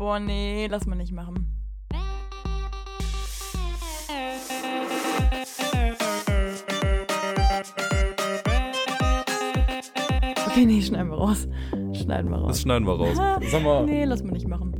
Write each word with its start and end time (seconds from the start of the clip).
Boah, 0.00 0.18
nee, 0.18 0.66
lass 0.66 0.86
mal 0.86 0.96
nicht 0.96 1.12
machen. 1.12 1.46
Okay, 10.46 10.64
nee, 10.64 10.80
schneiden 10.80 11.10
wir 11.10 11.18
raus. 11.18 11.46
Schneiden 11.92 12.30
wir 12.30 12.38
raus. 12.38 12.48
Das 12.48 12.62
schneiden 12.62 12.86
wir 12.86 12.94
raus. 12.94 13.14
Sag 13.50 13.62
mal. 13.62 13.84
Nee, 13.84 14.06
lass 14.06 14.22
mal 14.22 14.32
nicht 14.32 14.48
machen. 14.48 14.72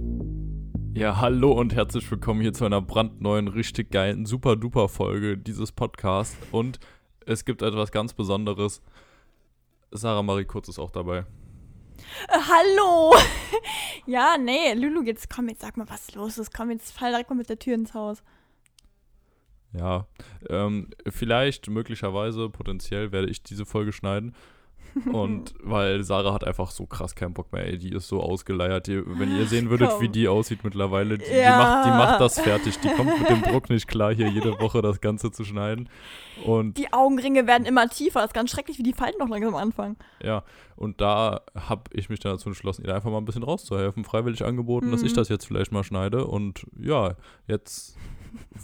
Ja, 0.95 1.21
hallo 1.21 1.52
und 1.52 1.75
herzlich 1.75 2.11
willkommen 2.11 2.41
hier 2.41 2.55
zu 2.55 2.64
einer 2.64 2.80
brandneuen, 2.80 3.48
richtig 3.48 3.91
geilen, 3.91 4.25
super 4.25 4.57
duper 4.57 4.89
Folge 4.89 5.37
dieses 5.37 5.71
Podcasts. 5.71 6.39
Und 6.50 6.80
es 7.27 7.45
gibt 7.45 7.61
etwas 7.61 7.93
ganz 7.93 8.14
Besonderes. 8.14 8.80
Sarah 9.91 10.23
Marie 10.23 10.46
Kurz 10.46 10.71
ist 10.71 10.79
auch 10.79 10.91
dabei. 10.91 11.27
Äh, 12.29 12.39
hallo! 12.39 13.14
ja, 14.07 14.37
nee, 14.39 14.75
Lulu, 14.75 15.03
jetzt 15.03 15.30
komm, 15.30 15.48
jetzt 15.48 15.62
sag 15.62 15.77
mal, 15.77 15.89
was 15.89 16.15
los 16.15 16.39
ist. 16.39 16.55
Komm, 16.55 16.70
jetzt 16.70 16.93
fall 16.93 17.11
direkt 17.11 17.30
mal 17.30 17.37
mit 17.37 17.48
der 17.48 17.59
Tür 17.59 17.74
ins 17.74 17.95
Haus. 17.95 18.23
Ja, 19.73 20.07
ähm, 20.48 20.91
vielleicht, 21.09 21.69
möglicherweise, 21.69 22.51
potenziell 22.51 23.12
werde 23.12 23.30
ich 23.30 23.43
diese 23.43 23.65
Folge 23.65 23.93
schneiden. 23.93 24.34
Und 25.12 25.55
weil 25.62 26.03
Sarah 26.03 26.33
hat 26.35 26.45
einfach 26.45 26.71
so 26.71 26.87
krass 26.87 27.15
keinen 27.15 27.33
Bock 27.35 27.53
mehr, 27.53 27.67
ey, 27.67 27.79
die 27.79 27.91
ist 27.93 28.09
so 28.09 28.21
ausgeleiert. 28.21 28.87
Die, 28.87 29.03
wenn 29.07 29.37
ihr 29.37 29.47
sehen 29.47 29.71
würdet, 29.71 29.91
Komm. 29.91 30.01
wie 30.03 30.09
die 30.09 30.29
aussieht 30.29 30.65
mittlerweile, 30.65 31.19
die, 31.19 31.25
Ja. 31.25 31.53
die, 31.53 31.59
macht, 31.59 31.87
die 31.87 31.91
macht 31.91 32.21
das 32.21 32.41
fertig. 32.41 32.79
Die 32.80 32.89
kommt 32.89 33.19
mit 33.19 33.29
dem 33.29 33.43
Druck 33.43 33.71
nicht 33.71 33.87
klar, 33.89 34.15
hier 34.15 34.29
jede 34.29 34.59
Woche 34.61 34.83
das 34.83 35.01
Ganze 35.01 35.30
zu 35.30 35.45
schneiden. 35.45 35.89
Und 36.45 36.79
Die 36.79 36.93
Augenringe 36.93 37.47
werden 37.47 37.66
immer 37.66 37.89
tiefer. 37.89 38.21
Das 38.21 38.30
ist 38.30 38.35
ganz 38.35 38.51
schrecklich, 38.51 38.79
wie 38.79 38.83
die 38.83 38.93
Falten 38.95 39.19
noch 39.19 39.29
langsam 39.29 39.55
anfangen. 39.55 39.97
ja, 40.23 40.43
und 40.77 41.01
da 41.02 41.43
habe 41.55 41.83
ich 41.93 42.09
mich 42.09 42.21
dann 42.21 42.33
dazu 42.33 42.49
entschlossen, 42.49 42.85
ihr 42.87 42.95
einfach 42.95 43.11
mal 43.11 43.19
ein 43.19 43.25
bisschen 43.27 43.43
rauszuhelfen. 43.43 44.05
Freiwillig 44.05 44.45
angeboten, 44.45 44.91
dass 44.91 45.02
ich 45.02 45.13
Mhm. 45.13 45.16
das 45.16 45.29
jetzt 45.29 45.45
vielleicht 45.47 45.73
mal 45.73 45.85
schneide. 45.85 46.27
Und 46.27 46.66
ja, 46.79 47.16
jetzt 47.47 47.97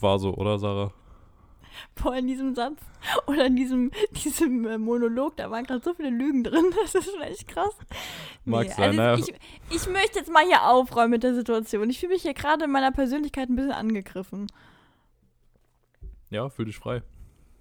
war 0.01 0.19
so, 0.19 0.35
oder 0.35 0.59
Sarah? 0.59 0.93
Boah, 1.95 2.17
in 2.17 2.27
diesem 2.27 2.55
Satz 2.55 2.81
oder 3.27 3.47
in 3.47 3.57
diesem, 3.57 3.91
diesem 4.25 4.67
äh, 4.67 4.79
Monolog, 4.79 5.37
da 5.37 5.51
waren 5.51 5.65
gerade 5.65 5.83
so 5.83 5.95
viele 5.95 6.11
Lügen 6.11 6.45
drin. 6.45 6.65
Das 6.83 6.95
ist 6.95 7.11
schon 7.11 7.23
echt 7.23 7.49
krass. 7.49 7.75
Mag 8.45 8.71
sein, 8.71 8.97
naja. 8.97 9.19
ich, 9.19 9.35
ich 9.71 9.89
möchte 9.89 10.19
jetzt 10.19 10.31
mal 10.31 10.45
hier 10.45 10.63
aufräumen 10.63 11.11
mit 11.11 11.23
der 11.23 11.35
Situation. 11.35 11.91
Ich 11.91 11.99
fühle 11.99 12.13
mich 12.13 12.23
hier 12.23 12.35
gerade 12.35 12.65
in 12.65 12.71
meiner 12.71 12.93
Persönlichkeit 12.93 13.49
ein 13.49 13.57
bisschen 13.57 13.73
angegriffen. 13.73 14.47
Ja, 16.31 16.49
fühl 16.49 16.67
dich 16.67 16.77
frei. 16.77 17.03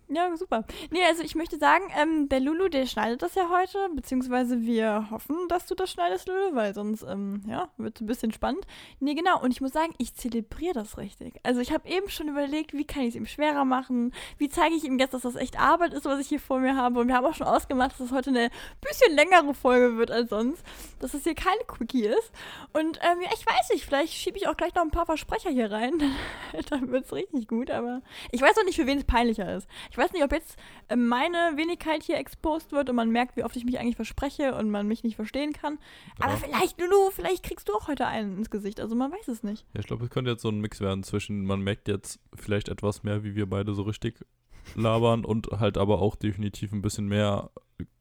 Ja, 0.07 0.35
super. 0.37 0.65
Nee, 0.91 1.03
also 1.07 1.23
ich 1.23 1.33
möchte 1.33 1.57
sagen, 1.57 1.85
ähm, 1.99 2.29
der 2.29 2.39
Lulu, 2.39 2.67
der 2.69 2.85
schneidet 2.85 3.23
das 3.23 3.33
ja 3.33 3.49
heute, 3.49 3.89
beziehungsweise 3.95 4.61
wir 4.61 5.07
hoffen, 5.09 5.35
dass 5.49 5.65
du 5.65 5.73
das 5.73 5.89
schneidest, 5.89 6.27
Lulu, 6.27 6.53
weil 6.53 6.75
sonst, 6.75 7.01
ähm, 7.01 7.41
ja, 7.47 7.69
wird 7.77 7.95
es 7.95 8.01
ein 8.01 8.05
bisschen 8.05 8.31
spannend. 8.31 8.67
Nee, 8.99 9.15
genau, 9.15 9.41
und 9.41 9.49
ich 9.49 9.61
muss 9.61 9.71
sagen, 9.71 9.95
ich 9.97 10.13
zelebriere 10.13 10.73
das 10.75 10.99
richtig. 10.99 11.39
Also 11.41 11.59
ich 11.59 11.73
habe 11.73 11.89
eben 11.89 12.07
schon 12.09 12.27
überlegt, 12.27 12.73
wie 12.73 12.85
kann 12.85 13.01
ich 13.01 13.09
es 13.09 13.15
ihm 13.15 13.25
schwerer 13.25 13.65
machen, 13.65 14.13
wie 14.37 14.47
zeige 14.47 14.75
ich 14.75 14.83
ihm 14.83 14.99
jetzt, 14.99 15.15
dass 15.15 15.23
das 15.23 15.35
echt 15.35 15.59
Arbeit 15.59 15.93
ist, 15.93 16.05
was 16.05 16.19
ich 16.19 16.27
hier 16.27 16.39
vor 16.39 16.59
mir 16.59 16.75
habe. 16.75 16.99
Und 16.99 17.07
wir 17.07 17.15
haben 17.15 17.25
auch 17.25 17.33
schon 17.33 17.47
ausgemacht, 17.47 17.91
dass 17.91 17.97
das 17.97 18.11
heute 18.11 18.29
eine 18.29 18.51
bisschen 18.81 19.15
längere 19.15 19.55
Folge 19.55 19.97
wird 19.97 20.11
als 20.11 20.29
sonst, 20.29 20.63
dass 20.99 21.13
das 21.13 21.23
hier 21.23 21.33
keine 21.33 21.63
Quickie 21.65 22.05
ist. 22.05 22.31
Und 22.73 22.99
ähm, 23.01 23.21
ja, 23.21 23.29
ich 23.33 23.45
weiß 23.45 23.71
nicht, 23.71 23.85
vielleicht 23.85 24.13
schiebe 24.13 24.37
ich 24.37 24.47
auch 24.47 24.55
gleich 24.55 24.75
noch 24.75 24.83
ein 24.83 24.91
paar 24.91 25.07
Versprecher 25.07 25.49
hier 25.49 25.71
rein, 25.71 25.99
dann 26.69 26.91
wird 26.91 27.05
es 27.05 27.13
richtig 27.13 27.47
gut, 27.47 27.71
aber 27.71 28.03
ich 28.31 28.41
weiß 28.41 28.55
auch 28.59 28.65
nicht, 28.65 28.75
für 28.75 28.85
wen 28.85 28.99
es 28.99 29.03
peinlicher 29.03 29.55
ist. 29.55 29.67
Ich 29.94 29.94
weiß 29.97 30.11
nicht, 30.13 30.23
ob 30.23 30.31
jetzt 30.31 30.57
äh, 30.87 30.95
meine 30.95 31.53
Wenigkeit 31.55 32.03
hier 32.03 32.17
exposed 32.17 32.71
wird 32.71 32.89
und 32.89 32.95
man 32.95 33.09
merkt, 33.09 33.35
wie 33.37 33.43
oft 33.43 33.55
ich 33.55 33.65
mich 33.65 33.79
eigentlich 33.79 33.95
verspreche 33.95 34.55
und 34.55 34.69
man 34.69 34.87
mich 34.87 35.03
nicht 35.03 35.15
verstehen 35.15 35.53
kann. 35.53 35.77
Aber 36.19 36.33
Ja. 36.33 36.37
vielleicht, 36.37 36.79
Lulu, 36.79 37.11
vielleicht 37.11 37.43
kriegst 37.43 37.69
du 37.69 37.73
auch 37.73 37.87
heute 37.87 38.07
einen 38.07 38.37
ins 38.37 38.49
Gesicht. 38.49 38.79
Also 38.79 38.95
man 38.95 39.11
weiß 39.11 39.27
es 39.27 39.43
nicht. 39.43 39.65
Ja, 39.73 39.79
ich 39.79 39.87
glaube, 39.87 40.03
es 40.05 40.09
könnte 40.09 40.31
jetzt 40.31 40.41
so 40.41 40.49
ein 40.49 40.59
Mix 40.59 40.81
werden 40.81 41.03
zwischen, 41.03 41.45
man 41.45 41.61
merkt 41.61 41.87
jetzt 41.87 42.19
vielleicht 42.35 42.69
etwas 42.69 43.03
mehr, 43.03 43.23
wie 43.23 43.35
wir 43.35 43.49
beide 43.49 43.73
so 43.73 43.83
richtig 43.83 44.23
labern 44.75 45.25
und 45.25 45.47
halt 45.59 45.77
aber 45.77 46.01
auch 46.01 46.15
definitiv 46.15 46.71
ein 46.71 46.81
bisschen 46.81 47.07
mehr, 47.07 47.51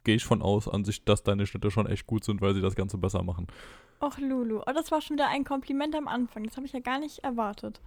gehe 0.04 0.16
ich 0.16 0.24
von 0.24 0.42
aus, 0.42 0.68
an 0.68 0.84
sich, 0.84 1.04
dass 1.04 1.22
deine 1.22 1.46
Schnitte 1.46 1.70
schon 1.70 1.86
echt 1.86 2.06
gut 2.06 2.24
sind, 2.24 2.40
weil 2.40 2.54
sie 2.54 2.60
das 2.60 2.74
Ganze 2.76 2.96
besser 2.98 3.22
machen. 3.22 3.46
Och, 4.02 4.18
Lulu. 4.18 4.60
Oh, 4.66 4.72
das 4.74 4.90
war 4.90 5.00
schon 5.00 5.16
wieder 5.16 5.28
ein 5.28 5.44
Kompliment 5.44 5.94
am 5.94 6.08
Anfang. 6.08 6.44
Das 6.44 6.56
habe 6.56 6.66
ich 6.66 6.72
ja 6.72 6.80
gar 6.80 6.98
nicht 6.98 7.20
erwartet. 7.20 7.80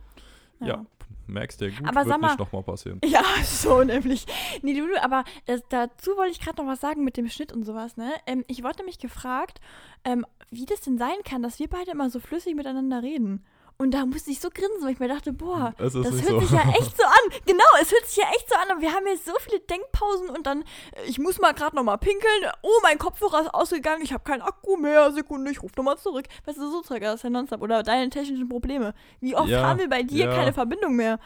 Ja, 0.59 0.85
merkst 1.28 1.59
du 1.62 1.66
ja 1.69 1.78
gut, 1.78 1.88
Aber 1.88 2.01
wird 2.01 2.07
sag 2.09 2.22
mal- 2.22 2.28
nicht 2.29 2.40
nochmal 2.40 2.63
passieren. 2.63 3.00
Ja, 3.06 3.23
so 3.44 3.84
nämlich. 3.84 4.25
Nee, 4.62 4.73
Lulu, 4.79 4.95
aber 5.01 5.23
das, 5.45 5.62
dazu 5.69 6.12
wollte 6.18 6.31
ich 6.31 6.40
gerade 6.40 6.62
noch 6.62 6.69
was 6.69 6.81
sagen 6.81 7.03
mit 7.03 7.18
dem 7.18 7.29
Schnitt 7.29 7.51
und 7.53 7.63
sowas, 7.63 7.97
ne? 7.97 8.12
Ähm, 8.25 8.44
ich 8.47 8.63
wurde 8.63 8.78
nämlich 8.78 9.00
gefragt, 9.00 9.59
ähm, 10.03 10.25
wie 10.50 10.66
das 10.66 10.81
denn 10.81 10.97
sein 10.97 11.18
kann, 11.25 11.41
dass 11.41 11.59
wir 11.59 11.68
beide 11.69 11.91
immer 11.91 12.09
so 12.09 12.19
flüssig 12.19 12.56
miteinander 12.56 13.03
reden. 13.03 13.45
Und 13.79 13.93
da 13.93 14.07
musste 14.07 14.31
ich 14.31 14.39
so 14.39 14.49
grinsen, 14.49 14.81
weil 14.81 14.93
ich 14.93 14.99
mir 14.99 15.07
dachte, 15.07 15.33
boah, 15.33 15.73
das 15.77 15.93
nicht 15.93 16.05
hört 16.05 16.25
so. 16.25 16.39
sich 16.39 16.51
ja 16.51 16.67
echt 16.69 16.97
so 16.97 17.03
an. 17.03 17.39
Genau, 17.45 17.63
es 17.79 17.91
hört 17.91 18.05
sich 18.07 18.17
ja 18.17 18.23
echt 18.35 18.49
so 18.49 18.55
an. 18.55 18.71
Aber 18.71 18.81
wir 18.81 18.91
haben 18.91 19.05
jetzt 19.05 19.25
so 19.25 19.33
viele 19.39 19.59
Denkpausen 19.59 20.29
und 20.29 20.47
dann, 20.47 20.61
äh, 20.93 21.07
ich 21.07 21.19
muss 21.19 21.39
mal 21.39 21.53
gerade 21.53 21.75
noch 21.75 21.83
mal 21.83 21.97
pinkeln. 21.97 22.51
Oh, 22.63 22.79
mein 22.81 22.97
Kopfhörer 22.97 23.41
ist 23.41 23.53
ausgegangen. 23.53 24.01
Ich 24.01 24.13
habe 24.13 24.23
keinen 24.23 24.41
Akku 24.41 24.77
mehr. 24.77 25.11
Sekunde, 25.11 25.51
ich 25.51 25.61
rufe 25.61 25.75
nochmal 25.77 25.97
zurück. 25.97 26.25
Weißt 26.45 26.57
du, 26.57 26.71
so 26.71 26.81
Zeug, 26.81 27.01
das 27.01 27.15
ist 27.15 27.23
ja 27.23 27.29
nonstop. 27.29 27.61
Oder 27.61 27.83
deine 27.83 28.09
technischen 28.09 28.49
Probleme. 28.49 28.95
Wie 29.19 29.35
oft 29.35 29.47
Ja, 29.47 29.61
haben 29.61 29.79
wir 29.79 29.89
bei 29.89 30.01
dir 30.01 30.25
ja. 30.25 30.35
keine 30.35 30.53
Verbindung 30.53 30.95
mehr? 30.95 31.19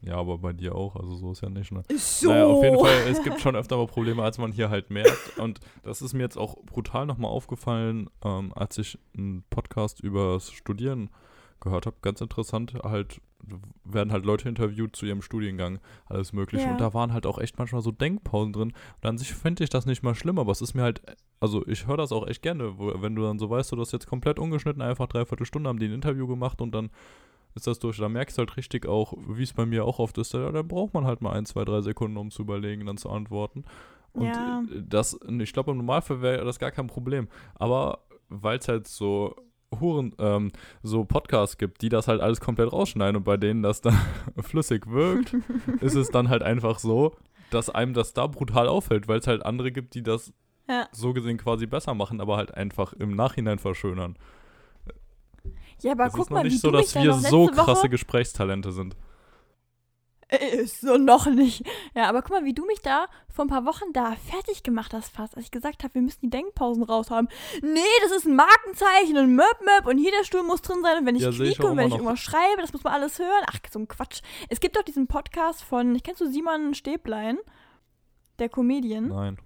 Ja, 0.00 0.14
aber 0.16 0.38
bei 0.38 0.52
dir 0.52 0.74
auch, 0.74 0.96
also 0.96 1.14
so 1.14 1.32
ist 1.32 1.42
ja 1.42 1.50
nicht, 1.50 1.72
ne? 1.72 1.82
So. 1.94 2.30
Naja, 2.30 2.46
auf 2.46 2.62
jeden 2.62 2.78
Fall, 2.78 3.02
es 3.10 3.22
gibt 3.22 3.40
schon 3.42 3.56
öfter 3.56 3.76
mal 3.76 3.86
Probleme, 3.86 4.22
als 4.22 4.38
man 4.38 4.52
hier 4.52 4.70
halt 4.70 4.90
merkt. 4.90 5.38
Und 5.38 5.60
das 5.82 6.00
ist 6.00 6.14
mir 6.14 6.22
jetzt 6.22 6.38
auch 6.38 6.56
brutal 6.64 7.04
nochmal 7.04 7.30
aufgefallen, 7.30 8.08
ähm, 8.24 8.52
als 8.54 8.78
ich 8.78 8.98
einen 9.16 9.44
Podcast 9.50 10.00
über 10.00 10.34
das 10.34 10.52
Studieren 10.52 11.10
gehört 11.60 11.86
habe. 11.86 11.96
Ganz 12.02 12.20
interessant, 12.20 12.74
halt 12.82 13.20
werden 13.84 14.12
halt 14.12 14.24
Leute 14.24 14.48
interviewt 14.48 14.96
zu 14.96 15.06
ihrem 15.06 15.22
Studiengang, 15.22 15.78
alles 16.06 16.32
mögliche. 16.32 16.66
Ja. 16.66 16.70
Und 16.72 16.80
da 16.80 16.92
waren 16.92 17.12
halt 17.12 17.24
auch 17.24 17.38
echt 17.38 17.58
manchmal 17.58 17.82
so 17.82 17.92
Denkpausen 17.92 18.52
drin. 18.52 18.72
Und 19.00 19.08
an 19.08 19.16
sich 19.16 19.32
finde 19.32 19.64
ich 19.64 19.70
das 19.70 19.86
nicht 19.86 20.02
mal 20.02 20.14
schlimm, 20.14 20.38
aber 20.38 20.52
es 20.52 20.60
ist 20.60 20.74
mir 20.74 20.82
halt, 20.82 21.00
also 21.40 21.66
ich 21.66 21.86
höre 21.86 21.96
das 21.96 22.12
auch 22.12 22.26
echt 22.26 22.42
gerne, 22.42 22.78
wo, 22.78 22.92
wenn 23.00 23.14
du 23.14 23.22
dann 23.22 23.38
so 23.38 23.48
weißt, 23.48 23.72
du 23.72 23.76
das 23.76 23.92
jetzt 23.92 24.06
komplett 24.06 24.38
ungeschnitten, 24.38 24.82
einfach 24.82 25.06
dreiviertel 25.06 25.46
Stunde 25.46 25.68
haben 25.68 25.78
die 25.78 25.86
ein 25.86 25.92
Interview 25.94 26.26
gemacht 26.26 26.60
und 26.60 26.74
dann 26.74 26.90
ist 27.54 27.66
das 27.66 27.78
durch. 27.78 27.96
Da 27.96 28.08
merkst 28.08 28.36
du 28.36 28.40
halt 28.40 28.56
richtig 28.56 28.86
auch, 28.86 29.14
wie 29.28 29.42
es 29.44 29.52
bei 29.52 29.66
mir 29.66 29.84
auch 29.84 29.98
oft 29.98 30.18
ist, 30.18 30.34
da, 30.34 30.50
da 30.50 30.62
braucht 30.62 30.92
man 30.94 31.04
halt 31.04 31.22
mal 31.22 31.32
ein, 31.32 31.46
zwei, 31.46 31.64
drei 31.64 31.80
Sekunden, 31.80 32.16
um 32.16 32.30
zu 32.30 32.42
überlegen, 32.42 32.86
dann 32.86 32.98
zu 32.98 33.08
antworten. 33.08 33.64
Und 34.12 34.24
Ja. 34.26 34.62
äh, 34.62 34.82
das, 34.82 35.18
ich 35.40 35.52
glaube, 35.52 35.70
im 35.70 35.78
Normalfall 35.78 36.20
wäre 36.22 36.44
das 36.44 36.58
gar 36.58 36.72
kein 36.72 36.86
Problem. 36.88 37.28
Aber 37.54 38.00
weil 38.28 38.58
es 38.58 38.68
halt 38.68 38.86
so 38.88 39.34
Huren, 39.80 40.14
ähm, 40.18 40.50
so 40.82 41.04
Podcasts 41.04 41.58
gibt, 41.58 41.82
die 41.82 41.88
das 41.88 42.08
halt 42.08 42.20
alles 42.20 42.40
komplett 42.40 42.72
rausschneiden 42.72 43.16
und 43.16 43.24
bei 43.24 43.36
denen 43.36 43.62
das 43.62 43.80
dann 43.80 43.98
flüssig 44.40 44.86
wirkt, 44.86 45.34
ist 45.80 45.94
es 45.94 46.10
dann 46.10 46.28
halt 46.28 46.42
einfach 46.42 46.78
so, 46.78 47.14
dass 47.50 47.70
einem 47.70 47.94
das 47.94 48.12
da 48.14 48.26
brutal 48.26 48.68
auffällt, 48.68 49.08
weil 49.08 49.18
es 49.18 49.26
halt 49.26 49.44
andere 49.44 49.72
gibt, 49.72 49.94
die 49.94 50.02
das 50.02 50.32
Ja. 50.68 50.88
so 50.92 51.12
gesehen 51.12 51.38
quasi 51.38 51.66
besser 51.66 51.94
machen, 51.94 52.20
aber 52.20 52.36
halt 52.36 52.54
einfach 52.54 52.92
im 52.94 53.14
Nachhinein 53.14 53.58
verschönern. 53.58 54.16
Ja, 55.82 55.92
aber 55.92 56.06
es 56.06 56.12
guck 56.12 56.22
ist 56.22 56.30
noch 56.30 56.38
mal, 56.38 56.44
wie 56.44 56.48
nicht 56.48 56.60
so, 56.60 56.70
dass 56.70 56.92
da 56.92 57.02
wir 57.02 57.14
so 57.14 57.46
krasse 57.46 57.82
Woche, 57.82 57.88
Gesprächstalente 57.90 58.72
sind. 58.72 58.96
Äh, 60.28 60.56
Ist 60.58 60.80
so 60.82 60.96
noch 60.98 61.26
nicht. 61.26 61.64
Ja, 61.94 62.08
aber 62.08 62.22
guck 62.22 62.30
mal, 62.32 62.44
wie 62.44 62.54
du 62.54 62.64
mich 62.66 62.80
da 62.80 63.06
vor 63.34 63.44
ein 63.44 63.48
paar 63.48 63.64
Wochen 63.64 63.92
da 63.92 64.14
fertig 64.30 64.62
gemacht 64.62 64.92
hast 64.92 65.14
fast, 65.14 65.36
als 65.36 65.46
ich 65.46 65.50
gesagt 65.50 65.84
habe, 65.84 65.94
wir 65.94 66.02
müssen 66.02 66.20
die 66.22 66.30
Denkpausen 66.30 66.82
raus 66.82 67.10
haben. 67.10 67.28
Nee, 67.62 67.80
das 68.02 68.12
ist 68.12 68.26
ein 68.26 68.36
Markenzeichen 68.36 69.16
und 69.16 69.34
Möp 69.34 69.60
Möp 69.64 69.86
und 69.86 69.98
hier 69.98 70.10
der 70.12 70.24
Stuhl 70.24 70.42
muss 70.42 70.62
drin 70.62 70.82
sein 70.82 70.98
und 70.98 71.06
wenn 71.06 71.16
ich 71.16 71.22
Ja, 71.22 71.30
ich 71.30 71.60
auch 71.60 71.70
und 71.70 71.76
wenn 71.76 71.88
ich 71.88 71.94
irgendwas 71.94 72.20
schreibe, 72.20 72.60
das 72.60 72.72
muss 72.72 72.84
man 72.84 72.92
alles 72.92 73.18
hören. 73.18 73.44
Ach, 73.46 73.58
so 73.70 73.78
ein 73.78 73.88
Quatsch. 73.88 74.20
Es 74.48 74.60
gibt 74.60 74.76
doch 74.76 74.82
diesen 74.82 75.06
Podcast 75.06 75.62
von, 75.62 75.98
kennst 76.02 76.20
du 76.20 76.26
Simon 76.30 76.74
Stäblein? 76.74 77.38
Der 78.38 78.48
Comedian. 78.48 79.08
Nein. 79.08 79.38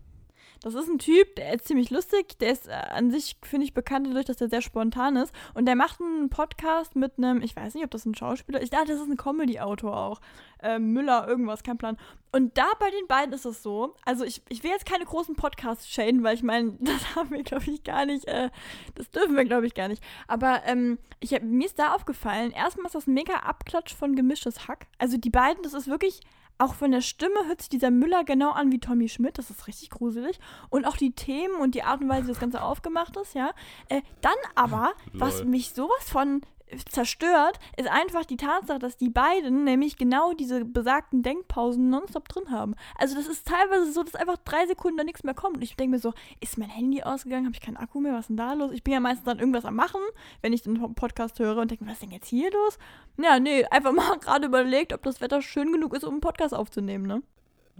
Das 0.62 0.74
ist 0.74 0.88
ein 0.88 0.98
Typ, 0.98 1.34
der 1.36 1.54
ist 1.54 1.66
ziemlich 1.66 1.90
lustig. 1.90 2.38
Der 2.38 2.52
ist 2.52 2.68
äh, 2.68 2.72
an 2.72 3.10
sich, 3.10 3.36
finde 3.42 3.64
ich, 3.64 3.74
bekannt 3.74 4.06
dadurch, 4.06 4.26
dass 4.26 4.40
er 4.40 4.48
sehr 4.48 4.62
spontan 4.62 5.16
ist. 5.16 5.34
Und 5.54 5.66
der 5.66 5.74
macht 5.74 6.00
einen 6.00 6.30
Podcast 6.30 6.94
mit 6.94 7.18
einem, 7.18 7.42
ich 7.42 7.56
weiß 7.56 7.74
nicht, 7.74 7.84
ob 7.84 7.90
das 7.90 8.06
ein 8.06 8.14
Schauspieler 8.14 8.58
ist. 8.58 8.64
Ich 8.64 8.70
dachte, 8.70 8.92
das 8.92 9.00
ist 9.00 9.08
ein 9.08 9.16
Comedy-Autor 9.16 9.96
auch. 9.96 10.20
Äh, 10.60 10.78
Müller, 10.78 11.26
irgendwas, 11.26 11.64
kein 11.64 11.78
Plan. 11.78 11.96
Und 12.30 12.56
da 12.56 12.66
bei 12.78 12.90
den 12.90 13.06
beiden 13.08 13.34
ist 13.34 13.44
es 13.44 13.62
so, 13.62 13.94
also 14.04 14.24
ich, 14.24 14.42
ich 14.48 14.62
will 14.62 14.70
jetzt 14.70 14.86
keine 14.86 15.04
großen 15.04 15.34
Podcasts 15.34 15.88
shaden, 15.88 16.22
weil 16.22 16.36
ich 16.36 16.44
meine, 16.44 16.76
das 16.80 17.16
haben 17.16 17.30
wir, 17.30 17.42
glaube 17.42 17.64
ich, 17.68 17.82
gar 17.82 18.06
nicht, 18.06 18.26
äh, 18.26 18.50
das 18.94 19.10
dürfen 19.10 19.36
wir, 19.36 19.44
glaube 19.44 19.66
ich, 19.66 19.74
gar 19.74 19.88
nicht. 19.88 20.02
Aber 20.28 20.62
ähm, 20.64 20.98
ich 21.18 21.34
hab, 21.34 21.42
mir 21.42 21.66
ist 21.66 21.80
da 21.80 21.92
aufgefallen, 21.92 22.52
erstmal 22.52 22.86
ist 22.86 22.94
das 22.94 23.08
ein 23.08 23.14
mega 23.14 23.34
Abklatsch 23.34 23.94
von 23.94 24.14
gemischtes 24.14 24.68
Hack. 24.68 24.86
Also 24.98 25.16
die 25.16 25.30
beiden, 25.30 25.62
das 25.64 25.74
ist 25.74 25.88
wirklich 25.88 26.20
auch 26.58 26.74
von 26.74 26.92
der 26.92 27.00
Stimme 27.00 27.46
hört 27.46 27.60
sich 27.60 27.68
dieser 27.68 27.90
Müller 27.90 28.24
genau 28.24 28.52
an 28.52 28.70
wie 28.70 28.78
Tommy 28.78 29.08
Schmidt. 29.08 29.38
Das 29.38 29.50
ist 29.50 29.66
richtig 29.66 29.90
gruselig. 29.90 30.38
Und 30.70 30.84
auch 30.84 30.96
die 30.96 31.12
Themen 31.12 31.56
und 31.56 31.74
die 31.74 31.82
Art 31.82 32.00
und 32.00 32.08
Weise, 32.08 32.24
wie 32.24 32.32
das 32.32 32.40
Ganze 32.40 32.62
aufgemacht 32.62 33.16
ist, 33.16 33.34
ja. 33.34 33.50
Äh, 33.88 34.02
dann 34.20 34.34
aber, 34.54 34.92
was 35.12 35.44
mich 35.44 35.72
sowas 35.72 36.08
von 36.08 36.42
zerstört, 36.88 37.58
ist 37.76 37.88
einfach 37.88 38.24
die 38.24 38.36
Tatsache, 38.36 38.78
dass 38.78 38.96
die 38.96 39.10
beiden 39.10 39.64
nämlich 39.64 39.96
genau 39.96 40.32
diese 40.32 40.64
besagten 40.64 41.22
Denkpausen 41.22 41.90
nonstop 41.90 42.28
drin 42.28 42.50
haben. 42.50 42.74
Also 42.96 43.14
das 43.14 43.26
ist 43.26 43.46
teilweise 43.46 43.92
so, 43.92 44.02
dass 44.02 44.14
einfach 44.14 44.36
drei 44.38 44.66
Sekunden 44.66 44.98
da 44.98 45.04
nichts 45.04 45.24
mehr 45.24 45.34
kommt. 45.34 45.56
Und 45.56 45.62
ich 45.62 45.76
denke 45.76 45.92
mir 45.92 45.98
so, 45.98 46.12
ist 46.40 46.58
mein 46.58 46.70
Handy 46.70 47.02
ausgegangen? 47.02 47.46
Habe 47.46 47.54
ich 47.54 47.60
keinen 47.60 47.76
Akku 47.76 48.00
mehr? 48.00 48.12
Was 48.12 48.20
ist 48.20 48.28
denn 48.28 48.36
da 48.36 48.52
los? 48.54 48.72
Ich 48.72 48.82
bin 48.82 48.94
ja 48.94 49.00
meistens 49.00 49.24
dann 49.24 49.38
irgendwas 49.38 49.64
am 49.64 49.76
Machen, 49.76 50.00
wenn 50.40 50.52
ich 50.52 50.62
den 50.62 50.94
Podcast 50.94 51.38
höre 51.38 51.56
und 51.56 51.70
denke, 51.70 51.86
was 51.86 51.94
ist 51.94 52.02
denn 52.02 52.10
jetzt 52.10 52.28
hier 52.28 52.50
los? 52.50 52.78
Ja, 53.18 53.38
nee, 53.38 53.64
einfach 53.66 53.92
mal 53.92 54.18
gerade 54.20 54.46
überlegt, 54.46 54.92
ob 54.92 55.02
das 55.02 55.20
Wetter 55.20 55.42
schön 55.42 55.72
genug 55.72 55.94
ist, 55.94 56.04
um 56.04 56.14
einen 56.14 56.20
Podcast 56.20 56.54
aufzunehmen, 56.54 57.06
ne? 57.06 57.22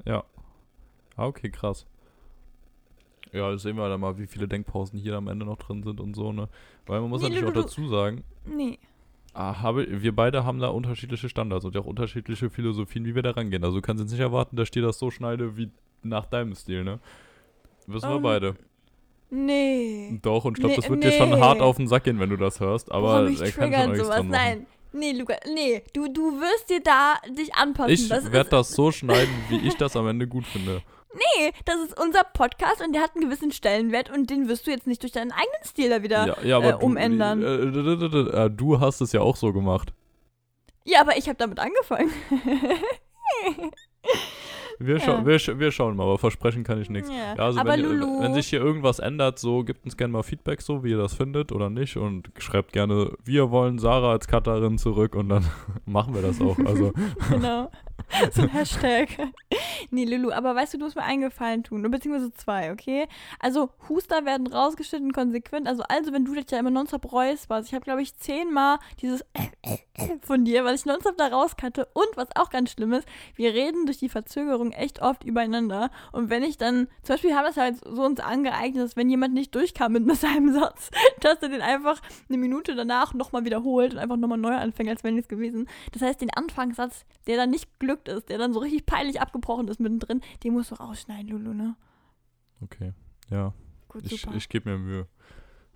Ja. 0.05 0.25
Ah, 1.17 1.27
okay, 1.27 1.51
krass. 1.51 1.87
Ja, 3.33 3.57
sehen 3.57 3.77
wir 3.77 3.89
dann 3.89 4.01
mal, 4.01 4.19
wie 4.19 4.27
viele 4.27 4.47
Denkpausen 4.47 4.99
hier 4.99 5.15
am 5.17 5.29
Ende 5.29 5.47
noch 5.47 5.57
drin 5.59 5.83
sind 5.83 6.01
und 6.01 6.15
so, 6.15 6.33
ne? 6.33 6.49
Weil 6.87 7.01
man 7.01 7.09
muss 7.11 7.23
Nee, 7.23 7.29
natürlich 7.31 7.53
du- 7.55 7.61
auch 7.61 7.65
dazu 7.65 7.89
sagen, 7.89 8.25
Nee. 8.45 8.79
ah, 9.33 9.63
habe, 9.63 9.87
wir 10.03 10.15
beide 10.15 10.45
haben 10.45 10.59
da 10.59 10.69
unterschiedliche 10.69 11.29
Standards 11.29 11.65
und 11.65 11.77
auch 11.77 11.87
unterschiedliche 11.87 12.51
Philosophien, 12.51 13.05
wie 13.07 13.15
wir 13.15 13.23
da 13.23 13.31
rangehen. 13.31 13.65
Also 13.65 13.77
du 13.77 13.83
kannst 13.83 14.03
jetzt 14.03 14.11
nicht 14.13 14.21
erwarten, 14.21 14.57
dass 14.57 14.65
ich 14.67 14.71
dir 14.73 14.83
das 14.83 14.99
so 14.99 15.11
schneide 15.11 15.57
wie 15.57 15.71
nach 16.03 16.27
deinem 16.27 16.55
Stil, 16.55 16.85
ne? 16.85 16.99
Wissen 17.87 18.09
wir 18.11 18.17
Ähm, 18.17 18.23
beide. 18.23 18.55
Nee. 19.31 20.19
Doch, 20.23 20.45
und 20.45 20.59
ich 20.59 20.61
glaube, 20.61 20.75
nee, 20.75 20.81
das 20.81 20.91
wird 20.91 21.05
dir 21.05 21.13
schon 21.13 21.31
nee. 21.31 21.41
hart 21.41 21.61
auf 21.61 21.77
den 21.79 21.89
Sack 21.89 22.05
gehen, 22.05 22.21
wenn 22.21 22.29
du 22.29 22.37
das 22.37 22.61
hörst, 22.61 22.93
aber 22.93 23.23
Boah, 23.31 23.43
er 23.43 23.51
kann 23.53 23.73
schon 23.73 23.95
sowas. 23.97 24.09
dran 24.09 24.09
machen. 24.09 24.29
Nein. 24.31 24.67
Nee, 24.95 25.13
Luca, 25.13 25.37
nee, 25.55 25.83
du, 25.95 26.13
du 26.13 26.39
wirst 26.39 26.69
dir 26.69 26.83
da 26.83 27.15
dich 27.35 27.55
anpassen. 27.55 27.91
Ich 27.95 28.11
werde 28.11 28.51
das 28.51 28.73
so 28.73 28.93
schneiden, 28.93 29.33
wie 29.49 29.57
ich 29.67 29.75
das 29.77 29.97
am 29.97 30.07
Ende 30.07 30.27
gut 30.29 30.45
finde. 30.45 30.83
Nee, 31.15 31.53
das 31.65 31.77
ist 31.81 32.01
unser 32.01 32.25
Podcast 32.25 32.83
und 32.85 32.93
der 32.93 33.03
hat 33.03 33.13
einen 33.15 33.25
gewissen 33.25 33.53
Stellenwert 33.53 34.11
und 34.11 34.31
den 34.31 34.49
wirst 34.49 34.67
du 34.67 34.71
jetzt 34.71 34.87
nicht 34.87 35.03
durch 35.03 35.13
deinen 35.13 35.33
eigenen 35.33 35.65
Stil 35.65 35.91
da 35.91 36.03
wieder. 36.03 36.27
Ja, 36.43 36.61
ja 36.61 36.69
äh, 36.69 36.73
du, 36.73 36.79
umändern. 36.87 37.43
Äh, 37.43 37.71
d- 37.73 37.97
d- 37.97 38.09
d- 38.09 38.31
äh, 38.31 38.51
du 38.51 38.81
hast 38.81 39.01
es 39.01 39.13
ja 39.13 39.21
auch 39.21 39.37
so 39.37 39.53
gemacht. 39.53 39.93
Ja, 40.85 41.01
aber 41.01 41.17
ich 41.17 41.29
habe 41.29 41.37
damit 41.39 41.59
angefangen. 41.61 42.11
Wir, 44.79 44.99
schau 44.99 45.13
Ja. 45.19 45.27
wir, 45.27 45.39
sch 45.39 45.51
wir 45.59 45.71
schauen 45.71 45.95
mal, 45.97 46.05
aber 46.05 46.19
versprechen 46.19 46.65
kann 46.65 46.81
ich 46.81 46.91
nichts. 46.91 47.09
Ja. 47.09 47.35
Also 47.43 47.61
aber 47.61 47.73
wenn, 47.75 47.83
Lulu, 47.83 48.21
wenn 48.21 48.35
sich 48.35 48.49
hier 48.49 48.61
irgendwas 48.61 48.99
ändert, 48.99 49.39
so 49.39 49.63
gebt 49.63 49.85
uns 49.85 49.97
gerne 49.97 50.13
mal 50.13 50.23
Feedback, 50.25 50.61
so 50.61 50.83
wie 50.83 50.91
ihr 50.91 50.99
das 50.99 51.15
findet 51.15 51.53
oder 51.53 51.71
nicht 51.71 51.97
und 51.97 52.31
schreibt 52.39 52.73
gerne, 52.73 53.13
wir 53.25 53.51
wollen 53.53 53.79
Sarah 53.79 54.11
als 54.11 54.27
Cutterin 54.27 54.79
zurück 54.79 55.15
und 55.15 55.29
dann 55.29 55.45
machen 55.87 56.15
wir 56.15 56.23
das 56.23 56.41
auch. 56.41 56.59
Also 56.67 56.93
genau. 57.31 57.71
So 58.33 58.43
ein 58.43 58.49
Hashtag. 58.49 59.09
nee, 59.91 60.05
Lulu, 60.05 60.33
aber 60.33 60.55
weißt 60.55 60.75
du, 60.75 60.79
du 60.79 60.85
musst 60.85 60.97
mir 60.97 61.03
einen 61.03 61.23
Gefallen 61.23 61.65
tun. 61.65 61.83
Beziehungsweise 61.91 62.33
zwei, 62.33 62.73
okay? 62.73 63.07
Also, 63.41 63.71
Huster 63.89 64.25
werden 64.25 64.47
rausgeschnitten 64.47 65.13
konsequent. 65.13 65.67
Also, 65.67 65.83
also 65.89 66.13
wenn 66.13 66.25
du 66.25 66.35
dich 66.35 66.51
ja 66.51 66.59
immer 66.59 66.71
nonstop 66.71 67.13
räusperst. 67.13 67.69
Ich 67.69 67.75
habe, 67.75 67.85
glaube 67.85 68.03
ich, 68.03 68.17
zehnmal 68.17 68.79
dieses 69.01 69.25
von 70.23 70.45
dir, 70.45 70.65
weil 70.65 70.75
ich 70.75 70.85
nonstop 70.85 71.17
da 71.17 71.29
rauskannte. 71.29 71.89
Und 71.93 72.09
was 72.17 72.29
auch 72.37 72.51
ganz 72.51 72.73
schlimm 72.73 72.93
ist, 72.93 73.07
wir 73.35 73.53
reden 73.53 73.87
durch 73.87 73.99
die 73.99 74.09
Verzögerung 74.09 74.73
echt 74.73 75.03
oft 75.03 75.25
übereinander. 75.25 75.91
Und 76.13 76.31
wenn 76.31 76.43
ich 76.43 76.59
dann, 76.59 76.89
zum 77.03 77.15
Beispiel 77.15 77.35
haben 77.35 77.45
wir 77.45 77.51
es 77.51 77.57
halt 77.57 77.77
so 77.85 78.03
uns 78.03 78.21
angeeignet, 78.21 78.83
dass 78.83 78.97
wenn 78.97 79.11
jemand 79.11 79.35
nicht 79.35 79.55
durchkam 79.55 79.93
mit 79.93 80.17
seinem 80.17 80.53
Satz, 80.61 80.91
dass 81.21 81.43
er 81.43 81.49
den 81.49 81.63
einfach 81.63 82.01
eine 82.29 82.39
Minute 82.39 82.75
danach 82.75 83.15
nochmal 83.15 83.45
wiederholt 83.45 83.95
und 83.95 83.99
einfach 83.99 84.17
nochmal 84.17 84.39
neu 84.39 84.55
anfängt, 84.55 84.91
als 84.91 85.05
wenn 85.05 85.15
nichts 85.15 85.29
gewesen. 85.29 85.69
Das 85.93 86.03
heißt, 86.03 86.21
den 86.21 86.31
Anfangssatz, 86.31 87.05
der 87.27 87.37
dann 87.37 87.51
nicht 87.51 87.79
glückt 87.93 88.09
ist, 88.09 88.29
der 88.29 88.39
dann 88.39 88.53
so 88.53 88.61
richtig 88.61 88.87
peinlich 88.87 89.21
abgebrochen 89.21 89.69
ist 89.69 89.81
mittendrin, 89.81 90.21
den 90.43 90.55
musst 90.55 90.71
du 90.71 90.77
rausschneiden, 90.77 91.29
Lulu, 91.29 91.53
ne? 91.55 91.77
okay, 92.63 92.93
ja, 93.31 93.53
Gut, 93.89 94.11
ich, 94.11 94.23
super. 94.23 94.35
ich 94.35 94.49
gebe 94.49 94.71
mir 94.71 94.79
Mühe. 94.79 95.07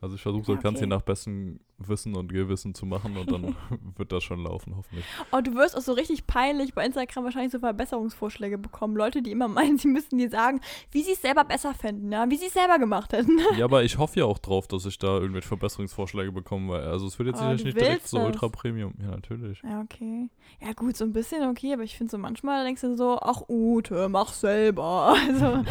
Also 0.00 0.14
ich 0.14 0.20
versuche 0.22 0.52
das 0.54 0.62
Ganze 0.62 0.82
okay. 0.84 0.90
nach 0.90 1.00
bestem 1.00 1.58
Wissen 1.78 2.14
und 2.16 2.30
Gewissen 2.30 2.74
zu 2.74 2.84
machen 2.84 3.16
und 3.16 3.32
dann 3.32 3.56
wird 3.96 4.12
das 4.12 4.22
schon 4.24 4.40
laufen, 4.42 4.76
hoffentlich. 4.76 5.04
oh, 5.32 5.40
du 5.40 5.54
wirst 5.54 5.74
auch 5.76 5.80
so 5.80 5.94
richtig 5.94 6.26
peinlich 6.26 6.74
bei 6.74 6.84
Instagram 6.84 7.24
wahrscheinlich 7.24 7.50
so 7.52 7.58
Verbesserungsvorschläge 7.60 8.58
bekommen. 8.58 8.94
Leute, 8.94 9.22
die 9.22 9.30
immer 9.30 9.48
meinen, 9.56 9.78
sie 9.78 9.88
müssten 9.88 10.18
dir 10.18 10.28
sagen, 10.28 10.60
wie 10.90 11.02
sie 11.02 11.12
es 11.12 11.22
selber 11.22 11.44
besser 11.44 11.72
fänden, 11.72 12.12
ja? 12.12 12.28
wie 12.30 12.36
sie 12.36 12.46
es 12.46 12.52
selber 12.52 12.78
gemacht 12.78 13.12
hätten. 13.14 13.38
Ja, 13.56 13.64
aber 13.64 13.84
ich 13.84 13.96
hoffe 13.96 14.20
ja 14.20 14.26
auch 14.26 14.38
drauf, 14.38 14.68
dass 14.68 14.84
ich 14.84 14.98
da 14.98 15.18
irgendwelche 15.18 15.48
Verbesserungsvorschläge 15.48 16.30
bekomme, 16.30 16.74
weil 16.74 16.82
also 16.84 17.06
es 17.06 17.18
wird 17.18 17.28
jetzt 17.28 17.36
Oh, 17.38 17.40
sicherlich 17.40 17.64
nicht 17.64 17.76
direkt 17.80 17.92
willst 18.02 18.08
so 18.08 18.18
das. 18.18 18.26
ultra 18.26 18.48
Premium. 18.48 18.92
Ja, 19.00 19.10
natürlich. 19.12 19.62
Ja, 19.62 19.80
okay. 19.80 20.28
Ja, 20.60 20.72
gut, 20.74 20.96
so 20.96 21.04
ein 21.04 21.12
bisschen 21.14 21.48
okay, 21.48 21.72
aber 21.72 21.84
ich 21.84 21.96
finde 21.96 22.10
so 22.10 22.18
manchmal 22.18 22.64
denkst 22.64 22.82
du 22.82 22.96
so, 22.96 23.18
ach 23.20 23.42
Ute, 23.48 24.08
mach 24.10 24.32
selber. 24.34 25.14
Also, 25.28 25.64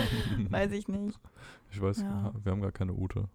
weiß 0.50 0.72
ich 0.72 0.88
nicht. 0.88 1.20
Ich 1.72 1.80
weiß, 1.82 2.02
Ja. 2.02 2.34
wir 2.44 2.52
haben 2.52 2.62
gar 2.62 2.72
keine 2.72 2.94
Ute. 2.94 3.26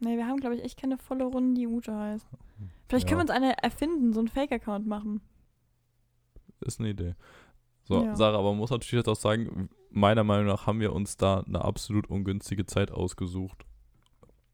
Nee, 0.00 0.16
wir 0.16 0.26
haben, 0.26 0.38
glaube 0.40 0.56
ich, 0.56 0.62
echt 0.64 0.78
keine 0.80 0.98
volle 0.98 1.24
Runde, 1.24 1.58
die 1.60 1.66
Ute 1.66 1.94
heißt. 1.96 2.26
Vielleicht 2.88 3.06
können 3.08 3.20
wir 3.20 3.26
Ja. 3.34 3.38
uns 3.38 3.44
eine 3.44 3.62
erfinden, 3.62 4.12
so 4.12 4.20
einen 4.20 4.28
Fake-Account 4.28 4.86
machen. 4.86 5.20
Ist 6.60 6.80
eine 6.80 6.90
Idee. 6.90 7.14
So, 7.84 8.02
Ja. 8.04 8.16
Sarah, 8.16 8.38
aber 8.38 8.50
man 8.50 8.58
muss 8.58 8.70
natürlich 8.70 8.92
jetzt 8.92 9.08
auch 9.08 9.16
sagen, 9.16 9.68
meiner 9.90 10.24
Meinung 10.24 10.46
nach 10.46 10.66
haben 10.66 10.80
wir 10.80 10.92
uns 10.92 11.16
da 11.16 11.40
eine 11.40 11.62
absolut 11.64 12.08
ungünstige 12.08 12.66
Zeit 12.66 12.90
ausgesucht, 12.90 13.64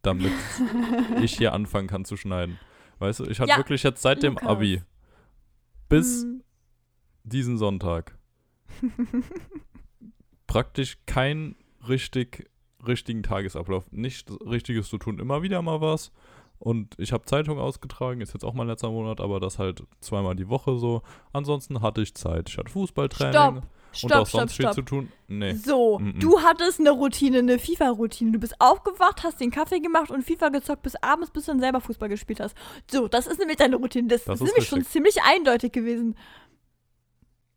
damit 0.03 0.33
ich 1.23 1.37
hier 1.37 1.53
anfangen 1.53 1.89
kann 1.89 2.05
zu 2.05 2.17
schneiden. 2.17 2.59
Weißt 2.99 3.21
du, 3.21 3.25
ich 3.27 3.41
hatte 3.41 3.51
Ja, 3.51 3.57
wirklich 3.57 3.83
jetzt 3.83 4.03
seit 4.03 4.23
dem 4.23 4.35
Lukas. 4.35 4.49
Abi 4.49 4.83
bis 5.89 6.23
Hm. 6.25 6.43
diesen 7.25 7.57
Sonntag 7.59 8.17
praktisch 10.47 10.99
keinen 11.07 11.57
richtig, 11.89 12.50
richtigen 12.87 13.23
Tagesablauf. 13.23 13.85
Nichts 13.93 14.25
Richtiges 14.45 14.89
zu 14.89 14.99
tun. 14.99 15.19
Immer 15.19 15.43
wieder 15.43 15.61
mal 15.63 15.81
was. 15.81 16.13
Und 16.59 16.95
ich 16.99 17.13
habe 17.13 17.25
Zeitung 17.25 17.59
ausgetragen, 17.59 18.21
ist 18.21 18.35
jetzt 18.35 18.45
auch 18.45 18.53
mein 18.53 18.67
letzter 18.67 18.91
Monat, 18.91 19.21
aber 19.21 19.41
das 19.41 19.59
halt 19.59 19.83
zweimal 20.01 20.37
die 20.37 20.49
Woche 20.51 20.77
so. 20.77 21.01
Ansonsten 21.33 21.81
hatte 21.81 22.03
ich 22.03 22.15
Zeit. 22.15 22.51
Ich 22.51 22.59
hatte 22.59 22.71
Fußballtraining 22.71 23.33
Stopp, 23.33 23.55
und 23.55 23.63
stopp, 23.93 24.13
auch 24.13 24.27
stopp, 24.27 24.41
sonst 24.41 24.53
viel 24.57 24.65
stopp. 24.67 24.75
zu 24.75 24.83
tun. 24.83 25.09
Nee. 25.27 25.55
So, 25.55 25.99
Mhm. 25.99 26.21
du 26.21 26.41
hattest 26.41 26.79
eine 26.81 26.91
Routine, 26.91 27.39
eine 27.39 27.59
FIFA-Routine. 27.59 28.33
Du 28.33 28.39
bist 28.39 28.61
aufgewacht, 28.61 29.23
hast 29.25 29.41
den 29.41 29.51
Kaffee 29.51 29.81
gemacht 29.81 30.11
und 30.11 30.23
FIFA 30.23 30.51
gezockt 30.51 30.83
bis 30.83 30.97
abends, 30.97 31.31
bis 31.31 31.47
du 31.47 31.53
dann 31.53 31.61
selber 31.61 31.81
Fußball 31.81 32.11
gespielt 32.11 32.41
hast. 32.41 32.55
So, 32.91 33.09
das 33.09 33.27
ist 33.27 33.39
nämlich 33.39 33.57
deine 33.57 33.77
Routine. 33.77 34.09
Das, 34.09 34.25
Das 34.25 34.35
ist 34.35 34.47
ist 34.49 34.53
nämlich 34.53 34.69
schon 34.69 34.79
richtig. 34.81 34.93
ziemlich 34.93 35.17
eindeutig 35.23 35.73
gewesen. 35.73 36.15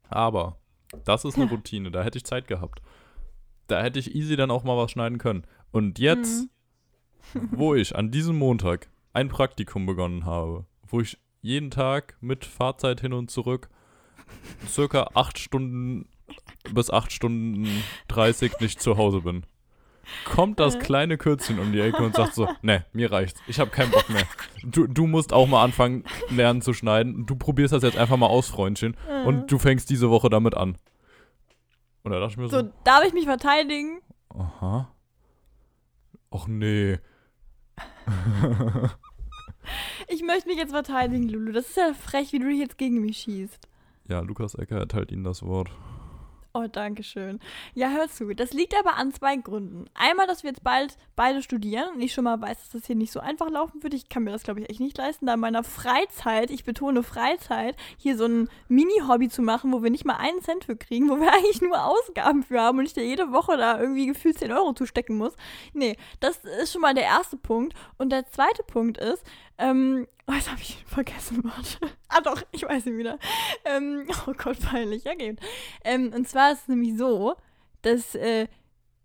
Aber 0.09 0.57
das 1.05 1.25
ist 1.25 1.35
eine 1.37 1.49
Routine, 1.49 1.91
da 1.91 2.03
hätte 2.03 2.17
ich 2.17 2.23
Zeit 2.25 2.47
gehabt. 2.47 2.81
Da 3.67 3.81
hätte 3.81 3.99
ich 3.99 4.13
easy 4.15 4.35
dann 4.35 4.51
auch 4.51 4.63
mal 4.63 4.77
was 4.77 4.91
schneiden 4.91 5.17
können. 5.17 5.43
Und 5.71 5.99
jetzt, 5.99 6.47
Mhm. 7.33 7.49
wo 7.51 7.73
ich 7.73 7.95
an 7.95 8.11
diesem 8.11 8.37
Montag 8.37 8.89
ein 9.13 9.29
Praktikum 9.29 9.85
begonnen 9.85 10.25
habe, 10.25 10.65
wo 10.87 10.99
ich 11.01 11.17
jeden 11.41 11.71
Tag 11.71 12.15
mit 12.21 12.45
Fahrzeit 12.45 13.01
hin 13.01 13.13
und 13.13 13.31
zurück 13.31 13.69
circa 14.67 15.09
acht 15.13 15.39
Stunden 15.39 16.07
bis 16.71 16.89
acht 16.89 17.11
Stunden 17.11 17.67
30 18.07 18.59
nicht 18.59 18.81
zu 18.81 18.97
Hause 18.97 19.21
bin, 19.21 19.45
kommt 20.25 20.59
das 20.59 20.75
Äh. 20.75 20.79
kleine 20.79 21.17
Kürzchen 21.17 21.59
um 21.59 21.71
die 21.71 21.79
Ecke 21.79 22.03
und 22.03 22.15
sagt 22.15 22.33
so, 22.35 22.47
ne, 22.61 22.85
mir 22.93 23.11
reicht's, 23.11 23.41
ich 23.47 23.59
habe 23.59 23.71
keinen 23.71 23.91
Bock 23.91 24.09
mehr. 24.09 24.25
Du, 24.63 24.87
du 24.87 25.07
musst 25.07 25.33
auch 25.33 25.47
mal 25.47 25.63
anfangen, 25.63 26.03
lernen 26.29 26.61
zu 26.61 26.73
schneiden. 26.73 27.25
Du 27.25 27.35
probierst 27.35 27.73
das 27.73 27.83
jetzt 27.83 27.97
einfach 27.97 28.17
mal 28.17 28.27
aus, 28.27 28.49
Freundchen. 28.49 28.95
Äh. 29.09 29.23
Und 29.25 29.51
du 29.51 29.57
fängst 29.59 29.89
diese 29.89 30.09
Woche 30.09 30.29
damit 30.29 30.55
an. 30.55 30.77
Und 32.03 32.11
da 32.11 32.19
dachte 32.19 32.31
ich 32.33 32.37
mir 32.37 32.47
so, 32.49 32.59
So, 32.61 32.73
darf 32.83 33.03
ich 33.05 33.13
mich 33.13 33.25
verteidigen? 33.25 34.01
aha. 34.29 34.89
Och 36.31 36.47
nee. 36.47 36.99
Ich 40.09 40.21
möchte 40.23 40.49
mich 40.49 40.57
jetzt 40.57 40.71
verteidigen, 40.73 41.29
Lulu. 41.29 41.53
Das 41.53 41.69
ist 41.69 41.77
ja 41.77 41.93
frech, 41.93 42.33
wie 42.33 42.39
du 42.39 42.47
dich 42.49 42.59
jetzt 42.59 42.77
gegen 42.77 42.99
mich 43.01 43.19
schießt. 43.19 43.65
Ja, 44.09 44.19
Lukas 44.19 44.55
Ecker 44.55 44.77
erteilt 44.77 45.11
Ihnen 45.11 45.23
das 45.23 45.41
Wort. 45.43 45.71
Oh, 46.55 46.67
danke 46.71 47.01
schön. 47.01 47.39
Ja, 47.73 47.89
hör 47.89 48.07
zu. 48.07 48.31
Das 48.35 48.53
liegt 48.53 48.77
aber 48.77 48.95
an 48.97 49.11
zwei 49.11 49.37
Gründen. 49.37 49.85
Einmal, 49.95 50.27
dass 50.27 50.43
wir 50.43 50.51
jetzt 50.51 50.63
bald 50.63 50.99
beide 51.15 51.41
studieren 51.41 51.95
und 51.95 52.01
ich 52.01 52.13
schon 52.13 52.25
mal 52.25 52.39
weiß, 52.39 52.59
dass 52.59 52.69
das 52.69 52.85
hier 52.85 52.95
nicht 52.95 53.11
so 53.11 53.19
einfach 53.19 53.49
laufen 53.49 53.81
wird. 53.81 53.95
Ich 53.95 54.07
kann 54.07 54.23
mir 54.23 54.29
das, 54.29 54.43
glaube 54.43 54.59
ich, 54.59 54.69
echt 54.69 54.79
nicht 54.79 54.95
leisten, 54.95 55.25
da 55.25 55.33
in 55.33 55.39
meiner 55.39 55.63
Freizeit, 55.63 56.51
ich 56.51 56.63
betone 56.63 57.01
Freizeit, 57.01 57.75
hier 57.97 58.15
so 58.17 58.25
ein 58.25 58.49
Mini-Hobby 58.67 59.29
zu 59.29 59.41
machen, 59.41 59.73
wo 59.73 59.81
wir 59.81 59.89
nicht 59.89 60.05
mal 60.05 60.17
einen 60.17 60.43
Cent 60.43 60.65
für 60.65 60.75
kriegen, 60.75 61.09
wo 61.09 61.19
wir 61.19 61.33
eigentlich 61.33 61.63
nur 61.63 61.83
Ausgaben 61.83 62.43
für 62.43 62.61
haben 62.61 62.77
und 62.77 62.85
ich 62.85 62.93
da 62.93 63.01
jede 63.01 63.31
Woche 63.31 63.57
da 63.57 63.79
irgendwie 63.79 64.05
gefühlt 64.05 64.37
10 64.37 64.51
Euro 64.51 64.73
zustecken 64.73 65.17
muss. 65.17 65.33
Nee, 65.73 65.97
das 66.19 66.37
ist 66.61 66.71
schon 66.71 66.81
mal 66.81 66.93
der 66.93 67.05
erste 67.05 67.35
Punkt. 67.35 67.73
Und 67.97 68.11
der 68.11 68.27
zweite 68.27 68.61
Punkt 68.61 68.99
ist, 68.99 69.23
ähm, 69.57 70.07
oh, 70.27 70.33
jetzt 70.33 70.49
habe 70.49 70.61
ich 70.61 70.83
vergessen, 70.85 71.43
warte. 71.43 71.95
ah 72.09 72.21
doch, 72.21 72.41
ich 72.51 72.63
weiß 72.63 72.85
ihn 72.87 72.97
wieder. 72.97 73.19
Ähm, 73.65 74.07
oh 74.27 74.33
Gott, 74.33 74.59
peinlich, 74.59 75.03
ja 75.03 75.15
geht. 75.15 75.39
Ähm, 75.83 76.11
und 76.13 76.27
zwar 76.27 76.51
ist 76.51 76.63
es 76.63 76.67
nämlich 76.67 76.97
so, 76.97 77.35
dass 77.81 78.15
äh, 78.15 78.47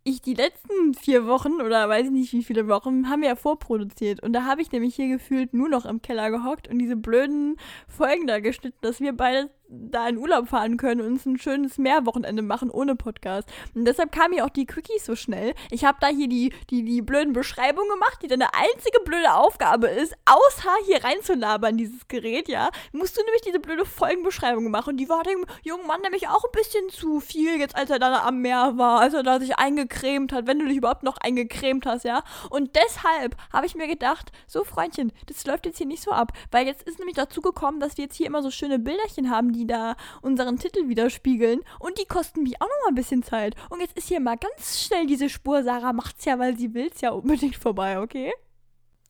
ich 0.05 0.23
die 0.23 0.35
letzten 0.35 0.95
vier 0.95 1.27
Wochen 1.27 1.61
oder 1.61 1.89
weiß 1.89 2.07
ich 2.07 2.13
nicht 2.13 2.33
wie 2.33 2.43
viele 2.43 2.69
Wochen 2.69 3.09
haben 3.09 3.23
wir 3.23 3.29
ja 3.29 3.37
vorproduziert. 3.37 4.23
Und 4.23 4.33
da 4.33 4.45
habe 4.45 4.63
ich 4.63 4.73
nämlich 4.73 4.95
hier 4.95 5.09
gefühlt 5.09 5.53
nur 5.53 5.69
noch 5.69 5.85
im 5.85 6.03
Keller 6.03 6.31
gehockt 6.31 6.69
und 6.69 6.79
diese 6.79 6.97
blöden 6.97 7.57
Folgen 7.87 8.27
da 8.27 8.41
geschnitten, 8.41 8.79
dass 8.81 9.01
wir 9.01 9.13
beide 9.13 9.51
da 9.69 10.09
in 10.09 10.17
Urlaub 10.17 10.49
fahren 10.49 10.77
können 10.77 11.01
und 11.03 11.09
uns 11.09 11.27
ein 11.27 11.39
schönes 11.39 11.79
Meerwochenende 11.79 12.43
machen 12.43 12.71
ohne 12.71 12.97
Podcast. 12.97 13.49
Und 13.75 13.85
deshalb 13.85 14.13
kamen 14.13 14.35
mir 14.35 14.45
auch 14.45 14.51
die 14.51 14.67
Quickies 14.67 15.05
so 15.05 15.15
schnell. 15.15 15.55
Ich 15.71 15.85
habe 15.85 15.99
da 16.01 16.09
hier 16.09 16.29
die, 16.29 16.53
die, 16.71 16.85
die 16.85 17.03
blöden 17.03 17.33
Beschreibungen 17.33 17.91
gemacht, 17.91 18.19
die 18.23 18.29
deine 18.29 18.55
einzige 18.55 19.01
blöde 19.05 19.35
Aufgabe 19.35 19.89
ist, 19.89 20.15
außer 20.25 20.71
hier 20.87 21.05
reinzulabern, 21.05 21.77
dieses 21.77 22.09
Gerät, 22.09 22.49
ja, 22.49 22.71
musst 22.93 23.17
du 23.17 23.23
nämlich 23.23 23.43
diese 23.43 23.61
blöde 23.61 23.85
Folgenbeschreibung 23.85 24.71
machen. 24.71 24.91
Und 24.91 24.97
die 24.97 25.09
war 25.09 25.23
dem 25.23 25.45
jungen 25.63 25.87
Mann 25.87 26.01
nämlich 26.01 26.29
auch 26.29 26.45
ein 26.45 26.53
bisschen 26.53 26.89
zu 26.89 27.21
viel, 27.21 27.59
jetzt 27.59 27.77
als 27.77 27.91
er 27.91 27.99
da 27.99 28.25
am 28.25 28.41
Meer 28.41 28.75
war, 28.77 29.01
als 29.01 29.15
er 29.15 29.23
da 29.23 29.39
sich 29.39 29.59
eingecremt 29.59 30.33
hat, 30.33 30.47
wenn 30.47 30.59
du 30.59 30.67
dich 30.67 30.79
überhaupt 30.79 31.03
noch 31.03 31.19
eingecremt 31.19 31.85
hast, 31.87 32.05
ja. 32.05 32.23
Und 32.51 32.75
deshalb 32.75 33.37
habe 33.53 33.67
ich 33.67 33.75
mir 33.75 33.87
gedacht, 33.87 34.33
so 34.47 34.65
Freundchen, 34.65 35.13
das 35.27 35.47
läuft 35.47 35.67
jetzt 35.67 35.79
hier 35.79 35.87
nicht 35.87 36.03
so 36.03 36.11
ab, 36.11 36.33
weil 36.51 36.67
jetzt 36.67 36.83
ist 36.83 36.99
nämlich 36.99 37.17
dazu 37.17 37.43
gekommen, 37.43 37.81
dass 37.81 37.97
wir 37.97 38.05
jetzt 38.05 38.17
hier 38.17 38.27
immer 38.27 38.43
so 38.43 38.51
schöne 38.51 38.79
Bilderchen 38.79 39.31
haben, 39.31 39.53
die 39.53 39.58
da 39.67 39.97
unseren 40.23 40.59
Titel 40.59 40.89
widerspiegeln 40.89 41.61
und 41.81 41.99
die 41.99 42.07
kosten 42.07 42.43
mich 42.43 42.61
auch 42.61 42.67
noch 42.67 42.85
mal 42.85 42.91
ein 42.91 42.95
bisschen 42.95 43.23
Zeit. 43.23 43.55
Und 43.71 43.81
jetzt 43.81 43.97
ist 43.97 44.09
hier 44.09 44.21
mal 44.21 44.37
ganz 44.37 44.81
schnell 44.81 45.07
diese 45.07 45.29
Spur, 45.29 45.63
Sarah 45.63 45.93
macht's 45.93 46.25
ja, 46.25 46.39
weil 46.39 46.57
sie 46.57 46.75
will's 46.75 47.01
ja 47.01 47.11
unbedingt 47.11 47.57
vorbei, 47.57 48.01
okay? 48.01 48.33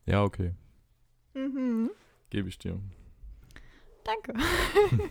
Ja, 0.07 0.23
okay. 0.23 0.55
Mhm. 1.35 1.91
Gebe 2.31 2.49
ich 2.49 2.59
dir. 2.59 2.81
Danke. 4.05 4.35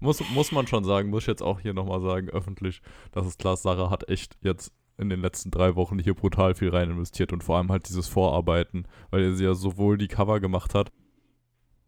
muss, 0.00 0.22
muss 0.30 0.52
man 0.52 0.66
schon 0.66 0.84
sagen, 0.84 1.10
muss 1.10 1.24
ich 1.24 1.28
jetzt 1.28 1.42
auch 1.42 1.60
hier 1.60 1.74
nochmal 1.74 2.00
sagen, 2.00 2.28
öffentlich, 2.28 2.80
dass 3.12 3.26
es 3.26 3.38
klar, 3.38 3.56
Sarah 3.56 3.90
hat 3.90 4.08
echt 4.08 4.36
jetzt 4.42 4.72
in 4.98 5.10
den 5.10 5.20
letzten 5.20 5.50
drei 5.50 5.76
Wochen 5.76 5.98
hier 5.98 6.14
brutal 6.14 6.54
viel 6.54 6.70
rein 6.70 6.90
investiert 6.90 7.32
und 7.32 7.44
vor 7.44 7.56
allem 7.58 7.70
halt 7.70 7.88
dieses 7.88 8.08
Vorarbeiten, 8.08 8.86
weil 9.10 9.34
sie 9.34 9.44
ja 9.44 9.54
sowohl 9.54 9.98
die 9.98 10.08
Cover 10.08 10.40
gemacht 10.40 10.74
hat, 10.74 10.90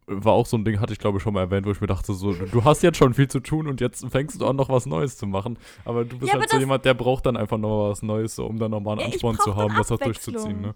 war 0.09 0.33
auch 0.33 0.45
so 0.45 0.57
ein 0.57 0.65
Ding, 0.65 0.79
hatte 0.79 0.93
ich 0.93 0.99
glaube 0.99 1.17
ich 1.17 1.23
schon 1.23 1.33
mal 1.33 1.41
erwähnt, 1.41 1.65
wo 1.65 1.71
ich 1.71 1.81
mir 1.81 1.87
dachte, 1.87 2.13
so, 2.13 2.33
du 2.33 2.63
hast 2.63 2.81
jetzt 2.83 2.97
schon 2.97 3.13
viel 3.13 3.27
zu 3.27 3.39
tun 3.39 3.67
und 3.67 3.79
jetzt 3.81 4.05
fängst 4.09 4.41
du 4.41 4.47
an, 4.47 4.55
noch 4.55 4.69
was 4.69 4.85
Neues 4.85 5.17
zu 5.17 5.27
machen. 5.27 5.57
Aber 5.85 6.03
du 6.05 6.17
bist 6.19 6.31
Ja, 6.33 6.39
halt 6.39 6.49
so 6.49 6.57
jemand, 6.57 6.83
der 6.85 6.93
braucht 6.93 7.25
dann 7.25 7.37
einfach 7.37 7.57
noch 7.57 7.89
was 7.89 8.01
Neues, 8.01 8.35
so, 8.35 8.45
um 8.45 8.57
dann 8.59 8.71
nochmal 8.71 8.93
einen 8.93 9.01
Ja, 9.01 9.05
Ansporn 9.13 9.37
zu 9.37 9.55
haben, 9.55 9.73
das 9.75 9.91
auch 9.91 9.99
Abwechslung. 9.99 10.33
durchzuziehen. 10.35 10.61
Ne? 10.61 10.75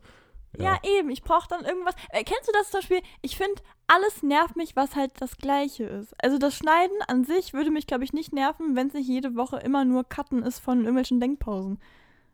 Ja, 0.59 0.77
eben. 0.83 1.09
Ich 1.09 1.23
brauche 1.23 1.47
dann 1.49 1.65
irgendwas. 1.65 1.95
Äh, 2.09 2.23
kennst 2.23 2.47
du 2.47 2.51
das 2.53 2.69
zum 2.69 2.79
Beispiel? 2.81 3.01
Ich 3.23 3.37
finde, 3.37 3.55
alles 3.87 4.21
nervt 4.21 4.55
mich, 4.55 4.75
was 4.75 4.95
halt 4.95 5.11
das 5.19 5.37
Gleiche 5.37 5.85
ist. 5.85 6.13
Also 6.23 6.37
das 6.37 6.55
Schneiden 6.55 6.95
an 7.07 7.23
sich 7.23 7.53
würde 7.53 7.71
mich, 7.71 7.87
glaube 7.87 8.03
ich, 8.03 8.13
nicht 8.13 8.33
nerven, 8.33 8.75
wenn 8.75 8.87
es 8.87 8.93
nicht 8.93 9.07
jede 9.09 9.35
Woche 9.35 9.57
immer 9.57 9.83
nur 9.83 10.03
Cutten 10.03 10.43
ist 10.43 10.59
von 10.59 10.79
irgendwelchen 10.81 11.19
Denkpausen. 11.19 11.79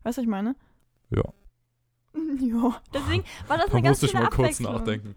Weißt 0.04 0.18
du, 0.18 0.22
was 0.22 0.24
ich 0.26 0.30
meine? 0.30 0.56
Ja. 1.12 1.24
ja. 2.40 2.82
Deswegen 2.94 3.24
war 3.48 3.58
das 3.58 3.68
Da 3.68 3.72
eine 3.74 3.82
ganz 3.84 3.86
musste 4.02 4.06
ich 4.08 4.12
schöne 4.12 4.24
mal 4.24 4.30
kurz 4.30 4.40
Abwechslung. 4.60 4.74
nachdenken. 4.74 5.16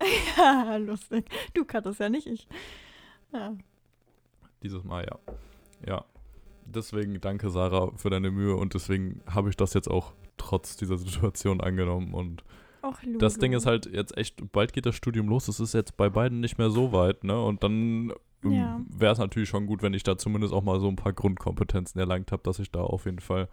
Ja, 0.36 0.76
lustig. 0.76 1.26
Du 1.54 1.64
cuttest 1.64 2.00
ja 2.00 2.08
nicht 2.08 2.26
ich. 2.26 2.48
Ja. 3.32 3.54
Dieses 4.62 4.84
Mal, 4.84 5.04
ja. 5.04 5.18
Ja. 5.86 6.04
Deswegen 6.64 7.20
danke, 7.20 7.50
Sarah, 7.50 7.92
für 7.96 8.10
deine 8.10 8.30
Mühe 8.30 8.54
und 8.56 8.74
deswegen 8.74 9.22
habe 9.26 9.48
ich 9.50 9.56
das 9.56 9.74
jetzt 9.74 9.88
auch 9.88 10.12
trotz 10.36 10.76
dieser 10.76 10.96
Situation 10.98 11.60
angenommen 11.60 12.14
und 12.14 12.44
Och, 12.82 12.96
das 13.18 13.36
Ding 13.36 13.52
ist 13.52 13.66
halt 13.66 13.86
jetzt 13.92 14.16
echt, 14.16 14.52
bald 14.52 14.72
geht 14.72 14.86
das 14.86 14.94
Studium 14.94 15.28
los, 15.28 15.48
es 15.48 15.60
ist 15.60 15.74
jetzt 15.74 15.98
bei 15.98 16.08
beiden 16.08 16.40
nicht 16.40 16.56
mehr 16.56 16.70
so 16.70 16.92
weit, 16.92 17.24
ne? 17.24 17.38
Und 17.42 17.62
dann 17.62 18.12
ähm, 18.42 18.52
Ja. 18.52 18.80
wäre 18.88 19.12
es 19.12 19.18
natürlich 19.18 19.50
schon 19.50 19.66
gut, 19.66 19.82
wenn 19.82 19.92
ich 19.92 20.02
da 20.02 20.16
zumindest 20.16 20.54
auch 20.54 20.62
mal 20.62 20.80
so 20.80 20.88
ein 20.88 20.96
paar 20.96 21.12
Grundkompetenzen 21.12 22.00
erlangt 22.00 22.32
habe, 22.32 22.42
dass 22.42 22.58
ich 22.58 22.70
da 22.70 22.80
auf 22.80 23.04
jeden 23.04 23.18
Fall 23.18 23.48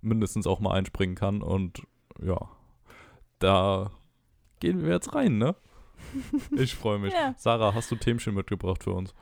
mindestens 0.00 0.46
auch 0.46 0.60
mal 0.60 0.72
einspringen 0.72 1.14
kann 1.14 1.42
und 1.42 1.82
ja, 2.22 2.38
da 3.38 3.90
gehen 4.60 4.82
wir 4.82 4.90
jetzt 4.92 5.14
rein, 5.14 5.36
ne? 5.36 5.56
Ich 6.56 6.74
freue 6.74 6.98
mich. 6.98 7.12
Ja. 7.12 7.34
Sarah, 7.36 7.74
hast 7.74 7.90
du 7.90 7.96
Themchen 7.96 8.34
mitgebracht 8.34 8.84
für 8.84 8.92
uns? 8.92 9.14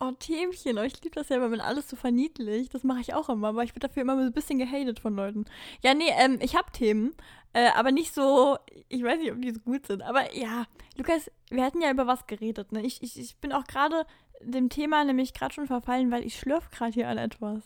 Oh, 0.00 0.10
Themchen. 0.10 0.78
Oh, 0.78 0.82
ich 0.82 1.00
liebe 1.02 1.14
das 1.14 1.28
ja 1.28 1.40
wenn 1.50 1.60
alles 1.60 1.88
so 1.88 1.96
verniedlicht. 1.96 2.74
Das 2.74 2.82
mache 2.82 3.00
ich 3.00 3.14
auch 3.14 3.28
immer, 3.28 3.48
aber 3.48 3.62
ich 3.62 3.70
werde 3.70 3.88
dafür 3.88 4.02
immer 4.02 4.16
so 4.16 4.22
ein 4.22 4.32
bisschen 4.32 4.58
gehatet 4.58 4.98
von 4.98 5.14
Leuten. 5.14 5.44
Ja, 5.82 5.94
nee, 5.94 6.10
ähm, 6.18 6.38
ich 6.40 6.56
habe 6.56 6.72
Themen, 6.72 7.14
äh, 7.52 7.70
aber 7.76 7.92
nicht 7.92 8.12
so, 8.12 8.58
ich 8.88 9.02
weiß 9.02 9.20
nicht, 9.20 9.32
ob 9.32 9.40
die 9.40 9.52
so 9.52 9.60
gut 9.60 9.86
sind. 9.86 10.02
Aber 10.02 10.34
ja, 10.34 10.66
Lukas, 10.96 11.30
wir 11.50 11.64
hatten 11.64 11.80
ja 11.80 11.90
über 11.90 12.06
was 12.06 12.26
geredet, 12.26 12.72
ne? 12.72 12.84
Ich, 12.84 13.02
ich, 13.02 13.18
ich 13.18 13.36
bin 13.36 13.52
auch 13.52 13.64
gerade 13.64 14.04
dem 14.40 14.68
Thema 14.68 15.04
nämlich 15.04 15.32
gerade 15.32 15.54
schon 15.54 15.66
verfallen, 15.66 16.10
weil 16.10 16.24
ich 16.24 16.38
schlürf 16.38 16.70
gerade 16.70 16.92
hier 16.92 17.08
an 17.08 17.18
etwas. 17.18 17.62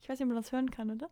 Ich 0.00 0.08
weiß 0.08 0.18
nicht, 0.18 0.26
ob 0.26 0.34
man 0.34 0.42
das 0.42 0.52
hören 0.52 0.70
kann, 0.70 0.90
oder? 0.90 1.08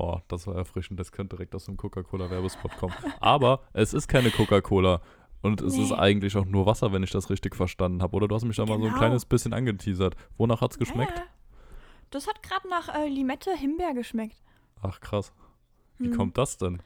Oh, 0.00 0.20
das 0.28 0.46
war 0.46 0.54
erfrischend. 0.54 1.00
Das 1.00 1.10
könnte 1.10 1.34
direkt 1.34 1.54
aus 1.56 1.64
dem 1.64 1.76
Coca-Cola-Werbespot 1.76 2.76
kommen. 2.76 2.94
Aber 3.20 3.62
es 3.72 3.92
ist 3.94 4.06
keine 4.06 4.30
Coca-Cola. 4.30 5.00
Und 5.42 5.60
es 5.60 5.76
ist 5.76 5.90
Nee. 5.90 5.96
eigentlich 5.96 6.36
auch 6.36 6.44
nur 6.44 6.66
Wasser, 6.66 6.92
wenn 6.92 7.02
ich 7.02 7.10
das 7.10 7.30
richtig 7.30 7.56
verstanden 7.56 8.00
habe. 8.02 8.14
Oder 8.16 8.28
du 8.28 8.34
hast 8.36 8.44
mich 8.44 8.56
da 8.56 8.62
mal 8.64 8.74
so 8.78 8.84
ein 8.84 8.88
Genau. 8.90 8.98
kleines 8.98 9.24
bisschen 9.24 9.52
angeteasert. 9.52 10.14
Wonach 10.36 10.60
hat's 10.60 10.78
geschmeckt? 10.78 11.10
Ja, 11.16 11.24
ja. 11.24 11.28
Das 12.10 12.26
hat 12.28 12.42
gerade 12.44 12.68
nach 12.68 12.94
äh, 12.94 13.08
Limette 13.08 13.52
Himbeer 13.56 13.92
geschmeckt. 13.94 14.36
Ach 14.82 15.00
krass. 15.00 15.32
Wie 15.98 16.06
Hm. 16.10 16.16
kommt 16.16 16.38
das 16.38 16.58
denn? 16.58 16.80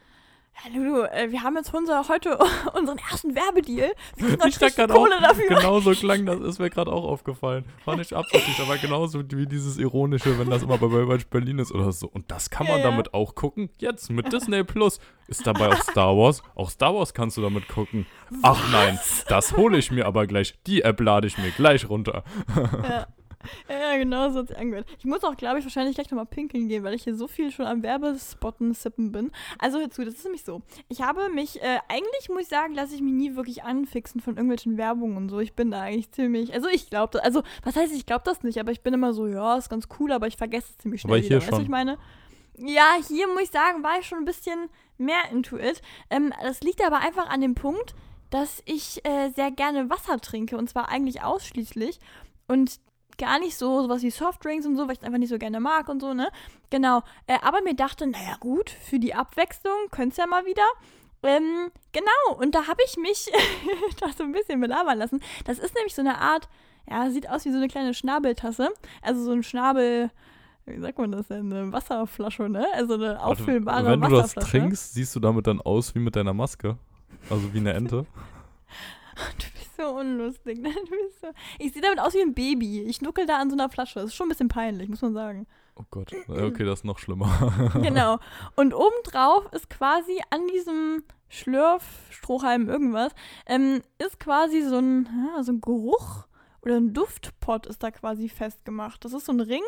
Ja, 0.54 0.70
Lulu, 0.76 1.02
äh, 1.04 1.30
wir 1.30 1.42
haben 1.42 1.56
jetzt 1.56 1.72
unser, 1.74 2.06
heute 2.08 2.38
unseren 2.74 2.98
ersten 2.98 3.34
Werbedeal. 3.34 3.92
Wir 4.16 4.28
kriegen 4.36 4.48
Ich 4.48 4.58
dachte 4.58 4.66
richtig 4.66 4.76
gerade 4.76 4.94
auch, 4.94 5.08
dafür. 5.20 5.48
genau 5.48 5.80
so 5.80 5.90
klang 5.92 6.24
das, 6.26 6.40
ist 6.40 6.58
mir 6.58 6.70
gerade 6.70 6.92
auch 6.92 7.04
aufgefallen. 7.04 7.64
War 7.84 7.96
nicht 7.96 8.12
absichtlich, 8.12 8.60
aber 8.60 8.76
genauso 8.76 9.22
wie 9.30 9.46
dieses 9.46 9.78
Ironische, 9.78 10.38
wenn 10.38 10.50
das 10.50 10.62
immer 10.62 10.78
bei 10.78 10.86
Baywatch 10.88 11.26
Berlin 11.26 11.58
ist 11.58 11.72
oder 11.72 11.90
so. 11.90 12.06
Und 12.06 12.30
das 12.30 12.50
kann 12.50 12.66
man 12.66 12.78
Ja, 12.78 12.84
ja. 12.84 12.90
damit 12.90 13.14
auch 13.14 13.34
gucken? 13.34 13.70
Jetzt 13.78 14.10
mit 14.10 14.32
Disney 14.32 14.62
Plus. 14.62 15.00
Ist 15.26 15.46
dabei 15.46 15.68
auch 15.68 15.82
Star 15.82 16.16
Wars? 16.16 16.42
Auch 16.54 16.68
Star 16.70 16.94
Wars 16.94 17.14
kannst 17.14 17.36
du 17.38 17.42
damit 17.42 17.66
gucken. 17.68 18.06
Ach 18.42 18.60
nein, 18.70 18.98
das 19.28 19.56
hole 19.56 19.78
ich 19.78 19.90
mir 19.90 20.06
aber 20.06 20.26
gleich. 20.26 20.58
Die 20.66 20.82
App 20.82 21.00
lade 21.00 21.26
ich 21.26 21.38
mir 21.38 21.50
gleich 21.50 21.88
runter. 21.88 22.24
Ja. 22.82 23.06
Ja, 23.68 23.96
genau 23.96 24.30
so 24.30 24.40
hat 24.40 24.48
sich 24.48 24.58
angehört. 24.58 24.86
Ich 24.98 25.04
muss 25.04 25.24
auch, 25.24 25.36
glaube 25.36 25.58
ich, 25.58 25.64
wahrscheinlich 25.64 25.94
gleich 25.94 26.10
nochmal 26.10 26.26
pinkeln 26.26 26.68
gehen, 26.68 26.84
weil 26.84 26.94
ich 26.94 27.04
hier 27.04 27.14
so 27.14 27.26
viel 27.26 27.50
schon 27.50 27.66
am 27.66 27.82
Werbespotten 27.82 28.74
sippen 28.74 29.12
bin. 29.12 29.30
Also 29.58 29.78
hör 29.78 29.90
zu, 29.90 30.04
das 30.04 30.14
ist 30.14 30.24
nämlich 30.24 30.44
so. 30.44 30.62
Ich 30.88 31.02
habe 31.02 31.28
mich, 31.30 31.60
äh, 31.62 31.78
eigentlich 31.88 32.28
muss 32.28 32.42
ich 32.42 32.48
sagen, 32.48 32.74
lasse 32.74 32.94
ich 32.94 33.00
mich 33.00 33.12
nie 33.12 33.36
wirklich 33.36 33.64
anfixen 33.64 34.20
von 34.20 34.36
irgendwelchen 34.36 34.76
Werbungen 34.76 35.16
und 35.16 35.28
so. 35.28 35.40
Ich 35.40 35.54
bin 35.54 35.70
da 35.70 35.82
eigentlich 35.82 36.10
ziemlich, 36.12 36.52
also 36.54 36.68
ich 36.68 36.90
glaube 36.90 37.12
das, 37.12 37.22
also 37.22 37.42
was 37.62 37.76
heißt, 37.76 37.92
ich 37.94 38.06
glaube 38.06 38.22
das 38.24 38.42
nicht, 38.42 38.58
aber 38.58 38.72
ich 38.72 38.82
bin 38.82 38.94
immer 38.94 39.12
so, 39.12 39.26
ja, 39.26 39.56
ist 39.56 39.70
ganz 39.70 39.88
cool, 39.98 40.12
aber 40.12 40.26
ich 40.26 40.36
vergesse 40.36 40.68
es 40.70 40.78
ziemlich 40.78 41.00
schnell 41.00 41.14
Aber 41.14 41.20
hier 41.20 41.36
wieder. 41.36 41.52
Weißt 41.52 41.58
du, 41.58 41.62
ich 41.62 41.68
meine? 41.68 41.98
Ja, 42.58 42.96
hier 43.08 43.28
muss 43.28 43.42
ich 43.42 43.50
sagen, 43.50 43.82
war 43.82 43.98
ich 43.98 44.06
schon 44.06 44.18
ein 44.18 44.24
bisschen 44.24 44.68
mehr 44.98 45.30
into 45.30 45.56
it. 45.56 45.82
Ähm, 46.10 46.32
das 46.42 46.60
liegt 46.60 46.84
aber 46.84 46.98
einfach 47.00 47.28
an 47.28 47.40
dem 47.40 47.54
Punkt, 47.54 47.94
dass 48.30 48.62
ich 48.64 49.04
äh, 49.04 49.30
sehr 49.30 49.50
gerne 49.50 49.90
Wasser 49.90 50.18
trinke 50.18 50.56
und 50.56 50.68
zwar 50.68 50.88
eigentlich 50.88 51.22
ausschließlich 51.22 51.98
und 52.48 52.80
gar 53.22 53.38
nicht 53.38 53.56
so 53.56 53.82
sowas 53.82 54.02
wie 54.02 54.10
Softdrinks 54.10 54.66
und 54.66 54.76
so, 54.76 54.88
weil 54.88 54.94
ich 54.94 54.98
es 54.98 55.04
einfach 55.04 55.20
nicht 55.20 55.28
so 55.28 55.38
gerne 55.38 55.60
mag 55.60 55.88
und 55.88 56.00
so, 56.00 56.12
ne? 56.12 56.28
Genau. 56.70 57.02
Äh, 57.28 57.38
aber 57.40 57.62
mir 57.62 57.74
dachte, 57.74 58.04
naja 58.06 58.36
gut, 58.40 58.68
für 58.68 58.98
die 58.98 59.14
Abwechslung 59.14 59.76
könnt's 59.92 60.16
ja 60.16 60.26
mal 60.26 60.44
wieder. 60.44 60.66
Ähm, 61.22 61.70
genau, 61.92 62.36
und 62.40 62.52
da 62.56 62.66
habe 62.66 62.80
ich 62.84 62.96
mich 62.96 63.30
da 64.00 64.08
so 64.12 64.24
ein 64.24 64.32
bisschen 64.32 64.60
belabern 64.60 64.98
lassen. 64.98 65.20
Das 65.44 65.60
ist 65.60 65.72
nämlich 65.76 65.94
so 65.94 66.02
eine 66.02 66.18
Art, 66.18 66.48
ja, 66.90 67.08
sieht 67.10 67.30
aus 67.30 67.44
wie 67.44 67.52
so 67.52 67.58
eine 67.58 67.68
kleine 67.68 67.94
Schnabeltasse. 67.94 68.70
Also 69.02 69.22
so 69.22 69.30
ein 69.30 69.44
Schnabel, 69.44 70.10
wie 70.66 70.80
sagt 70.80 70.98
man 70.98 71.12
das 71.12 71.28
denn? 71.28 71.52
Eine 71.52 71.72
Wasserflasche, 71.72 72.48
ne? 72.48 72.66
Also 72.74 72.94
eine 72.94 73.22
auffüllbare 73.22 73.92
Wenn 73.92 74.00
du 74.00 74.08
das 74.08 74.36
Wasserflasche. 74.36 74.50
trinkst, 74.50 74.94
siehst 74.94 75.14
du 75.14 75.20
damit 75.20 75.46
dann 75.46 75.60
aus 75.60 75.94
wie 75.94 76.00
mit 76.00 76.16
deiner 76.16 76.34
Maske. 76.34 76.76
Also 77.30 77.54
wie 77.54 77.58
eine 77.58 77.72
Ente. 77.72 78.04
Du 79.14 79.46
so 79.82 79.98
unlustig? 79.98 80.62
Du 80.62 80.90
bist 80.90 81.20
so. 81.20 81.28
Ich 81.58 81.72
sehe 81.72 81.82
damit 81.82 81.98
aus 81.98 82.14
wie 82.14 82.22
ein 82.22 82.34
Baby. 82.34 82.82
Ich 82.82 83.02
nuckel 83.02 83.26
da 83.26 83.38
an 83.38 83.50
so 83.50 83.56
einer 83.56 83.68
Flasche. 83.68 84.00
Das 84.00 84.06
ist 84.06 84.14
schon 84.14 84.26
ein 84.26 84.30
bisschen 84.30 84.48
peinlich, 84.48 84.88
muss 84.88 85.02
man 85.02 85.14
sagen. 85.14 85.46
Oh 85.76 85.84
Gott. 85.90 86.12
Okay, 86.28 86.64
das 86.64 86.80
ist 86.80 86.84
noch 86.84 86.98
schlimmer. 86.98 87.72
genau. 87.82 88.18
Und 88.56 88.74
obendrauf 88.74 89.52
ist 89.52 89.70
quasi 89.70 90.20
an 90.30 90.46
diesem 90.48 91.04
Schlürf, 91.28 91.82
Strohhalm, 92.10 92.68
irgendwas, 92.68 93.12
ähm, 93.46 93.82
ist 93.98 94.20
quasi 94.20 94.62
so 94.62 94.78
ein, 94.78 95.08
ja, 95.34 95.42
so 95.42 95.52
ein 95.52 95.60
Geruch 95.60 96.26
oder 96.62 96.76
ein 96.76 96.94
Duftpot 96.94 97.66
ist 97.66 97.82
da 97.82 97.90
quasi 97.90 98.28
festgemacht. 98.28 99.04
Das 99.04 99.12
ist 99.12 99.26
so 99.26 99.32
ein 99.32 99.40
Ring, 99.40 99.62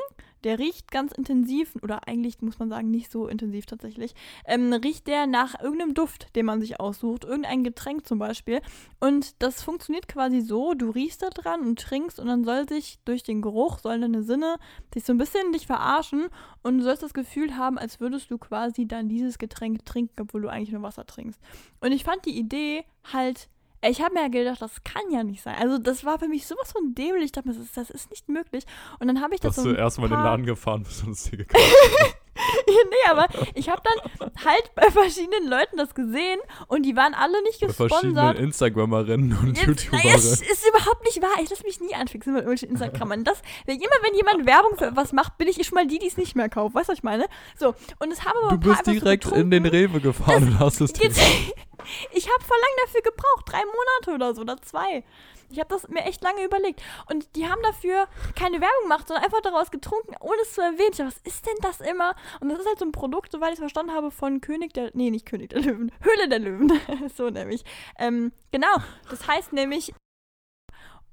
der 0.45 0.59
riecht 0.59 0.93
ganz 0.93 1.13
intensiv, 1.13 1.75
oder 1.83 2.07
eigentlich 2.07 2.41
muss 2.41 2.59
man 2.59 2.69
sagen, 2.69 2.91
nicht 2.91 3.11
so 3.11 3.27
intensiv 3.27 3.67
tatsächlich, 3.67 4.15
ähm, 4.47 4.73
riecht 4.73 5.07
der 5.09 5.27
nach 5.27 5.61
irgendeinem 5.61 5.95
Duft, 5.95 6.35
den 6.37 6.47
man 6.47 6.61
sich 6.61 6.79
aussucht, 6.79 7.25
irgendein 7.25 7.65
Getränk 7.65 8.07
zum 8.07 8.19
Beispiel. 8.19 8.61
Und 9.01 9.43
das 9.43 9.63
funktioniert 9.63 10.07
quasi 10.07 10.41
so, 10.41 10.75
du 10.75 10.91
riechst 10.91 11.23
da 11.23 11.31
dran 11.31 11.63
und 11.63 11.81
trinkst 11.81 12.21
und 12.21 12.29
dann 12.29 12.45
soll 12.45 12.69
sich 12.69 12.99
durch 13.05 13.25
den 13.25 13.43
Geruch, 13.43 13.81
sollen 13.81 14.03
deine 14.03 14.23
Sinne 14.23 14.57
sich 14.93 15.05
so 15.05 15.13
ein 15.13 15.19
bisschen 15.19 15.53
dich 15.53 15.67
verarschen 15.67 16.29
und 16.63 16.79
du 16.79 16.85
sollst 16.85 17.03
das 17.03 17.15
Gefühl 17.15 17.57
haben, 17.57 17.77
als 17.79 17.99
würdest 17.99 18.31
du 18.31 18.39
quasi 18.39 18.87
dann 18.87 19.09
dieses 19.09 19.39
Getränk 19.39 19.85
trinken, 19.85 20.23
obwohl 20.23 20.43
du 20.43 20.49
eigentlich 20.49 20.73
nur 20.73 20.83
Wasser 20.83 21.07
trinkst. 21.07 21.41
Und 21.81 21.91
ich 21.91 22.05
fand 22.05 22.25
die 22.25 22.39
Idee 22.39 22.85
halt, 23.13 23.49
ich 23.89 24.01
habe 24.03 24.15
mir 24.15 24.23
ja 24.23 24.29
gedacht, 24.29 24.61
das 24.63 24.83
kann 24.85 25.03
ja 25.11 25.23
nicht 25.23 25.43
sein. 25.43 25.57
Also 25.59 25.79
das 25.79 26.05
war 26.05 26.19
für 26.19 26.29
mich 26.29 26.47
sowas 26.47 26.73
von 26.73 26.95
dämlich. 26.95 27.27
Ich 27.27 27.33
dachte 27.33 27.49
mir, 27.49 27.55
das 27.55 27.65
ist, 27.65 27.77
das 27.77 27.91
ist 27.91 28.11
nicht 28.11 28.29
möglich. 28.29 28.65
Und 28.99 29.09
dann 29.09 29.21
habe 29.21 29.35
ich 29.35 29.41
das 29.41 29.57
Dass 29.57 29.65
so 29.65 29.73
du 29.73 29.77
erstmal 29.77 30.09
in 30.11 30.17
den 30.17 30.23
Laden 30.25 30.47
gefahren 30.47 30.83
bist 30.83 31.05
und 31.05 31.13
es 31.13 31.25
dir 31.25 31.39
gekauft 31.39 31.63
nee, 32.67 33.11
aber 33.11 33.27
ich 33.55 33.69
habe 33.69 33.81
dann 33.85 34.31
halt 34.45 34.75
bei 34.75 34.91
verschiedenen 34.91 35.49
Leuten 35.49 35.77
das 35.77 35.95
gesehen 35.95 36.41
und 36.67 36.83
die 36.83 36.97
waren 36.97 37.15
alle 37.15 37.41
nicht 37.45 37.61
Bei 37.61 37.69
verschiedenen 37.69 38.15
gesponsert. 38.15 38.39
Instagrammerinnen 38.39 39.39
und 39.39 39.57
Jetzt, 39.57 39.67
YouTuberinnen. 39.67 40.17
es 40.17 40.41
ist 40.41 40.67
überhaupt 40.69 41.05
nicht 41.05 41.23
wahr. 41.23 41.31
Ich 41.43 41.51
lasse 41.51 41.63
mich 41.63 41.81
nie 41.81 41.95
anfixen 41.95 42.33
mit 42.33 42.43
irgendwelchen 42.43 42.71
Instagrammern. 42.71 43.23
Das, 43.25 43.41
wenn, 43.67 43.77
immer 43.77 43.97
wenn 44.03 44.15
jemand 44.17 44.47
Werbung 44.47 44.77
für 44.77 44.97
was 44.97 45.13
macht, 45.13 45.39
bin 45.39 45.47
ich 45.49 45.65
schon 45.65 45.77
mal 45.77 45.87
die, 45.87 45.99
die 45.99 46.09
es 46.09 46.17
nicht 46.17 46.35
mehr 46.35 46.49
kauft. 46.49 46.75
Weißt 46.75 46.89
du, 46.89 46.93
was 46.93 46.99
ich 46.99 47.05
meine? 47.05 47.27
So, 47.57 47.75
und 48.01 48.13
es 48.13 48.25
haben 48.25 48.37
aber 48.43 48.57
Du 48.57 48.59
bist 48.59 48.81
einfach 48.81 48.93
so 48.93 49.01
direkt 49.01 49.27
in 49.27 49.51
den. 49.51 49.65
Rewe 49.65 50.01
gefahren 50.01 50.45
und 50.45 50.59
hast 50.59 50.81
es 50.81 50.93
Jetzt, 51.01 51.21
ich 52.13 52.29
habe 52.29 52.45
voll 52.45 52.59
lang 52.59 52.87
dafür 52.87 53.03
gebraucht. 53.03 53.45
Drei 53.47 53.63
Monate 53.65 54.15
oder 54.15 54.35
so, 54.35 54.43
oder 54.43 54.61
zwei. 54.63 55.05
Ich 55.51 55.59
habe 55.59 55.69
das 55.69 55.89
mir 55.89 56.05
echt 56.05 56.23
lange 56.23 56.45
überlegt. 56.45 56.83
Und 57.11 57.37
die 57.37 57.49
haben 57.49 57.63
dafür 57.63 58.09
keine 58.35 58.61
Werbung 58.61 58.83
gemacht, 58.83 59.09
sondern 59.09 59.25
einfach 59.25 59.41
daraus 59.41 59.71
getrunken, 59.71 60.15
ohne 60.21 60.41
es 60.43 60.55
zu 60.55 60.61
erwähnen. 60.61 60.91
Ich 60.93 60.99
dachte, 60.99 61.15
was 61.15 61.33
ist 61.33 61.47
denn 61.47 61.57
das 61.61 61.81
immer? 61.81 62.15
Und 62.41 62.49
das 62.49 62.59
ist 62.59 62.67
halt 62.67 62.79
so 62.79 62.85
ein 62.85 62.93
Produkt, 62.93 63.33
soweit 63.33 63.49
ich 63.49 63.55
es 63.55 63.61
verstanden 63.61 63.93
habe, 63.93 64.11
von 64.11 64.41
König 64.41 64.73
der... 64.75 64.91
Nee, 64.95 65.11
nicht 65.11 65.27
König 65.27 65.51
der 65.51 65.61
Löwen. 65.61 65.93
Höhle 66.01 66.29
der 66.29 66.39
Löwen. 66.39 66.73
so 67.15 67.31
nämlich. 67.31 67.65
Ähm, 67.99 68.33
genau. 68.51 68.77
Das 69.11 69.27
heißt 69.27 69.53
nämlich... 69.53 69.93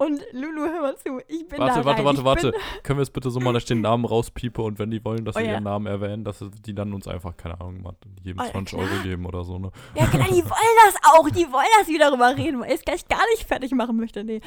Und 0.01 0.25
Lulu, 0.31 0.61
hör 0.65 0.81
mal 0.81 0.97
zu. 0.97 1.21
Ich 1.27 1.47
bin 1.47 1.59
Warte, 1.59 1.81
da 1.81 1.85
warte, 1.85 1.99
rein. 1.99 2.05
warte, 2.05 2.19
ich 2.19 2.25
warte. 2.25 2.51
Bin, 2.53 2.61
Können 2.83 2.97
wir 2.97 3.03
jetzt 3.03 3.13
bitte 3.13 3.29
so 3.29 3.39
mal, 3.39 3.53
dass 3.53 3.61
ich 3.63 3.67
den 3.67 3.81
Namen 3.81 4.03
rauspiepe 4.05 4.59
und 4.59 4.79
wenn 4.79 4.89
die 4.89 5.05
wollen, 5.05 5.25
dass 5.25 5.35
Oh 5.35 5.39
wir 5.39 5.45
ja. 5.45 5.51
ihren 5.53 5.63
Namen 5.63 5.85
erwähnen, 5.85 6.23
dass 6.23 6.43
die 6.65 6.73
dann 6.73 6.91
uns 6.93 7.07
einfach, 7.07 7.37
keine 7.37 7.61
Ahnung, 7.61 7.83
mal 7.83 7.93
jedem 8.23 8.39
Oh 8.39 8.43
ja, 8.43 8.49
20 8.51 8.79
klar. 8.79 8.89
Euro 8.91 9.03
geben 9.03 9.27
oder 9.27 9.43
so, 9.43 9.59
ne? 9.59 9.71
ja, 9.93 10.07
klar, 10.07 10.25
die 10.27 10.43
wollen 10.43 10.77
das 10.85 10.95
auch. 11.03 11.29
Die 11.29 11.45
wollen, 11.51 11.67
dass 11.77 11.87
wir 11.87 11.99
darüber 11.99 12.35
reden, 12.35 12.61
weil 12.61 12.69
ich 12.69 12.79
es 12.79 12.81
gleich 12.81 13.07
gar 13.07 13.21
nicht 13.31 13.47
fertig 13.47 13.73
machen 13.73 13.95
möchte. 13.97 14.23
Nee. 14.23 14.41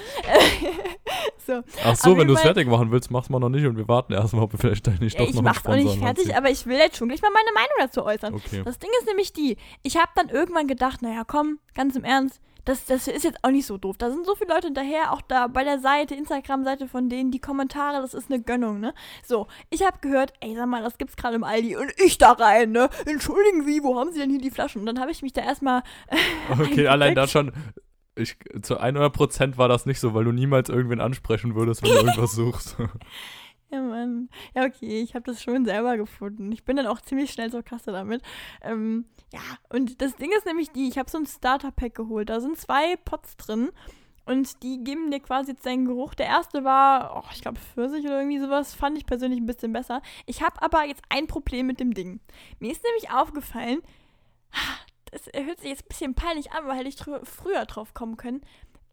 so. 1.47 1.63
Ach 1.85 1.95
so, 1.95 2.11
Auf 2.11 2.19
wenn 2.19 2.27
du 2.27 2.35
es 2.35 2.41
fertig 2.41 2.67
machen 2.67 2.91
willst, 2.91 3.13
mach's 3.13 3.29
mal 3.31 3.39
noch 3.39 3.49
nicht 3.49 3.65
und 3.65 3.77
wir 3.77 3.87
warten 3.87 4.13
erstmal, 4.13 4.43
ob 4.43 4.53
wir 4.53 4.59
vielleicht 4.59 4.89
nicht 5.01 5.21
doch 5.21 5.25
ich 5.25 5.35
noch 5.35 5.39
einen 5.39 5.45
mach's 5.45 5.65
auch 5.65 5.77
nicht 5.77 5.99
fertig, 6.01 6.37
aber 6.37 6.51
ich 6.51 6.67
will 6.67 6.79
jetzt 6.79 6.97
schon 6.97 7.07
gleich 7.09 7.23
mal 7.23 7.31
meine 7.33 7.53
Meinung 7.55 7.77
dazu 7.79 8.05
äußern. 8.05 8.35
Okay. 8.35 8.63
Das 8.65 8.81
Ding 8.81 8.91
ist 8.99 9.07
nämlich 9.07 9.33
die, 9.33 9.57
ich 9.85 9.97
habe 9.99 10.11
dann 10.17 10.31
irgendwann 10.31 10.67
gedacht, 10.67 11.01
naja, 11.01 11.23
komm, 11.25 11.61
ganz 11.75 11.95
im 11.95 12.03
Ernst, 12.03 12.41
das, 12.65 12.87
das 12.87 13.09
ist 13.09 13.25
jetzt 13.25 13.39
auch 13.43 13.51
nicht 13.51 13.67
so 13.67 13.77
doof. 13.77 13.97
Da 13.99 14.11
sind 14.11 14.25
so 14.27 14.35
viele 14.35 14.55
Leute 14.55 14.69
hinterher, 14.69 15.13
auch 15.13 15.23
da 15.23 15.47
bei 15.49 15.65
der 15.65 15.79
Seite, 15.79 16.15
Instagram-Seite 16.15 16.89
von 16.89 17.09
denen, 17.09 17.31
die 17.31 17.41
Kommentare, 17.41 18.01
das 18.01 18.15
ist 18.15 18.31
eine 18.31 18.43
Gönnung, 18.43 18.81
ne? 18.81 18.95
So, 19.25 19.49
ich 19.71 19.83
habe 19.83 19.99
gehört, 20.01 20.33
ey, 20.41 20.55
sag 20.57 20.67
mal, 20.67 20.83
das 20.83 20.99
gibt's 20.99 21.17
gerade 21.17 21.37
im 21.37 21.45
Aldi 21.45 21.77
und 21.77 21.93
ich 21.99 22.19
da 22.19 22.33
rein, 22.33 22.73
ne? 22.73 22.89
Entschuldigen 23.07 23.65
Sie, 23.65 23.83
wo 23.83 23.99
haben 23.99 24.13
Sie 24.13 24.21
denn 24.21 24.31
hier 24.31 24.41
die 24.41 24.51
Flaschen? 24.51 24.81
Und 24.81 24.87
dann 24.87 25.01
habe 25.01 25.11
ich 25.11 25.23
mich 25.23 25.33
da 25.33 25.43
erstmal 25.43 25.83
Okay, 26.51 26.87
allein 26.87 27.15
da 27.15 27.27
schon. 27.27 27.53
Ich, 28.17 28.37
zu 28.63 28.81
100% 28.81 29.57
war 29.57 29.69
das 29.69 29.87
nicht 29.87 29.99
so, 29.99 30.15
weil 30.15 30.25
du 30.25 30.31
niemals 30.31 30.69
irgendwen 30.69 31.01
ansprechen 31.01 31.57
würdest, 31.57 31.83
wenn 31.83 31.91
du 31.91 31.97
irgendwas 31.97 32.33
suchst. 32.33 32.77
Ja, 33.71 33.81
Mann. 33.81 34.29
Ja, 34.55 34.65
okay, 34.65 35.01
ich 35.01 35.15
habe 35.15 35.25
das 35.25 35.43
schon 35.43 35.65
selber 35.65 35.97
gefunden. 35.97 36.53
Ich 36.53 36.65
bin 36.65 36.77
dann 36.77 36.87
auch 36.87 37.01
ziemlich 37.01 37.33
schnell 37.33 37.51
zur 37.51 37.63
Kasse 37.63 37.93
damit. 37.93 38.23
Ähm, 38.63 39.07
ja, 39.33 39.41
und 39.71 40.01
das 40.01 40.17
Ding 40.17 40.31
ist 40.37 40.47
nämlich 40.47 40.71
die, 40.71 40.89
ich 40.89 40.99
habe 40.99 41.11
so 41.11 41.19
ein 41.19 41.27
Starter-Pack 41.27 41.95
geholt. 41.95 42.29
Da 42.29 42.41
sind 42.41 42.57
zwei 42.57 42.97
Pots 42.97 43.37
drin 43.37 43.71
und 44.27 44.63
die 44.63 44.83
geben 44.83 45.11
dir 45.11 45.21
quasi 45.21 45.53
jetzt 45.53 45.67
deinen 45.67 45.87
Geruch. 45.87 46.15
Der 46.15 46.27
erste 46.27 46.65
war, 46.65 47.17
oh, 47.17 47.29
ich 47.33 47.43
glaube, 47.43 47.59
Pfirsich 47.59 48.05
oder 48.05 48.21
irgendwie 48.21 48.39
sowas. 48.39 48.75
Fand 48.75 48.97
ich 48.97 49.07
persönlich 49.07 49.41
ein 49.41 49.47
bisschen 49.47 49.73
besser. 49.73 50.03
Ich 50.27 50.43
habe 50.43 50.63
aber 50.63 50.85
jetzt 50.85 51.03
ein 51.09 51.27
Problem 51.27 51.67
mit 51.67 51.81
dem 51.81 51.95
Ding. 51.95 52.21
Mir 52.61 52.73
ist 52.73 52.85
nämlich 52.85 53.11
aufgefallen, 53.11 53.83
das 55.11 55.23
hört 55.35 55.61
sich 55.61 55.71
jetzt 55.71 55.85
ein 55.85 55.89
bisschen 55.89 56.15
peinlich 56.15 56.53
an, 56.53 56.67
weil 56.67 56.79
hätte 56.79 56.89
ich 56.89 57.29
früher 57.29 57.65
drauf 57.67 57.93
kommen 57.95 58.17
können. 58.17 58.43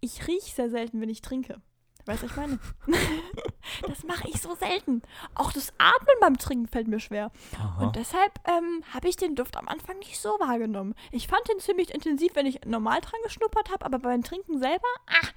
Ich 0.01 0.27
rieche 0.27 0.55
sehr 0.55 0.69
selten, 0.69 1.01
wenn 1.01 1.09
ich 1.09 1.21
trinke. 1.21 1.61
Weißt 2.05 2.23
du, 2.23 2.25
was 2.25 2.31
ich 2.31 2.37
meine? 2.37 2.59
das 3.87 4.03
mache 4.03 4.27
ich 4.27 4.41
so 4.41 4.55
selten. 4.55 5.01
Auch 5.35 5.51
das 5.51 5.73
Atmen 5.77 6.15
beim 6.21 6.37
Trinken 6.37 6.67
fällt 6.67 6.87
mir 6.87 6.99
schwer. 6.99 7.31
Aha. 7.57 7.83
Und 7.85 7.95
deshalb 7.95 8.31
ähm, 8.47 8.83
habe 8.93 9.07
ich 9.09 9.15
den 9.15 9.35
Duft 9.35 9.57
am 9.57 9.67
Anfang 9.67 9.97
nicht 9.99 10.19
so 10.19 10.29
wahrgenommen. 10.39 10.95
Ich 11.11 11.27
fand 11.27 11.41
den 11.49 11.59
ziemlich 11.59 11.93
intensiv, 11.93 12.35
wenn 12.35 12.45
ich 12.45 12.61
normal 12.65 13.01
dran 13.01 13.19
geschnuppert 13.23 13.71
habe, 13.71 13.85
aber 13.85 13.99
beim 13.99 14.23
Trinken 14.23 14.59
selber, 14.59 14.87
ah. 15.07 15.27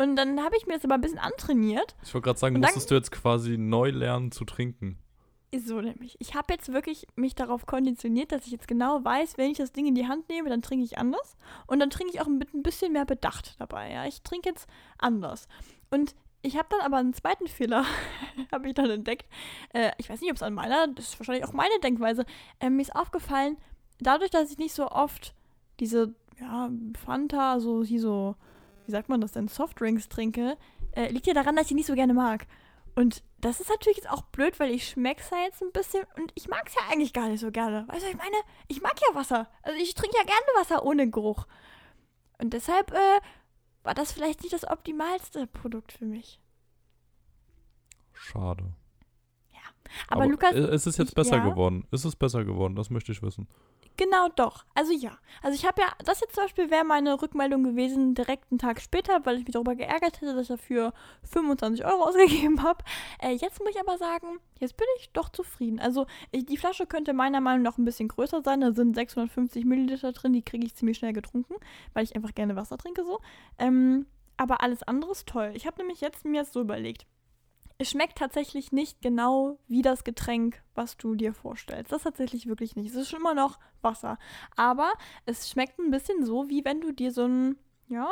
Und 0.00 0.14
dann 0.14 0.42
habe 0.44 0.56
ich 0.56 0.66
mir 0.66 0.74
das 0.74 0.84
aber 0.84 0.94
ein 0.94 1.00
bisschen 1.00 1.18
antrainiert. 1.18 1.96
Ich 2.04 2.14
wollte 2.14 2.26
gerade 2.26 2.38
sagen, 2.38 2.54
Und 2.56 2.62
dann- 2.62 2.68
musstest 2.68 2.90
du 2.90 2.94
jetzt 2.94 3.10
quasi 3.10 3.58
neu 3.58 3.90
lernen 3.90 4.30
zu 4.30 4.44
trinken. 4.44 4.98
So 5.56 5.80
nämlich. 5.80 6.14
Ich 6.20 6.34
habe 6.34 6.52
jetzt 6.52 6.72
wirklich 6.74 7.06
mich 7.16 7.34
darauf 7.34 7.64
konditioniert, 7.64 8.32
dass 8.32 8.44
ich 8.44 8.52
jetzt 8.52 8.68
genau 8.68 9.02
weiß, 9.02 9.38
wenn 9.38 9.50
ich 9.50 9.56
das 9.56 9.72
Ding 9.72 9.86
in 9.86 9.94
die 9.94 10.06
Hand 10.06 10.28
nehme, 10.28 10.50
dann 10.50 10.60
trinke 10.60 10.84
ich 10.84 10.98
anders. 10.98 11.36
Und 11.66 11.80
dann 11.80 11.88
trinke 11.88 12.12
ich 12.12 12.20
auch 12.20 12.26
mit 12.28 12.52
ein 12.52 12.62
bisschen 12.62 12.92
mehr 12.92 13.06
Bedacht 13.06 13.56
dabei. 13.58 13.90
Ja, 13.90 14.04
ich 14.06 14.20
trinke 14.22 14.50
jetzt 14.50 14.68
anders. 14.98 15.48
Und 15.90 16.14
ich 16.42 16.56
habe 16.56 16.68
dann 16.70 16.80
aber 16.80 16.98
einen 16.98 17.14
zweiten 17.14 17.48
Fehler, 17.48 17.84
habe 18.52 18.68
ich 18.68 18.74
dann 18.74 18.90
entdeckt. 18.90 19.26
Äh, 19.72 19.90
ich 19.98 20.08
weiß 20.08 20.20
nicht, 20.20 20.30
ob 20.30 20.36
es 20.36 20.42
an 20.42 20.54
meiner, 20.54 20.88
das 20.88 21.08
ist 21.08 21.20
wahrscheinlich 21.20 21.44
auch 21.44 21.52
meine 21.52 21.78
Denkweise. 21.82 22.24
Äh, 22.60 22.70
mir 22.70 22.82
ist 22.82 22.94
aufgefallen, 22.94 23.56
dadurch, 24.00 24.30
dass 24.30 24.50
ich 24.50 24.58
nicht 24.58 24.74
so 24.74 24.88
oft 24.90 25.34
diese, 25.80 26.14
ja, 26.40 26.70
Fanta, 27.04 27.60
so, 27.60 27.82
hier 27.82 28.00
so, 28.00 28.36
wie 28.86 28.92
sagt 28.92 29.08
man 29.08 29.20
das 29.20 29.32
denn, 29.32 29.48
Softdrinks 29.48 30.08
trinke, 30.08 30.56
äh, 30.92 31.10
liegt 31.10 31.26
ja 31.26 31.34
daran, 31.34 31.56
dass 31.56 31.64
ich 31.64 31.68
die 31.68 31.74
nicht 31.74 31.86
so 31.86 31.94
gerne 31.94 32.14
mag. 32.14 32.46
Und 32.94 33.22
das 33.40 33.60
ist 33.60 33.70
natürlich 33.70 33.98
jetzt 33.98 34.10
auch 34.10 34.22
blöd, 34.22 34.58
weil 34.58 34.72
ich 34.72 34.88
schmeck's 34.88 35.30
ja 35.30 35.38
jetzt 35.44 35.62
ein 35.62 35.70
bisschen 35.70 36.04
und 36.16 36.32
ich 36.34 36.48
mag's 36.48 36.74
ja 36.74 36.80
eigentlich 36.90 37.12
gar 37.12 37.28
nicht 37.28 37.40
so 37.40 37.52
gerne. 37.52 37.86
Weißt 37.86 38.04
du, 38.04 38.10
ich 38.10 38.16
meine? 38.16 38.36
Ich 38.66 38.82
mag 38.82 38.94
ja 39.00 39.14
Wasser. 39.14 39.48
Also 39.62 39.78
ich 39.78 39.94
trinke 39.94 40.16
ja 40.16 40.24
gerne 40.24 40.46
Wasser 40.56 40.84
ohne 40.84 41.08
Geruch. 41.08 41.46
Und 42.38 42.54
deshalb 42.54 42.92
äh, 42.92 43.20
war 43.82 43.94
das 43.94 44.12
vielleicht 44.12 44.42
nicht 44.42 44.52
das 44.52 44.68
optimalste 44.68 45.46
Produkt 45.46 45.92
für 45.92 46.04
mich. 46.04 46.40
Schade. 48.12 48.64
Aber, 50.08 50.26
Lukas, 50.26 50.52
äh, 50.52 50.58
es 50.58 50.86
ist 50.86 50.98
jetzt 50.98 51.14
besser 51.14 51.36
ja? 51.36 51.48
geworden. 51.48 51.86
Ist 51.90 52.04
es 52.04 52.16
besser 52.16 52.44
geworden? 52.44 52.76
Das 52.76 52.90
möchte 52.90 53.12
ich 53.12 53.22
wissen. 53.22 53.48
Genau 53.98 54.28
doch. 54.28 54.64
Also 54.76 54.92
ja. 54.92 55.18
Also 55.42 55.56
ich 55.56 55.66
habe 55.66 55.82
ja, 55.82 55.88
das 56.04 56.20
jetzt 56.20 56.36
zum 56.36 56.44
Beispiel 56.44 56.70
wäre 56.70 56.84
meine 56.84 57.20
Rückmeldung 57.20 57.64
gewesen, 57.64 58.14
direkt 58.14 58.44
einen 58.50 58.60
Tag 58.60 58.80
später, 58.80 59.26
weil 59.26 59.38
ich 59.38 59.44
mich 59.44 59.52
darüber 59.52 59.74
geärgert 59.74 60.20
hätte, 60.20 60.34
dass 60.34 60.42
ich 60.42 60.48
dafür 60.48 60.92
25 61.24 61.84
Euro 61.84 62.04
ausgegeben 62.08 62.62
habe. 62.62 62.84
Äh, 63.20 63.32
jetzt 63.32 63.58
muss 63.58 63.70
ich 63.70 63.80
aber 63.80 63.98
sagen, 63.98 64.38
jetzt 64.60 64.76
bin 64.76 64.86
ich 65.00 65.10
doch 65.10 65.30
zufrieden. 65.30 65.80
Also 65.80 66.06
ich, 66.30 66.46
die 66.46 66.56
Flasche 66.56 66.86
könnte 66.86 67.12
meiner 67.12 67.40
Meinung 67.40 67.62
nach 67.62 67.76
ein 67.76 67.84
bisschen 67.84 68.06
größer 68.06 68.40
sein. 68.42 68.60
Da 68.60 68.72
sind 68.72 68.94
650 68.94 69.64
Milliliter 69.64 70.12
drin, 70.12 70.32
die 70.32 70.42
kriege 70.42 70.64
ich 70.64 70.76
ziemlich 70.76 70.98
schnell 70.98 71.12
getrunken, 71.12 71.54
weil 71.92 72.04
ich 72.04 72.14
einfach 72.14 72.34
gerne 72.36 72.54
Wasser 72.54 72.78
trinke 72.78 73.04
so. 73.04 73.18
Ähm, 73.58 74.06
aber 74.36 74.62
alles 74.62 74.84
andere 74.84 75.10
ist 75.10 75.26
toll. 75.26 75.50
Ich 75.54 75.66
habe 75.66 75.78
nämlich 75.78 76.00
jetzt 76.00 76.24
mir 76.24 76.42
das 76.42 76.52
so 76.52 76.60
überlegt. 76.60 77.04
Es 77.80 77.90
schmeckt 77.90 78.18
tatsächlich 78.18 78.72
nicht 78.72 79.00
genau 79.02 79.58
wie 79.68 79.82
das 79.82 80.02
Getränk, 80.02 80.60
was 80.74 80.96
du 80.96 81.14
dir 81.14 81.32
vorstellst. 81.32 81.92
Das 81.92 82.02
tatsächlich 82.02 82.48
wirklich 82.48 82.74
nicht. 82.74 82.90
Es 82.90 82.96
ist 82.96 83.08
schon 83.08 83.20
immer 83.20 83.34
noch 83.34 83.60
Wasser. 83.82 84.18
Aber 84.56 84.92
es 85.26 85.48
schmeckt 85.48 85.78
ein 85.78 85.92
bisschen 85.92 86.24
so, 86.24 86.48
wie 86.48 86.64
wenn 86.64 86.80
du 86.80 86.90
dir 86.90 87.12
so 87.12 87.24
ein, 87.24 87.56
ja, 87.88 88.08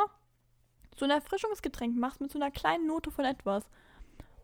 so 0.95 1.03
ein 1.03 1.11
Erfrischungsgetränk 1.11 1.97
machst 1.97 2.21
mit 2.21 2.31
so 2.31 2.39
einer 2.39 2.49
kleinen 2.49 2.87
Note 2.87 3.11
von 3.11 3.25
etwas. 3.25 3.69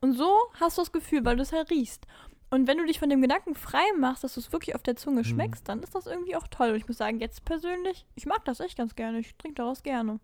Und 0.01 0.11
so 0.11 0.37
hast 0.59 0.77
du 0.77 0.81
das 0.81 0.91
Gefühl, 0.91 1.23
weil 1.23 1.37
du 1.37 1.41
es 1.43 1.53
halt 1.53 1.71
riechst. 1.71 2.05
Und 2.49 2.67
wenn 2.67 2.77
du 2.77 2.85
dich 2.85 2.99
von 2.99 3.09
dem 3.09 3.21
Gedanken 3.21 3.55
frei 3.55 3.83
machst, 3.97 4.25
dass 4.25 4.33
du 4.33 4.41
es 4.41 4.51
wirklich 4.51 4.75
auf 4.75 4.83
der 4.83 4.97
Zunge 4.97 5.21
Mhm. 5.21 5.25
schmeckst, 5.25 5.69
dann 5.69 5.81
ist 5.81 5.95
das 5.95 6.05
irgendwie 6.05 6.35
auch 6.35 6.47
toll. 6.49 6.71
Und 6.71 6.75
ich 6.75 6.87
muss 6.87 6.97
sagen, 6.97 7.21
jetzt 7.21 7.45
persönlich, 7.45 8.05
ich 8.15 8.25
mag 8.25 8.43
das 8.43 8.59
echt 8.59 8.77
ganz 8.77 8.93
gerne. 8.95 9.19
Ich 9.19 9.37
trinke 9.37 9.55
daraus 9.55 9.83
gerne. 9.83 10.19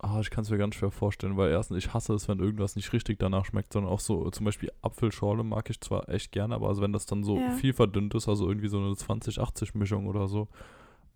Ah, 0.00 0.20
ich 0.20 0.28
kann 0.30 0.42
es 0.44 0.50
mir 0.50 0.58
ganz 0.58 0.74
schwer 0.74 0.90
vorstellen, 0.90 1.36
weil 1.36 1.50
erstens, 1.50 1.78
ich 1.78 1.94
hasse 1.94 2.12
es, 2.14 2.28
wenn 2.28 2.38
irgendwas 2.38 2.76
nicht 2.76 2.92
richtig 2.92 3.18
danach 3.18 3.46
schmeckt, 3.46 3.72
sondern 3.72 3.90
auch 3.92 4.00
so, 4.00 4.28
zum 4.30 4.44
Beispiel 4.44 4.70
Apfelschorle 4.82 5.44
mag 5.44 5.70
ich 5.70 5.80
zwar 5.80 6.08
echt 6.10 6.30
gerne, 6.32 6.54
aber 6.54 6.68
also 6.68 6.82
wenn 6.82 6.92
das 6.92 7.06
dann 7.06 7.24
so 7.24 7.38
Ja. 7.38 7.50
viel 7.52 7.72
verdünnt 7.72 8.14
ist, 8.14 8.28
also 8.28 8.46
irgendwie 8.48 8.68
so 8.68 8.78
eine 8.78 8.94
20-80-Mischung 8.94 10.06
oder 10.06 10.28
so, 10.28 10.48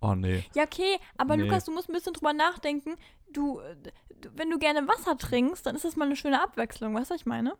oh 0.01 0.15
nee. 0.15 0.43
Ja, 0.55 0.63
okay, 0.65 0.97
aber 1.19 1.37
Nee. 1.37 1.43
Lukas, 1.43 1.65
du 1.67 1.73
musst 1.73 1.91
ein 1.91 1.93
bisschen 1.93 2.15
drüber 2.15 2.33
nachdenken. 2.33 2.95
Du, 3.33 3.61
wenn 4.35 4.49
du 4.51 4.59
gerne 4.59 4.89
Wasser 4.89 5.19
trinkst, 5.19 5.67
dann 5.67 5.77
ist 5.77 5.85
das 5.85 5.97
mal 5.97 6.07
eine 6.07 6.17
schöne 6.17 6.43
Abwechslung, 6.43 6.95
weißt 6.95 7.11
du, 7.11 7.15
was 7.15 7.21
ich 7.21 7.27
meine? 7.27 7.57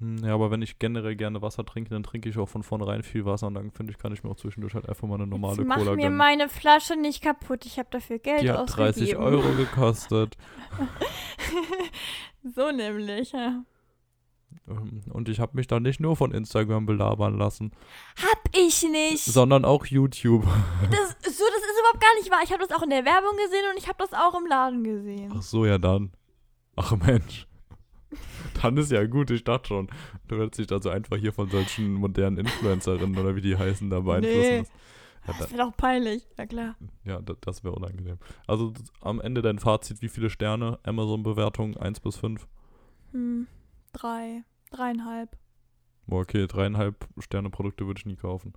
Hm, 0.00 0.18
Ja, 0.24 0.34
aber 0.34 0.50
wenn 0.50 0.62
ich 0.62 0.78
generell 0.78 1.16
gerne 1.16 1.42
Wasser 1.42 1.64
trinke, 1.64 1.90
dann 1.90 2.02
trinke 2.02 2.28
ich 2.28 2.38
auch 2.38 2.48
von 2.48 2.62
vornherein 2.62 3.02
viel 3.02 3.24
Wasser 3.24 3.46
und 3.48 3.54
dann 3.54 3.70
finde 3.72 3.92
ich, 3.92 3.98
kann 3.98 4.12
ich 4.12 4.22
mir 4.22 4.30
auch 4.30 4.36
zwischendurch 4.36 4.74
halt 4.74 4.88
einfach 4.88 5.06
mal 5.08 5.14
eine 5.16 5.26
normale 5.26 5.56
Jetzt 5.58 5.66
mach 5.66 5.76
Cola 5.78 5.92
mir 5.96 6.02
gönnen. 6.04 6.16
meine 6.16 6.48
Flasche 6.48 6.96
nicht 6.96 7.22
kaputt. 7.22 7.66
Ich 7.66 7.78
habe 7.78 7.88
dafür 7.90 8.18
Geld 8.18 8.42
Die 8.42 8.50
hat 8.50 8.76
30 8.76 9.16
ausgegeben. 9.16 9.22
Euro 9.44 9.52
gekostet. 9.56 10.36
so 12.54 12.70
nämlich, 12.70 13.32
ja. 13.32 13.62
Ähm, 14.68 15.02
Und 15.10 15.28
ich 15.28 15.40
habe 15.40 15.52
mich 15.56 15.66
da 15.66 15.80
nicht 15.80 16.00
nur 16.00 16.16
von 16.16 16.32
Instagram 16.32 16.86
belabern 16.86 17.36
lassen, 17.36 17.72
Hab 18.22 18.48
ich 18.56 18.82
nicht. 18.84 19.24
sondern 19.24 19.64
auch 19.64 19.84
YouTube. 19.86 20.44
Das, 20.90 21.08
so, 21.36 21.44
das 21.44 21.62
ist 21.62 21.80
überhaupt 21.80 22.00
gar 22.00 22.14
nicht 22.18 22.30
wahr. 22.30 22.40
Ich 22.44 22.52
habe 22.52 22.64
das 22.66 22.76
auch 22.76 22.82
in 22.82 22.90
der 22.90 23.04
Werbung 23.04 23.36
gesehen 23.44 23.64
und 23.72 23.78
ich 23.78 23.88
habe 23.88 23.98
das 23.98 24.12
auch 24.14 24.38
im 24.38 24.46
Laden 24.46 24.84
gesehen. 24.84 25.32
Ach 25.36 25.42
so, 25.42 25.66
ja 25.66 25.76
dann. 25.78 26.12
Ach 26.76 26.96
Mensch. 26.96 27.47
Dann 28.62 28.76
ist 28.76 28.90
ja 28.90 29.06
gut, 29.06 29.30
ich 29.30 29.44
dachte 29.44 29.68
schon. 29.68 29.88
Du 30.28 30.36
wirst 30.38 30.58
dich 30.58 30.66
da 30.66 30.80
so 30.80 30.90
einfach 30.90 31.16
hier 31.16 31.32
von 31.32 31.48
solchen 31.50 31.94
modernen 31.94 32.38
Influencerinnen 32.38 33.18
oder 33.18 33.36
wie 33.36 33.40
die 33.40 33.56
heißen 33.56 33.90
da 33.90 34.00
beeinflussen. 34.00 34.58
Nee. 34.60 34.64
Ja, 35.26 35.32
da, 35.32 35.38
Das 35.38 35.50
wäre 35.52 35.62
doch 35.64 35.76
peinlich. 35.76 36.26
Ja, 36.38 36.46
klar. 36.46 36.76
ja 37.04 37.20
da, 37.20 37.34
das 37.40 37.64
wäre 37.64 37.74
unangenehm. 37.74 38.18
Also 38.46 38.70
das, 38.70 38.92
am 39.00 39.20
Ende 39.20 39.42
dein 39.42 39.58
Fazit, 39.58 40.00
wie 40.00 40.08
viele 40.08 40.30
Sterne? 40.30 40.78
Amazon-Bewertung 40.84 41.76
1 41.76 42.00
bis 42.00 42.16
5. 42.16 42.46
Hm, 43.12 43.46
drei. 43.92 44.44
Dreieinhalb. 44.70 45.36
Okay, 46.10 46.46
dreieinhalb 46.46 47.06
Sterne 47.18 47.50
Produkte 47.50 47.86
würde 47.86 47.98
ich 47.98 48.06
nie 48.06 48.16
kaufen. 48.16 48.54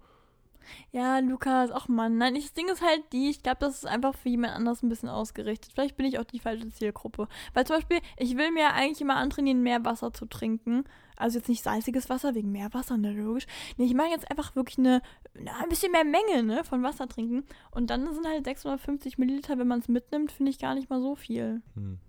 Ja, 0.91 1.19
Lukas, 1.19 1.71
ach 1.71 1.87
Mann. 1.87 2.17
Nein, 2.17 2.35
das 2.35 2.53
Ding 2.53 2.69
ist 2.69 2.81
halt 2.81 3.03
die, 3.13 3.29
ich 3.29 3.43
glaube, 3.43 3.57
das 3.59 3.75
ist 3.75 3.85
einfach 3.85 4.15
für 4.15 4.29
jemand 4.29 4.53
anders 4.53 4.83
ein 4.83 4.89
bisschen 4.89 5.09
ausgerichtet. 5.09 5.71
Vielleicht 5.73 5.97
bin 5.97 6.05
ich 6.05 6.19
auch 6.19 6.23
die 6.23 6.39
falsche 6.39 6.69
Zielgruppe. 6.69 7.27
Weil 7.53 7.65
zum 7.65 7.77
Beispiel, 7.77 7.99
ich 8.17 8.37
will 8.37 8.51
mir 8.51 8.73
eigentlich 8.73 9.01
immer 9.01 9.15
antrainieren, 9.15 9.63
mehr 9.63 9.83
Wasser 9.85 10.13
zu 10.13 10.25
trinken. 10.25 10.83
Also 11.17 11.37
jetzt 11.37 11.49
nicht 11.49 11.63
salziges 11.63 12.09
Wasser 12.09 12.33
wegen 12.33 12.51
Meerwasser, 12.51 12.97
ne, 12.97 13.13
logisch. 13.13 13.45
Nee, 13.77 13.85
ich 13.85 13.93
mache 13.93 14.09
jetzt 14.09 14.29
einfach 14.31 14.55
wirklich 14.55 14.79
eine, 14.79 15.01
na, 15.35 15.51
ein 15.61 15.69
bisschen 15.69 15.91
mehr 15.91 16.03
Menge, 16.03 16.43
ne, 16.43 16.63
von 16.63 16.81
Wasser 16.81 17.07
trinken. 17.07 17.43
Und 17.69 17.89
dann 17.89 18.11
sind 18.11 18.27
halt 18.27 18.45
650 18.45 19.17
Milliliter, 19.19 19.59
wenn 19.59 19.67
man 19.67 19.79
es 19.79 19.87
mitnimmt, 19.87 20.31
finde 20.31 20.51
ich 20.51 20.59
gar 20.59 20.73
nicht 20.73 20.89
mal 20.89 20.99
so 20.99 21.15
viel. 21.15 21.61
Hm. 21.75 21.99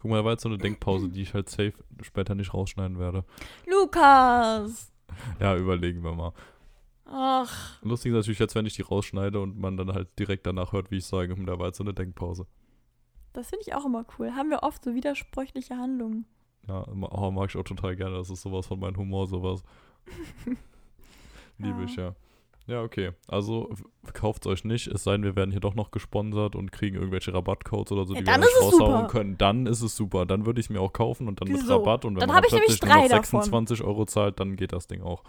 Guck 0.00 0.10
mal, 0.10 0.18
da 0.18 0.24
war 0.24 0.32
jetzt 0.32 0.42
so 0.42 0.48
eine 0.48 0.58
Denkpause, 0.58 1.08
die 1.08 1.22
ich 1.22 1.32
halt 1.32 1.48
safe 1.48 1.72
später 2.02 2.34
nicht 2.34 2.52
rausschneiden 2.52 2.98
werde. 2.98 3.24
Lukas! 3.66 4.92
Ja, 5.40 5.56
überlegen 5.56 6.02
wir 6.02 6.12
mal. 6.12 6.32
Ach, 7.06 7.82
Lustig 7.82 8.10
ist 8.12 8.16
natürlich 8.16 8.38
jetzt, 8.38 8.54
wenn 8.54 8.66
ich 8.66 8.74
die 8.74 8.82
rausschneide 8.82 9.38
und 9.40 9.58
man 9.58 9.76
dann 9.76 9.92
halt 9.92 10.18
direkt 10.18 10.46
danach 10.46 10.72
hört, 10.72 10.90
wie 10.90 10.96
ich 10.96 11.04
sage, 11.06 11.36
hm, 11.36 11.44
da 11.46 11.58
war 11.58 11.66
jetzt 11.66 11.78
so 11.78 11.84
eine 11.84 11.92
Denkpause. 11.94 12.46
das 13.34 13.48
finde 13.50 13.64
ich 13.66 13.74
auch 13.74 13.84
immer 13.84 14.04
cool. 14.18 14.32
Haben 14.34 14.50
wir 14.50 14.62
oft 14.62 14.82
so 14.84 14.94
widersprüchliche 14.94 15.76
Handlungen. 15.76 16.24
Ja, 16.66 16.86
oh, 16.88 17.30
mag 17.30 17.50
ich 17.50 17.56
auch 17.56 17.64
total 17.64 17.94
gerne. 17.94 18.16
Das 18.16 18.30
ist 18.30 18.40
sowas 18.42 18.66
von 18.66 18.80
meinem 18.80 18.96
Humor, 18.96 19.26
sowas. 19.26 19.62
Liebe 21.58 21.78
Ja. 21.80 21.84
ich, 21.84 21.96
ja. 21.96 22.14
Ja, 22.66 22.80
okay. 22.82 23.12
Also 23.28 23.68
kauft 24.14 24.46
euch 24.46 24.64
nicht, 24.64 24.86
es 24.86 25.04
sei 25.04 25.12
denn, 25.12 25.22
wir 25.24 25.36
werden 25.36 25.50
hier 25.50 25.60
doch 25.60 25.74
noch 25.74 25.90
gesponsert 25.90 26.56
und 26.56 26.72
kriegen 26.72 26.96
irgendwelche 26.96 27.34
Rabattcodes 27.34 27.92
oder 27.92 28.06
so, 28.06 28.14
Ja, 28.14 28.20
die 28.20 28.24
dann 28.24 28.40
wir 28.40 28.46
nicht 28.46 28.56
ist 28.56 28.56
es 28.56 28.64
raushauen 28.80 28.96
super. 29.02 29.06
können. 29.08 29.36
Dann 29.36 29.66
ist 29.66 29.82
es 29.82 29.94
super. 29.94 30.24
Dann 30.24 30.46
würde 30.46 30.60
ich 30.60 30.66
es 30.66 30.70
mir 30.70 30.80
auch 30.80 30.94
kaufen 30.94 31.28
und 31.28 31.42
dann 31.42 31.48
mit 31.48 31.60
Wieso? 31.60 31.76
Rabatt. 31.76 32.06
Und 32.06 32.14
wenn 32.14 32.20
Dann 32.20 32.30
man 32.30 32.42
ich 32.44 32.52
nämlich 32.52 32.68
plötzlich 32.80 32.88
noch 32.90 32.96
drei 32.96 33.08
davon. 33.08 33.42
26 33.42 33.82
Euro 33.82 34.06
zahlt, 34.06 34.40
dann 34.40 34.56
geht 34.56 34.72
das 34.72 34.86
Ding 34.86 35.02
auch. 35.02 35.22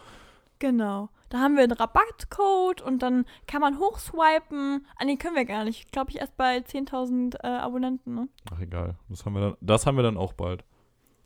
Genau. 0.65 1.09
Da 1.29 1.41
haben 1.41 1.55
wir 1.57 1.63
einen 1.63 1.73
Rabattcode 1.73 2.81
und 2.81 3.03
dann 3.03 3.25
kann 3.45 3.61
man 3.61 3.77
hochswipen. 3.77 4.83
Ah, 4.95 5.05
nee, 5.05 5.15
können 5.15 5.35
wir 5.35 5.45
gar 5.45 5.63
nicht. 5.63 5.91
Glaube 5.91 6.09
ich 6.09 6.17
erst 6.17 6.35
bei 6.37 6.57
10.000 6.57 7.35
äh, 7.43 7.47
Abonnenten, 7.47 8.15
ne? 8.15 8.29
Ach 8.51 8.59
egal. 8.59 8.97
Das 9.07 9.23
haben 9.25 9.33
wir 9.33 9.41
dann, 9.41 9.57
das 9.61 9.85
haben 9.85 9.95
wir 9.95 10.01
dann 10.01 10.17
auch 10.17 10.33
bald. 10.33 10.63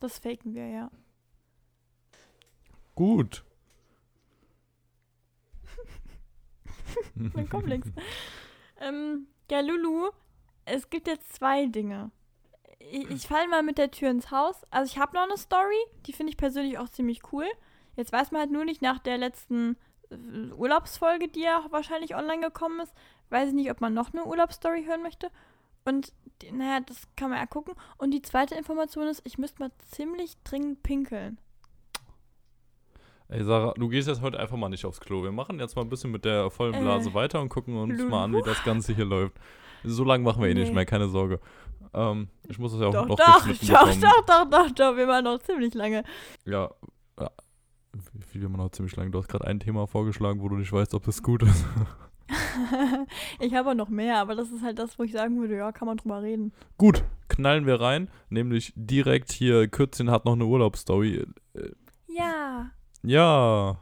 Das 0.01 0.19
faken 0.19 0.55
wir, 0.55 0.67
ja. 0.67 0.91
Gut. 2.95 3.45
Mein 7.15 7.47
Komplex. 7.47 7.87
ähm, 8.81 9.27
ja, 9.49 9.61
Lulu, 9.61 10.09
es 10.65 10.89
gibt 10.89 11.07
jetzt 11.07 11.31
zwei 11.31 11.65
Dinge. 11.67 12.11
Ich, 12.79 13.09
ich 13.09 13.27
falle 13.27 13.47
mal 13.47 13.63
mit 13.63 13.77
der 13.77 13.91
Tür 13.91 14.11
ins 14.11 14.31
Haus. 14.31 14.65
Also 14.69 14.91
ich 14.91 14.99
habe 14.99 15.15
noch 15.15 15.23
eine 15.23 15.37
Story, 15.37 15.81
die 16.07 16.11
finde 16.11 16.31
ich 16.31 16.37
persönlich 16.37 16.77
auch 16.77 16.89
ziemlich 16.89 17.21
cool. 17.31 17.45
Jetzt 17.99 18.13
weiß 18.13 18.31
man 18.31 18.39
halt 18.41 18.51
nur 18.51 18.63
nicht 18.63 18.81
nach 18.81 18.97
der 18.99 19.17
letzten 19.17 19.75
äh, 20.09 20.15
Urlaubsfolge, 20.53 21.27
die 21.27 21.41
ja 21.41 21.65
wahrscheinlich 21.69 22.15
online 22.15 22.41
gekommen 22.41 22.79
ist, 22.79 22.93
weiß 23.29 23.49
ich 23.49 23.53
nicht, 23.55 23.69
ob 23.69 23.81
man 23.81 23.93
noch 23.93 24.13
eine 24.13 24.23
Urlaubsstory 24.25 24.85
hören 24.85 25.03
möchte. 25.03 25.29
Und 25.83 26.13
naja, 26.51 26.79
das 26.79 27.07
kann 27.17 27.29
man 27.29 27.39
ja 27.39 27.45
gucken. 27.45 27.73
Und 27.97 28.11
die 28.11 28.21
zweite 28.21 28.55
Information 28.55 29.07
ist, 29.07 29.21
ich 29.25 29.37
müsste 29.37 29.59
mal 29.61 29.71
ziemlich 29.91 30.35
dringend 30.45 30.81
pinkeln. 30.81 31.39
Ey, 33.27 33.43
Sarah, 33.43 33.73
du 33.77 33.89
gehst 33.89 34.07
jetzt 34.07 34.21
heute 34.21 34.39
einfach 34.39 34.55
mal 34.57 34.69
nicht 34.69 34.85
aufs 34.85 34.99
Klo. 35.01 35.21
Wir 35.21 35.31
machen 35.33 35.59
jetzt 35.59 35.75
mal 35.75 35.81
ein 35.83 35.89
bisschen 35.89 36.11
mit 36.11 36.23
der 36.25 36.49
vollen 36.49 36.73
Äh, 36.73 36.79
Blase 36.81 37.13
weiter 37.13 37.41
und 37.41 37.49
gucken 37.49 37.75
uns 37.77 37.97
Lulu? 37.97 38.09
mal 38.09 38.23
an, 38.23 38.33
wie 38.33 38.41
das 38.41 38.63
Ganze 38.63 38.93
hier 38.95 39.05
läuft. 39.05 39.35
So 39.83 40.03
lange 40.05 40.23
machen 40.23 40.41
wir 40.41 40.49
eh 40.49 40.53
nicht 40.53 40.69
Nee. 40.69 40.75
mehr, 40.75 40.85
keine 40.85 41.09
Sorge. 41.09 41.39
Ähm, 41.93 42.29
ich 42.47 42.57
muss 42.59 42.71
das 42.71 42.81
ja 42.81 42.87
auch 42.87 42.93
Doch, 42.93 43.07
noch 43.07 43.15
doch, 43.17 43.47
doch, 43.47 43.93
doch, 43.93 44.25
doch, 44.25 44.49
doch, 44.49 44.71
doch, 44.71 44.95
wir 44.95 45.07
waren 45.07 45.25
noch 45.25 45.39
ziemlich 45.39 45.73
lange. 45.73 46.03
Ja. 46.45 46.71
Wie 48.31 48.41
wir 48.41 48.49
noch 48.49 48.69
ziemlich 48.71 48.95
lange. 48.95 49.11
Du 49.11 49.19
hast 49.19 49.27
gerade 49.27 49.45
ein 49.45 49.59
Thema 49.59 49.87
vorgeschlagen, 49.87 50.41
wo 50.41 50.49
du 50.49 50.55
nicht 50.57 50.71
weißt, 50.71 50.93
ob 50.93 51.07
es 51.07 51.23
gut 51.23 51.43
ist. 51.43 51.65
ich 53.39 53.53
habe 53.55 53.73
noch 53.73 53.89
mehr, 53.89 54.17
aber 54.19 54.35
das 54.35 54.51
ist 54.51 54.63
halt 54.63 54.77
das, 54.77 54.99
wo 54.99 55.03
ich 55.03 55.11
sagen 55.11 55.39
würde, 55.39 55.57
ja, 55.57 55.71
kann 55.71 55.87
man 55.87 55.97
drüber 55.97 56.21
reden. 56.21 56.53
gut, 56.77 57.03
knallen 57.27 57.65
wir 57.65 57.81
rein. 57.81 58.09
Nämlich 58.29 58.73
direkt 58.75 59.31
hier, 59.31 59.67
Kürzchen 59.67 60.11
hat 60.11 60.25
noch 60.25 60.33
eine 60.33 60.45
Urlaubsstory. 60.45 61.25
Ja, 62.07 62.71
Ja. 63.03 63.77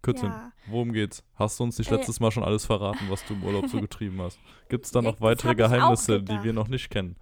Kürzchen, 0.00 0.28
ja. 0.30 0.52
worum 0.68 0.92
geht's? 0.92 1.24
Hast 1.34 1.58
du 1.58 1.64
uns 1.64 1.76
nicht 1.76 1.90
Äh, 1.90 1.96
letztes 1.96 2.20
Mal 2.20 2.30
schon 2.30 2.44
alles 2.44 2.64
verraten, 2.64 3.06
was 3.10 3.24
du 3.26 3.34
im 3.34 3.42
Urlaub 3.42 3.66
so 3.68 3.80
getrieben 3.80 4.22
hast? 4.22 4.38
Gibt 4.68 4.86
es 4.86 4.92
da 4.92 5.02
noch 5.02 5.20
weitere 5.20 5.54
Geheimnisse, 5.56 6.22
die 6.22 6.42
wir 6.44 6.52
noch 6.52 6.68
nicht 6.68 6.88
kennen? 6.88 7.16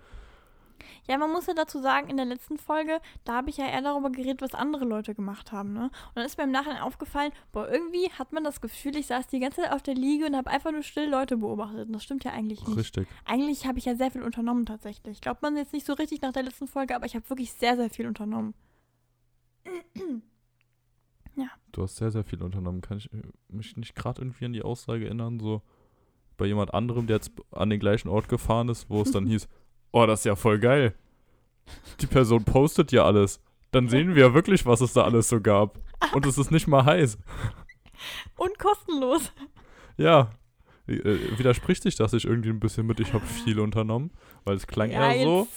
Ja, 1.09 1.19
man 1.19 1.33
muss 1.33 1.47
ja 1.47 1.55
dazu 1.55 1.81
sagen, 1.81 2.09
in 2.09 2.17
der 2.17 2.27
letzten 2.27 2.59
Folge, 2.59 3.01
da 3.25 3.35
habe 3.35 3.51
ich 3.51 3.57
ja 3.57 3.67
eher 3.67 3.83
darüber 3.83 4.11
geredet, 4.11 4.41
was 4.41 4.55
andere 4.55 4.85
Leute 4.85 5.15
gemacht 5.15 5.53
haben, 5.53 5.73
ne? 5.73 5.85
Und 5.85 6.17
dann 6.17 6.27
ist 6.27 6.39
mir 6.39 6.45
im 6.45 6.51
Nachhinein 6.51 6.83
aufgefallen, 6.83 7.33
boah, 7.53 7.69
irgendwie 7.69 8.11
hat 8.11 8.33
man 8.33 8.45
das 8.45 8.61
Gefühl, 8.61 8.97
ich 8.97 9.07
saß 9.07 9.27
die 9.29 9.41
ganze 9.41 9.63
Zeit 9.63 9.73
auf 9.73 9.83
der 9.83 9.95
Liege 9.95 10.27
und 10.27 10.37
habe 10.37 10.51
einfach 10.51 10.73
nur 10.73 10.83
still 10.83 11.09
Leute 11.09 11.37
beobachtet. 11.37 11.87
Und 11.87 11.93
das 11.93 12.05
stimmt 12.05 12.25
ja 12.25 12.33
eigentlich 12.33 12.67
nicht. 12.67 12.77
Richtig. 12.77 13.09
Eigentlich 13.25 13.67
habe 13.67 13.79
ich 13.79 13.85
ja 13.85 13.95
sehr 13.95 14.11
viel 14.11 14.23
unternommen 14.23 14.67
tatsächlich. 14.67 15.21
Glaubt 15.21 15.43
man 15.43 15.57
jetzt 15.57 15.73
nicht 15.73 15.87
so 15.87 15.93
richtig 15.93 16.23
nach 16.23 16.33
der 16.33 16.43
letzten 16.43 16.67
Folge, 16.67 16.95
aber 16.95 17.07
ich 17.07 17.15
habe 17.15 17.29
wirklich 17.31 17.53
sehr, 17.53 17.77
sehr 17.77 17.91
viel 17.91 18.07
unternommen. 18.07 18.55
Du 21.77 21.83
hast 21.83 21.97
sehr, 21.97 22.11
sehr 22.11 22.25
viel 22.25 22.43
unternommen. 22.43 22.81
Kann 22.81 22.97
ich 22.97 23.13
äh, 23.13 23.23
mich 23.49 23.77
nicht 23.77 23.95
gerade 23.95 24.23
irgendwie 24.23 24.47
an 24.47 24.55
die 24.55 24.63
Aussage 24.63 25.05
erinnern, 25.05 25.39
so 25.39 25.61
bei 26.39 26.47
jemand 26.47 26.73
anderem, 26.73 27.07
der 27.07 27.17
jetzt 27.17 27.33
an 27.51 27.69
den 27.69 27.81
gleichen 27.81 28.09
Ort 28.09 28.31
gefahren 28.31 28.71
ist, 28.71 28.89
wo 28.89 29.03
es 29.03 29.13
dann 29.13 29.27
hieß, 29.27 29.47
oh, 29.93 30.07
das 30.07 30.21
ist 30.21 30.25
ja 30.25 30.37
voll 30.37 30.59
geil. 30.59 30.95
Die 32.01 32.07
Person 32.07 32.45
postet 32.45 32.93
ja 32.93 33.05
alles. 33.05 33.41
Dann 33.73 33.89
sehen 33.89 34.15
wir 34.15 34.27
ja 34.27 34.35
wirklich, 34.35 34.67
was 34.67 34.81
es 34.81 34.93
da 34.93 35.03
alles 35.03 35.29
so 35.29 35.41
gab. 35.41 35.79
Und 36.13 36.27
es 36.27 36.39
ist 36.39 36.51
nicht 36.51 36.67
mal 36.67 36.85
heiß. 36.85 37.19
Und 38.37 38.59
kostenlos. 38.59 39.33
Ja. 39.97 40.31
Äh, 40.89 41.37
widerspricht 41.37 41.83
sich 41.83 41.97
das 41.97 42.13
nicht 42.13 42.27
irgendwie 42.27 42.51
ein 42.51 42.61
bisschen 42.61 42.87
mit, 42.87 43.01
ich 43.01 43.13
habe 43.13 43.27
viel 43.27 43.59
unternommen? 43.59 44.13
Weil 44.45 44.55
es 44.55 44.69
klang 44.69 44.91
eher 44.91 45.21
so, 45.25 45.49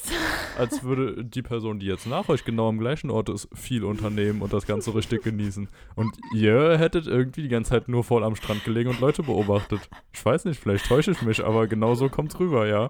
als 0.58 0.82
würde 0.82 1.24
die 1.24 1.44
Person, 1.44 1.80
die 1.80 1.86
jetzt 1.86 2.08
nach 2.08 2.30
euch 2.30 2.44
genau 2.44 2.68
am 2.68 2.80
gleichen 2.80 3.12
Ort 3.12 3.30
ist, 3.30 3.48
viel 3.54 3.84
unternehmen 3.84 4.42
und 4.42 4.52
das 4.52 4.66
Ganze 4.66 4.96
richtig 4.96 5.22
genießen. 5.22 5.70
Und 5.96 6.18
ihr 6.34 6.80
hättet 6.80 7.06
irgendwie 7.06 7.44
die 7.44 7.50
ganze 7.50 7.72
Zeit 7.72 7.88
nur 7.88 8.04
voll 8.04 8.24
am 8.24 8.36
Strand 8.36 8.64
gelegen 8.64 8.90
und 8.90 9.00
Leute 9.00 9.22
beobachtet. 9.22 9.88
Ich 10.12 10.26
weiß 10.26 10.46
nicht, 10.46 10.60
vielleicht 10.60 10.88
täusche 10.88 11.12
ich 11.12 11.22
mich, 11.22 11.46
aber 11.46 11.68
genau 11.68 11.94
so 11.94 12.10
kommt's 12.10 12.40
rüber, 12.40 12.66
ja. 12.66 12.90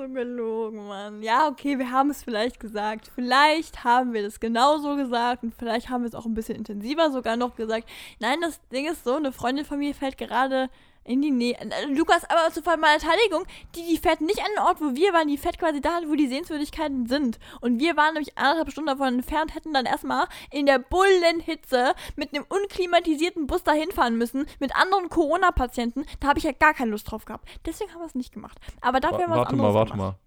So 0.00 0.08
gelogen, 0.08 0.88
Mann. 0.88 1.22
Ja, 1.22 1.46
okay, 1.46 1.78
wir 1.78 1.90
haben 1.90 2.08
es 2.08 2.22
vielleicht 2.22 2.58
gesagt. 2.58 3.10
Vielleicht 3.14 3.84
haben 3.84 4.14
wir 4.14 4.22
das 4.22 4.40
genauso 4.40 4.96
gesagt 4.96 5.42
und 5.42 5.54
vielleicht 5.54 5.90
haben 5.90 6.04
wir 6.04 6.08
es 6.08 6.14
auch 6.14 6.24
ein 6.24 6.32
bisschen 6.32 6.56
intensiver 6.56 7.10
sogar 7.10 7.36
noch 7.36 7.54
gesagt. 7.54 7.86
Nein, 8.18 8.38
das 8.40 8.66
Ding 8.68 8.86
ist 8.86 9.04
so, 9.04 9.16
eine 9.16 9.30
Freundin 9.30 9.66
von 9.66 9.78
mir 9.78 9.94
fällt 9.94 10.16
gerade 10.16 10.70
in 11.04 11.22
die 11.22 11.30
Nähe. 11.30 11.54
Äh, 11.58 11.86
Lukas, 11.86 12.24
aber 12.28 12.52
zu 12.52 12.60
meiner 12.62 13.00
Verteidigung, 13.00 13.44
die, 13.74 13.86
die 13.86 13.96
fährt 13.98 14.20
nicht 14.20 14.38
an 14.40 14.46
den 14.56 14.64
Ort, 14.64 14.80
wo 14.80 14.94
wir 14.94 15.12
waren, 15.12 15.28
die 15.28 15.38
fährt 15.38 15.58
quasi 15.58 15.80
dahin, 15.80 16.08
wo 16.08 16.14
die 16.14 16.28
Sehenswürdigkeiten 16.28 17.06
sind. 17.06 17.38
Und 17.60 17.78
wir 17.80 17.96
waren 17.96 18.14
nämlich 18.14 18.36
anderthalb 18.36 18.70
Stunden 18.70 18.88
davon 18.88 19.14
entfernt, 19.14 19.54
hätten 19.54 19.72
dann 19.72 19.86
erstmal 19.86 20.26
in 20.50 20.66
der 20.66 20.78
Bullenhitze 20.78 21.94
mit 22.16 22.34
einem 22.34 22.44
unklimatisierten 22.48 23.46
Bus 23.46 23.62
dahin 23.64 23.90
fahren 23.90 24.18
müssen, 24.18 24.46
mit 24.58 24.76
anderen 24.76 25.08
Corona-Patienten. 25.08 26.04
Da 26.20 26.28
habe 26.28 26.38
ich 26.38 26.44
ja 26.44 26.52
gar 26.52 26.74
keine 26.74 26.90
Lust 26.90 27.10
drauf 27.10 27.24
gehabt. 27.24 27.48
Deswegen 27.66 27.90
haben 27.92 28.00
wir 28.00 28.06
es 28.06 28.14
nicht 28.14 28.32
gemacht. 28.32 28.58
Aber 28.80 29.00
dafür 29.00 29.18
Wa 29.18 29.22
haben 29.22 29.30
wir 29.30 29.36
was 29.36 29.38
warte 29.46 29.56
mal, 29.56 29.74
warte 29.74 29.92
gemacht. 29.92 30.18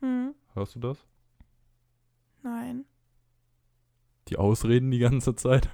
mal. 0.00 0.08
Hm, 0.08 0.34
Hörst 0.54 0.74
du 0.76 0.80
das? 0.80 0.98
nein. 2.42 2.84
Die 4.28 4.38
Ausreden 4.38 4.90
die 4.90 4.98
ganze 5.00 5.34
Zeit. 5.34 5.68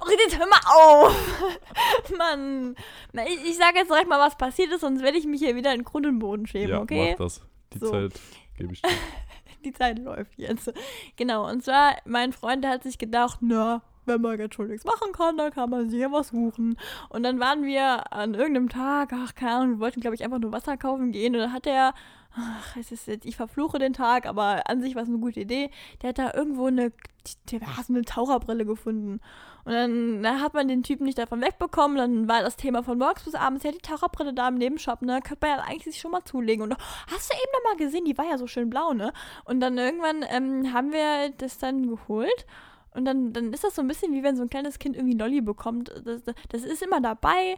Oh, 0.00 0.08
jetzt 0.10 0.38
hör 0.38 0.46
mal 0.46 0.60
auf! 0.66 1.16
Mann. 2.18 2.74
Na, 3.12 3.26
ich, 3.26 3.44
ich 3.44 3.56
sage 3.56 3.78
jetzt 3.78 3.90
direkt 3.90 4.08
mal, 4.08 4.18
was 4.18 4.36
passiert 4.36 4.72
ist, 4.72 4.80
sonst 4.80 5.02
werde 5.02 5.18
ich 5.18 5.26
mich 5.26 5.40
hier 5.40 5.56
wieder 5.56 5.74
in 5.74 5.84
Grund 5.84 6.06
und 6.06 6.18
Boden 6.18 6.46
schämen, 6.46 6.70
ja, 6.70 6.80
okay? 6.80 7.10
mach 7.12 7.24
das. 7.24 7.40
Die 7.72 7.78
So. 7.78 7.90
Zeit 7.90 8.12
gebe 8.56 8.72
ich 8.72 8.82
dir. 8.82 8.90
Die 9.64 9.72
Zeit 9.72 9.98
läuft 9.98 10.38
jetzt. 10.38 10.72
Genau, 11.16 11.46
und 11.48 11.62
zwar, 11.62 11.96
mein 12.06 12.32
Freund 12.32 12.66
hat 12.66 12.82
sich 12.82 12.96
gedacht, 12.96 13.38
na, 13.42 13.82
wenn 14.06 14.22
man 14.22 14.38
jetzt 14.38 14.54
schon 14.54 14.68
nichts 14.68 14.86
machen 14.86 15.12
kann, 15.12 15.36
dann 15.36 15.52
kann 15.52 15.68
man 15.68 15.90
sich 15.90 16.00
ja 16.00 16.10
was 16.10 16.28
suchen. 16.28 16.78
Und 17.10 17.22
dann 17.22 17.38
waren 17.40 17.64
wir 17.64 18.10
an 18.12 18.32
irgendeinem 18.34 18.70
Tag, 18.70 19.12
ach, 19.12 19.34
keine 19.34 19.52
Ahnung, 19.52 19.70
wir 19.72 19.80
wollten, 19.80 20.00
glaube 20.00 20.14
ich, 20.14 20.24
einfach 20.24 20.38
nur 20.38 20.52
Wasser 20.52 20.76
kaufen 20.78 21.12
gehen. 21.12 21.34
Und 21.34 21.42
dann 21.42 21.52
hat 21.52 21.66
er, 21.66 21.92
ach, 22.34 22.76
es 22.76 22.90
ist 22.90 23.06
jetzt, 23.06 23.26
ich 23.26 23.36
verfluche 23.36 23.78
den 23.78 23.92
Tag, 23.92 24.24
aber 24.24 24.68
an 24.68 24.80
sich 24.80 24.94
war 24.94 25.02
es 25.02 25.08
eine 25.08 25.18
gute 25.18 25.40
Idee. 25.40 25.70
Der 26.00 26.08
hat 26.08 26.18
da 26.18 26.32
irgendwo 26.32 26.66
eine, 26.66 26.92
der 27.50 27.76
hat 27.76 27.90
eine 27.90 28.02
Taucherbrille 28.02 28.64
gefunden. 28.64 29.20
Und 29.64 29.72
dann, 29.72 30.22
dann 30.22 30.40
hat 30.40 30.54
man 30.54 30.68
den 30.68 30.82
Typen 30.82 31.04
nicht 31.04 31.18
davon 31.18 31.40
wegbekommen. 31.40 31.96
Dann 31.96 32.28
war 32.28 32.42
das 32.42 32.56
Thema 32.56 32.82
von 32.82 32.98
morgens 32.98 33.24
bis 33.24 33.34
abends, 33.34 33.64
ja, 33.64 33.72
die 33.72 33.78
Taucherbrille 33.78 34.32
da 34.32 34.48
im 34.48 34.54
Nebenshop, 34.56 35.02
ne? 35.02 35.20
Könnte 35.22 35.46
man 35.46 35.58
ja 35.58 35.64
eigentlich 35.64 35.84
sich 35.84 36.00
schon 36.00 36.10
mal 36.10 36.24
zulegen. 36.24 36.62
Und 36.64 36.76
hast 37.10 37.30
du 37.30 37.34
eben 37.34 37.52
noch 37.52 37.70
mal 37.70 37.76
gesehen, 37.76 38.04
die 38.04 38.16
war 38.16 38.26
ja 38.26 38.38
so 38.38 38.46
schön 38.46 38.70
blau, 38.70 38.92
ne? 38.92 39.12
Und 39.44 39.60
dann 39.60 39.76
irgendwann 39.78 40.24
ähm, 40.28 40.72
haben 40.72 40.92
wir 40.92 41.30
das 41.38 41.58
dann 41.58 41.88
geholt. 41.88 42.46
Und 42.92 43.04
dann, 43.04 43.32
dann 43.32 43.52
ist 43.52 43.64
das 43.64 43.74
so 43.74 43.82
ein 43.82 43.88
bisschen 43.88 44.12
wie 44.12 44.22
wenn 44.22 44.36
so 44.36 44.42
ein 44.42 44.50
kleines 44.50 44.78
Kind 44.78 44.96
irgendwie 44.96 45.16
Lolli 45.16 45.40
bekommt. 45.40 45.92
Das, 46.04 46.22
das 46.48 46.64
ist 46.64 46.82
immer 46.82 47.00
dabei, 47.00 47.56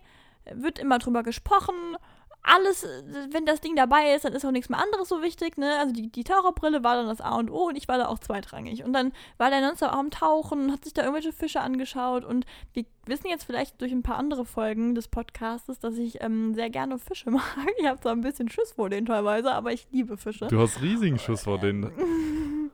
wird 0.52 0.78
immer 0.78 0.98
drüber 0.98 1.22
gesprochen, 1.22 1.96
alles, 2.42 2.82
äh, 2.82 3.02
wenn 3.30 3.46
das 3.46 3.60
Ding 3.60 3.76
dabei 3.76 4.14
ist, 4.14 4.24
dann 4.24 4.32
ist 4.32 4.44
auch 4.44 4.50
nichts 4.50 4.68
mehr 4.68 4.82
anderes 4.82 5.08
so 5.08 5.22
wichtig, 5.22 5.56
ne? 5.56 5.78
Also 5.78 5.92
die, 5.92 6.10
die 6.10 6.24
Taucherbrille 6.24 6.82
war 6.82 6.96
dann 6.96 7.06
das 7.06 7.20
A 7.20 7.36
und 7.36 7.50
O 7.50 7.68
und 7.68 7.76
ich 7.76 7.88
war 7.88 7.98
da 7.98 8.08
auch 8.08 8.18
zweitrangig. 8.18 8.84
Und 8.84 8.92
dann 8.92 9.12
war 9.38 9.50
der 9.50 9.60
nonstop 9.60 9.90
auch 9.90 9.98
am 9.98 10.10
Tauchen 10.10 10.64
und 10.64 10.72
hat 10.72 10.84
sich 10.84 10.92
da 10.92 11.02
irgendwelche 11.02 11.32
Fische 11.32 11.60
angeschaut 11.60 12.24
und 12.24 12.44
wir 12.72 12.84
wissen 13.06 13.28
jetzt 13.28 13.44
vielleicht 13.44 13.80
durch 13.80 13.92
ein 13.92 14.02
paar 14.02 14.16
andere 14.16 14.44
Folgen 14.44 14.94
des 14.94 15.08
Podcastes, 15.08 15.78
dass 15.78 15.96
ich 15.96 16.20
ähm, 16.22 16.54
sehr 16.54 16.70
gerne 16.70 16.98
Fische 16.98 17.30
mag. 17.32 17.42
Ich 17.78 17.86
habe 17.86 18.00
zwar 18.00 18.12
ein 18.12 18.22
bisschen 18.22 18.48
Schiss 18.48 18.72
vor 18.72 18.90
denen 18.90 19.06
teilweise, 19.06 19.52
aber 19.52 19.72
ich 19.72 19.86
liebe 19.92 20.16
Fische. 20.16 20.48
Du 20.48 20.60
hast 20.60 20.82
riesigen 20.82 21.18
Schiss 21.18 21.44
vor 21.44 21.58
denen. 21.58 21.92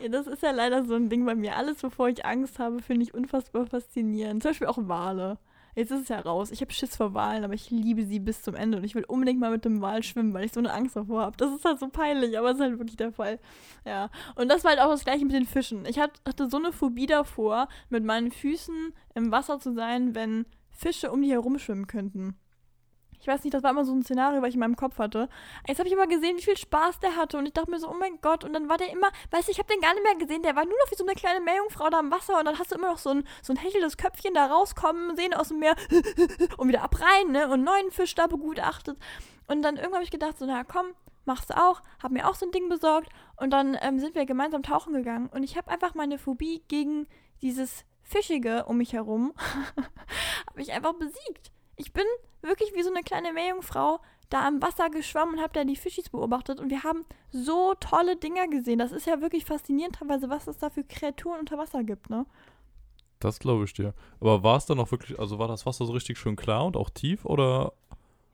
ja, 0.00 0.08
das 0.08 0.26
ist 0.26 0.42
ja 0.42 0.50
leider 0.50 0.84
so 0.84 0.94
ein 0.94 1.10
Ding 1.10 1.26
bei 1.26 1.34
mir. 1.34 1.56
Alles, 1.56 1.82
wovor 1.82 2.08
ich 2.08 2.24
Angst 2.24 2.58
habe, 2.58 2.80
finde 2.80 3.02
ich 3.02 3.12
unfassbar 3.12 3.66
faszinierend. 3.66 4.42
Zum 4.42 4.50
Beispiel 4.50 4.66
auch 4.66 4.78
Wale. 4.80 5.38
Jetzt 5.80 5.92
ist 5.92 6.02
es 6.02 6.08
ja 6.10 6.20
raus. 6.20 6.50
Ich 6.50 6.60
habe 6.60 6.70
Schiss 6.74 6.94
vor 6.94 7.14
Walen, 7.14 7.42
aber 7.42 7.54
ich 7.54 7.70
liebe 7.70 8.04
sie 8.04 8.18
bis 8.18 8.42
zum 8.42 8.54
Ende 8.54 8.76
und 8.76 8.84
ich 8.84 8.94
will 8.94 9.04
unbedingt 9.04 9.40
mal 9.40 9.50
mit 9.50 9.64
dem 9.64 9.80
Wal 9.80 10.02
schwimmen, 10.02 10.34
weil 10.34 10.44
ich 10.44 10.52
so 10.52 10.60
eine 10.60 10.74
Angst 10.74 10.94
davor 10.94 11.22
habe. 11.22 11.38
Das 11.38 11.50
ist 11.54 11.64
halt 11.64 11.78
so 11.78 11.88
peinlich, 11.88 12.38
aber 12.38 12.50
es 12.50 12.56
ist 12.56 12.60
halt 12.60 12.78
wirklich 12.78 12.98
der 12.98 13.12
Fall. 13.12 13.38
Ja. 13.86 14.10
Und 14.34 14.50
das 14.50 14.62
war 14.62 14.72
halt 14.72 14.80
auch 14.80 14.90
das 14.90 15.04
gleiche 15.04 15.24
mit 15.24 15.32
den 15.32 15.46
Fischen. 15.46 15.86
Ich 15.86 15.98
hatte 15.98 16.50
so 16.50 16.58
eine 16.58 16.72
Phobie 16.72 17.06
davor, 17.06 17.66
mit 17.88 18.04
meinen 18.04 18.30
Füßen 18.30 18.92
im 19.14 19.30
Wasser 19.30 19.58
zu 19.58 19.72
sein, 19.72 20.14
wenn 20.14 20.44
Fische 20.68 21.10
um 21.10 21.22
die 21.22 21.32
herumschwimmen 21.32 21.86
könnten. 21.86 22.36
Ich 23.20 23.26
weiß 23.26 23.44
nicht, 23.44 23.52
das 23.52 23.62
war 23.62 23.70
immer 23.70 23.84
so 23.84 23.92
ein 23.92 24.02
Szenario, 24.02 24.40
was 24.40 24.48
ich 24.48 24.54
in 24.54 24.60
meinem 24.60 24.76
Kopf 24.76 24.98
hatte. 24.98 25.28
Jetzt 25.68 25.78
habe 25.78 25.88
ich 25.88 25.92
immer 25.92 26.06
gesehen, 26.06 26.36
wie 26.38 26.42
viel 26.42 26.56
Spaß 26.56 27.00
der 27.00 27.16
hatte 27.16 27.36
und 27.36 27.46
ich 27.46 27.52
dachte 27.52 27.70
mir 27.70 27.78
so, 27.78 27.90
oh 27.90 27.96
mein 27.98 28.20
Gott. 28.20 28.44
Und 28.44 28.52
dann 28.54 28.68
war 28.68 28.78
der 28.78 28.90
immer, 28.90 29.08
weißt 29.30 29.48
du, 29.48 29.52
ich 29.52 29.58
habe 29.58 29.72
den 29.72 29.80
gar 29.80 29.92
nicht 29.94 30.04
mehr 30.04 30.16
gesehen. 30.16 30.42
Der 30.42 30.56
war 30.56 30.64
nur 30.64 30.76
noch 30.84 30.90
wie 30.90 30.96
so 30.96 31.04
eine 31.04 31.14
kleine 31.14 31.40
Meerjungfrau 31.40 31.90
da 31.90 32.00
im 32.00 32.10
Wasser 32.10 32.38
und 32.38 32.46
dann 32.46 32.58
hast 32.58 32.72
du 32.72 32.76
immer 32.76 32.90
noch 32.90 32.98
so 32.98 33.10
ein, 33.10 33.24
so 33.42 33.52
ein 33.52 33.56
hechelndes 33.56 33.96
Köpfchen 33.96 34.34
da 34.34 34.46
rauskommen 34.46 35.16
sehen 35.16 35.34
aus 35.34 35.48
dem 35.48 35.58
Meer 35.58 35.76
und 36.56 36.68
wieder 36.68 36.82
ab 36.82 36.96
rein, 37.00 37.32
ne? 37.32 37.48
Und 37.50 37.62
neuen 37.62 37.90
Fisch 37.90 38.14
da 38.14 38.26
begutachtet. 38.26 38.98
Und 39.46 39.62
dann 39.62 39.76
irgendwann 39.76 39.96
habe 39.96 40.04
ich 40.04 40.10
gedacht, 40.10 40.38
so, 40.38 40.46
na 40.46 40.64
komm, 40.64 40.86
machst 41.24 41.50
du 41.50 41.56
auch. 41.56 41.82
Hab 42.02 42.12
mir 42.12 42.28
auch 42.28 42.34
so 42.34 42.46
ein 42.46 42.52
Ding 42.52 42.68
besorgt 42.68 43.10
und 43.36 43.50
dann 43.50 43.76
ähm, 43.80 43.98
sind 43.98 44.14
wir 44.14 44.26
gemeinsam 44.26 44.62
tauchen 44.62 44.94
gegangen 44.94 45.28
und 45.28 45.42
ich 45.42 45.56
habe 45.56 45.70
einfach 45.70 45.94
meine 45.94 46.18
Phobie 46.18 46.62
gegen 46.68 47.06
dieses 47.42 47.84
Fischige 48.02 48.64
um 48.64 48.78
mich 48.78 48.92
herum, 48.92 49.32
habe 50.48 50.60
ich 50.60 50.72
einfach 50.72 50.94
besiegt. 50.94 51.52
Ich 51.80 51.92
bin 51.94 52.04
wirklich 52.42 52.74
wie 52.74 52.82
so 52.82 52.90
eine 52.90 53.02
kleine 53.02 53.32
Meerjungfrau 53.32 54.00
da 54.28 54.46
am 54.46 54.60
Wasser 54.62 54.90
geschwommen 54.90 55.36
und 55.36 55.40
habe 55.40 55.52
da 55.54 55.64
die 55.64 55.76
Fischis 55.76 56.10
beobachtet 56.10 56.60
und 56.60 56.70
wir 56.70 56.84
haben 56.84 57.04
so 57.32 57.74
tolle 57.80 58.16
Dinger 58.16 58.48
gesehen. 58.48 58.78
Das 58.78 58.92
ist 58.92 59.06
ja 59.06 59.20
wirklich 59.20 59.44
faszinierend 59.44 59.96
teilweise, 59.96 60.28
was 60.28 60.46
es 60.46 60.58
da 60.58 60.70
für 60.70 60.84
Kreaturen 60.84 61.40
unter 61.40 61.58
Wasser 61.58 61.82
gibt, 61.82 62.10
ne? 62.10 62.26
Das 63.18 63.38
glaube 63.38 63.64
ich 63.64 63.72
dir. 63.72 63.92
Aber 64.20 64.42
war 64.42 64.56
es 64.56 64.66
dann 64.66 64.78
auch 64.78 64.90
wirklich, 64.90 65.18
also 65.18 65.38
war 65.38 65.48
das 65.48 65.66
Wasser 65.66 65.84
so 65.86 65.92
richtig 65.92 66.18
schön 66.18 66.36
klar 66.36 66.64
und 66.64 66.76
auch 66.76 66.90
tief 66.90 67.24
oder 67.24 67.72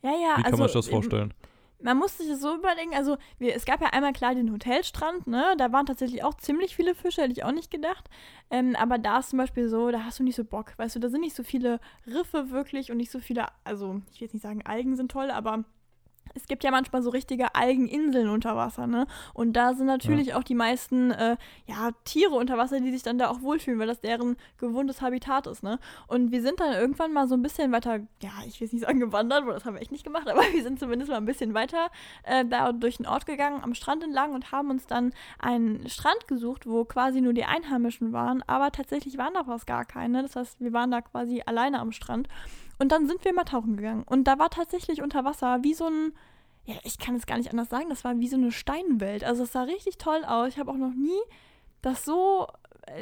ja, 0.02 0.10
ja, 0.10 0.38
wie 0.38 0.42
kann 0.42 0.52
also, 0.52 0.58
man 0.58 0.68
sich 0.68 0.74
das 0.74 0.88
vorstellen? 0.88 1.34
Man 1.80 1.98
muss 1.98 2.18
sich 2.18 2.28
das 2.28 2.40
so 2.40 2.54
überlegen, 2.54 2.94
also 2.94 3.16
wir, 3.38 3.54
es 3.54 3.64
gab 3.64 3.80
ja 3.80 3.88
einmal 3.88 4.12
klar 4.12 4.34
den 4.34 4.52
Hotelstrand, 4.52 5.26
ne? 5.26 5.54
Da 5.58 5.72
waren 5.72 5.86
tatsächlich 5.86 6.24
auch 6.24 6.34
ziemlich 6.34 6.74
viele 6.76 6.94
Fische, 6.94 7.22
hätte 7.22 7.32
ich 7.32 7.44
auch 7.44 7.52
nicht 7.52 7.70
gedacht. 7.70 8.08
Ähm, 8.50 8.76
aber 8.76 8.98
da 8.98 9.18
ist 9.18 9.30
zum 9.30 9.38
Beispiel 9.38 9.68
so, 9.68 9.90
da 9.90 10.04
hast 10.04 10.18
du 10.18 10.22
nicht 10.22 10.36
so 10.36 10.44
Bock, 10.44 10.72
weißt 10.78 10.96
du, 10.96 11.00
da 11.00 11.08
sind 11.08 11.20
nicht 11.20 11.36
so 11.36 11.42
viele 11.42 11.80
Riffe 12.06 12.50
wirklich 12.50 12.90
und 12.90 12.96
nicht 12.96 13.10
so 13.10 13.18
viele, 13.20 13.46
also 13.64 14.00
ich 14.12 14.20
will 14.20 14.26
jetzt 14.26 14.34
nicht 14.34 14.42
sagen, 14.42 14.62
Algen 14.64 14.96
sind 14.96 15.10
toll, 15.10 15.30
aber 15.30 15.64
es 16.34 16.46
gibt 16.46 16.64
ja 16.64 16.70
manchmal 16.70 17.02
so 17.02 17.10
richtige 17.10 17.54
Algeninseln 17.54 18.28
unter 18.28 18.56
Wasser, 18.56 18.86
ne? 18.86 19.06
Und 19.34 19.54
da 19.54 19.74
sind 19.74 19.86
natürlich 19.86 20.28
ja. 20.28 20.36
auch 20.36 20.42
die 20.42 20.54
meisten 20.54 21.10
äh, 21.10 21.36
ja, 21.66 21.90
Tiere 22.04 22.34
unter 22.34 22.58
Wasser, 22.58 22.80
die 22.80 22.92
sich 22.92 23.02
dann 23.02 23.18
da 23.18 23.28
auch 23.28 23.42
wohlfühlen, 23.42 23.78
weil 23.78 23.86
das 23.86 24.00
deren 24.00 24.36
gewohntes 24.58 25.00
Habitat 25.00 25.46
ist, 25.46 25.62
ne? 25.62 25.78
Und 26.06 26.32
wir 26.32 26.42
sind 26.42 26.60
dann 26.60 26.72
irgendwann 26.72 27.12
mal 27.12 27.28
so 27.28 27.34
ein 27.34 27.42
bisschen 27.42 27.72
weiter, 27.72 28.00
ja, 28.22 28.30
ich 28.46 28.60
will 28.60 28.66
es 28.66 28.72
nicht 28.72 28.84
sagen 28.84 29.00
gewandert, 29.00 29.46
weil 29.46 29.54
das 29.54 29.64
haben 29.64 29.74
wir 29.74 29.80
echt 29.80 29.92
nicht 29.92 30.04
gemacht, 30.04 30.28
aber 30.30 30.42
wir 30.52 30.62
sind 30.62 30.78
zumindest 30.78 31.10
mal 31.10 31.18
ein 31.18 31.26
bisschen 31.26 31.54
weiter 31.54 31.90
äh, 32.24 32.44
da 32.44 32.72
durch 32.72 32.98
den 32.98 33.06
Ort 33.06 33.26
gegangen, 33.26 33.62
am 33.62 33.74
Strand 33.74 34.04
entlang 34.04 34.34
und 34.34 34.52
haben 34.52 34.70
uns 34.70 34.86
dann 34.86 35.12
einen 35.38 35.88
Strand 35.88 36.28
gesucht, 36.28 36.66
wo 36.66 36.84
quasi 36.84 37.20
nur 37.20 37.32
die 37.32 37.44
Einheimischen 37.44 38.12
waren, 38.12 38.42
aber 38.46 38.72
tatsächlich 38.72 39.18
waren 39.18 39.34
da 39.34 39.44
fast 39.44 39.66
gar 39.66 39.84
keine. 39.84 40.22
Das 40.22 40.36
heißt, 40.36 40.60
wir 40.60 40.72
waren 40.72 40.90
da 40.90 41.00
quasi 41.00 41.42
alleine 41.44 41.80
am 41.80 41.92
Strand. 41.92 42.28
Und 42.78 42.92
dann 42.92 43.06
sind 43.06 43.24
wir 43.24 43.32
mal 43.32 43.44
tauchen 43.44 43.76
gegangen. 43.76 44.04
Und 44.04 44.24
da 44.24 44.38
war 44.38 44.50
tatsächlich 44.50 45.02
unter 45.02 45.24
Wasser 45.24 45.62
wie 45.62 45.74
so 45.74 45.86
ein, 45.86 46.12
ja, 46.64 46.74
ich 46.84 46.98
kann 46.98 47.14
es 47.14 47.26
gar 47.26 47.38
nicht 47.38 47.50
anders 47.50 47.68
sagen, 47.68 47.88
das 47.88 48.04
war 48.04 48.18
wie 48.18 48.28
so 48.28 48.36
eine 48.36 48.52
Steinwelt. 48.52 49.24
Also 49.24 49.44
es 49.44 49.52
sah 49.52 49.62
richtig 49.62 49.98
toll 49.98 50.24
aus. 50.24 50.48
Ich 50.48 50.58
habe 50.58 50.70
auch 50.70 50.76
noch 50.76 50.94
nie 50.94 51.20
das 51.86 52.04
so, 52.04 52.48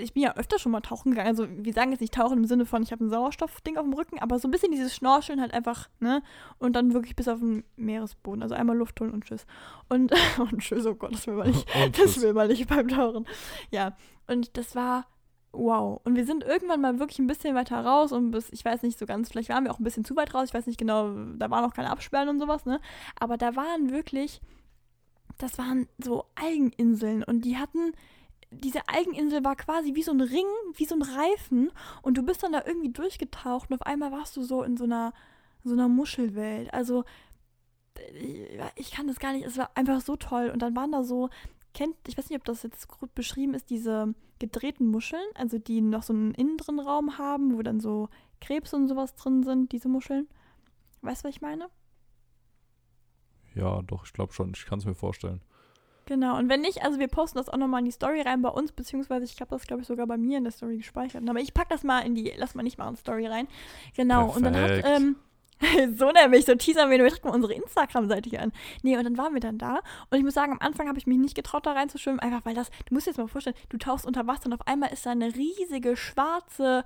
ich 0.00 0.12
bin 0.12 0.22
ja 0.22 0.34
öfter 0.36 0.58
schon 0.58 0.72
mal 0.72 0.80
tauchen 0.80 1.10
gegangen. 1.12 1.28
Also 1.28 1.46
wir 1.48 1.72
sagen 1.72 1.90
jetzt 1.90 2.00
nicht 2.00 2.14
tauchen 2.14 2.38
im 2.38 2.44
Sinne 2.46 2.66
von, 2.66 2.82
ich 2.82 2.92
habe 2.92 3.04
ein 3.04 3.10
Sauerstoffding 3.10 3.76
auf 3.76 3.84
dem 3.84 3.94
Rücken, 3.94 4.18
aber 4.18 4.38
so 4.38 4.48
ein 4.48 4.50
bisschen 4.50 4.72
dieses 4.72 4.94
Schnorcheln 4.94 5.40
halt 5.40 5.54
einfach, 5.54 5.88
ne? 6.00 6.22
Und 6.58 6.74
dann 6.74 6.92
wirklich 6.92 7.16
bis 7.16 7.28
auf 7.28 7.40
den 7.40 7.64
Meeresboden. 7.76 8.42
Also 8.42 8.54
einmal 8.54 8.76
Luft 8.76 9.00
holen 9.00 9.12
und 9.12 9.24
tschüss. 9.24 9.46
Und, 9.88 10.12
und 10.38 10.58
tschüss, 10.58 10.86
oh 10.86 10.94
Gott, 10.94 11.14
das 11.14 11.26
will 11.26 11.34
man 11.34 11.48
nicht. 11.48 11.66
das 11.98 12.20
will 12.20 12.32
man 12.32 12.48
nicht 12.48 12.68
beim 12.68 12.88
Tauchen. 12.88 13.26
Ja. 13.70 13.96
Und 14.26 14.56
das 14.56 14.74
war 14.74 15.06
wow. 15.54 16.00
Und 16.04 16.16
wir 16.16 16.24
sind 16.24 16.44
irgendwann 16.44 16.80
mal 16.80 16.98
wirklich 16.98 17.18
ein 17.18 17.26
bisschen 17.26 17.54
weiter 17.54 17.84
raus 17.84 18.12
und 18.12 18.30
bis, 18.30 18.50
ich 18.50 18.64
weiß 18.64 18.82
nicht 18.82 18.98
so 18.98 19.06
ganz, 19.06 19.28
vielleicht 19.28 19.48
waren 19.48 19.64
wir 19.64 19.72
auch 19.72 19.78
ein 19.78 19.84
bisschen 19.84 20.04
zu 20.04 20.16
weit 20.16 20.34
raus, 20.34 20.48
ich 20.48 20.54
weiß 20.54 20.66
nicht 20.66 20.78
genau, 20.78 21.10
da 21.36 21.50
waren 21.50 21.64
noch 21.64 21.74
keine 21.74 21.90
Absperren 21.90 22.28
und 22.28 22.40
sowas, 22.40 22.66
ne? 22.66 22.80
Aber 23.18 23.36
da 23.36 23.56
waren 23.56 23.90
wirklich, 23.90 24.40
das 25.38 25.58
waren 25.58 25.88
so 25.98 26.26
Algeninseln 26.34 27.22
und 27.24 27.44
die 27.44 27.56
hatten, 27.56 27.92
diese 28.50 28.88
Algeninsel 28.88 29.44
war 29.44 29.56
quasi 29.56 29.94
wie 29.94 30.02
so 30.02 30.12
ein 30.12 30.20
Ring, 30.20 30.46
wie 30.74 30.84
so 30.84 30.94
ein 30.94 31.02
Reifen 31.02 31.72
und 32.02 32.18
du 32.18 32.22
bist 32.22 32.42
dann 32.42 32.52
da 32.52 32.62
irgendwie 32.64 32.92
durchgetaucht 32.92 33.70
und 33.70 33.80
auf 33.80 33.86
einmal 33.86 34.12
warst 34.12 34.36
du 34.36 34.42
so 34.42 34.62
in 34.62 34.76
so 34.76 34.84
einer, 34.84 35.12
so 35.64 35.72
einer 35.72 35.88
Muschelwelt. 35.88 36.72
Also 36.72 37.04
ich 38.76 38.90
kann 38.90 39.06
das 39.06 39.18
gar 39.18 39.32
nicht, 39.32 39.46
es 39.46 39.56
war 39.56 39.70
einfach 39.74 40.00
so 40.00 40.16
toll. 40.16 40.50
Und 40.50 40.62
dann 40.62 40.74
waren 40.76 40.92
da 40.92 41.04
so 41.04 41.30
kennt, 41.72 41.96
ich 42.06 42.16
weiß 42.16 42.30
nicht, 42.30 42.38
ob 42.38 42.44
das 42.44 42.62
jetzt 42.62 42.88
gut 42.88 43.14
beschrieben 43.14 43.54
ist, 43.54 43.70
diese 43.70 44.14
gedrehten 44.44 44.86
Muscheln, 44.86 45.24
also 45.34 45.58
die 45.58 45.80
noch 45.80 46.02
so 46.02 46.12
einen 46.12 46.32
inneren 46.34 46.78
Raum 46.78 47.18
haben, 47.18 47.56
wo 47.56 47.62
dann 47.62 47.80
so 47.80 48.08
Krebs 48.40 48.74
und 48.74 48.88
sowas 48.88 49.14
drin 49.14 49.42
sind, 49.42 49.72
diese 49.72 49.88
Muscheln. 49.88 50.28
Weißt 51.02 51.22
du, 51.22 51.28
was 51.28 51.34
ich 51.34 51.40
meine? 51.40 51.68
Ja, 53.54 53.82
doch, 53.82 54.04
ich 54.04 54.12
glaube 54.12 54.32
schon. 54.32 54.52
Ich 54.54 54.66
kann 54.66 54.78
es 54.78 54.84
mir 54.84 54.94
vorstellen. 54.94 55.40
Genau, 56.06 56.36
und 56.36 56.50
wenn 56.50 56.60
nicht, 56.60 56.82
also 56.82 56.98
wir 56.98 57.08
posten 57.08 57.38
das 57.38 57.48
auch 57.48 57.56
nochmal 57.56 57.80
in 57.80 57.86
die 57.86 57.90
Story 57.90 58.20
rein 58.20 58.42
bei 58.42 58.50
uns, 58.50 58.72
beziehungsweise 58.72 59.24
ich 59.24 59.40
habe 59.40 59.50
das, 59.50 59.66
glaube 59.66 59.82
ich, 59.82 59.88
sogar 59.88 60.06
bei 60.06 60.18
mir 60.18 60.36
in 60.36 60.44
der 60.44 60.52
Story 60.52 60.76
gespeichert. 60.76 61.26
Aber 61.26 61.40
ich 61.40 61.54
packe 61.54 61.70
das 61.70 61.82
mal 61.82 62.00
in 62.00 62.14
die, 62.14 62.30
lass 62.36 62.54
mal 62.54 62.62
nicht 62.62 62.76
mal 62.76 62.88
in 62.88 62.94
die 62.94 63.00
Story 63.00 63.26
rein. 63.26 63.48
Genau, 63.96 64.26
Perfekt. 64.26 64.36
und 64.36 64.42
dann 64.42 64.56
hat, 64.56 64.84
ähm, 64.84 65.16
so 65.96 66.10
nämlich, 66.10 66.44
so 66.44 66.54
teasern 66.54 66.90
wir, 66.90 66.98
wir 66.98 67.12
mal 67.22 67.30
unsere 67.30 67.54
Instagram-Seite 67.54 68.28
hier 68.28 68.42
an. 68.42 68.52
Nee, 68.82 68.96
und 68.96 69.04
dann 69.04 69.16
waren 69.16 69.34
wir 69.34 69.40
dann 69.40 69.58
da. 69.58 69.80
Und 70.10 70.18
ich 70.18 70.24
muss 70.24 70.34
sagen, 70.34 70.52
am 70.52 70.58
Anfang 70.60 70.88
habe 70.88 70.98
ich 70.98 71.06
mich 71.06 71.18
nicht 71.18 71.34
getraut, 71.34 71.66
da 71.66 71.72
reinzuschwimmen, 71.72 72.20
einfach 72.20 72.44
weil 72.44 72.54
das, 72.54 72.70
du 72.86 72.94
musst 72.94 73.06
dir 73.06 73.10
jetzt 73.10 73.18
mal 73.18 73.28
vorstellen, 73.28 73.56
du 73.68 73.78
tauchst 73.78 74.06
unter 74.06 74.26
Wasser 74.26 74.46
und 74.46 74.52
auf 74.52 74.66
einmal 74.66 74.92
ist 74.92 75.06
da 75.06 75.10
eine 75.10 75.34
riesige 75.34 75.96
schwarze, 75.96 76.84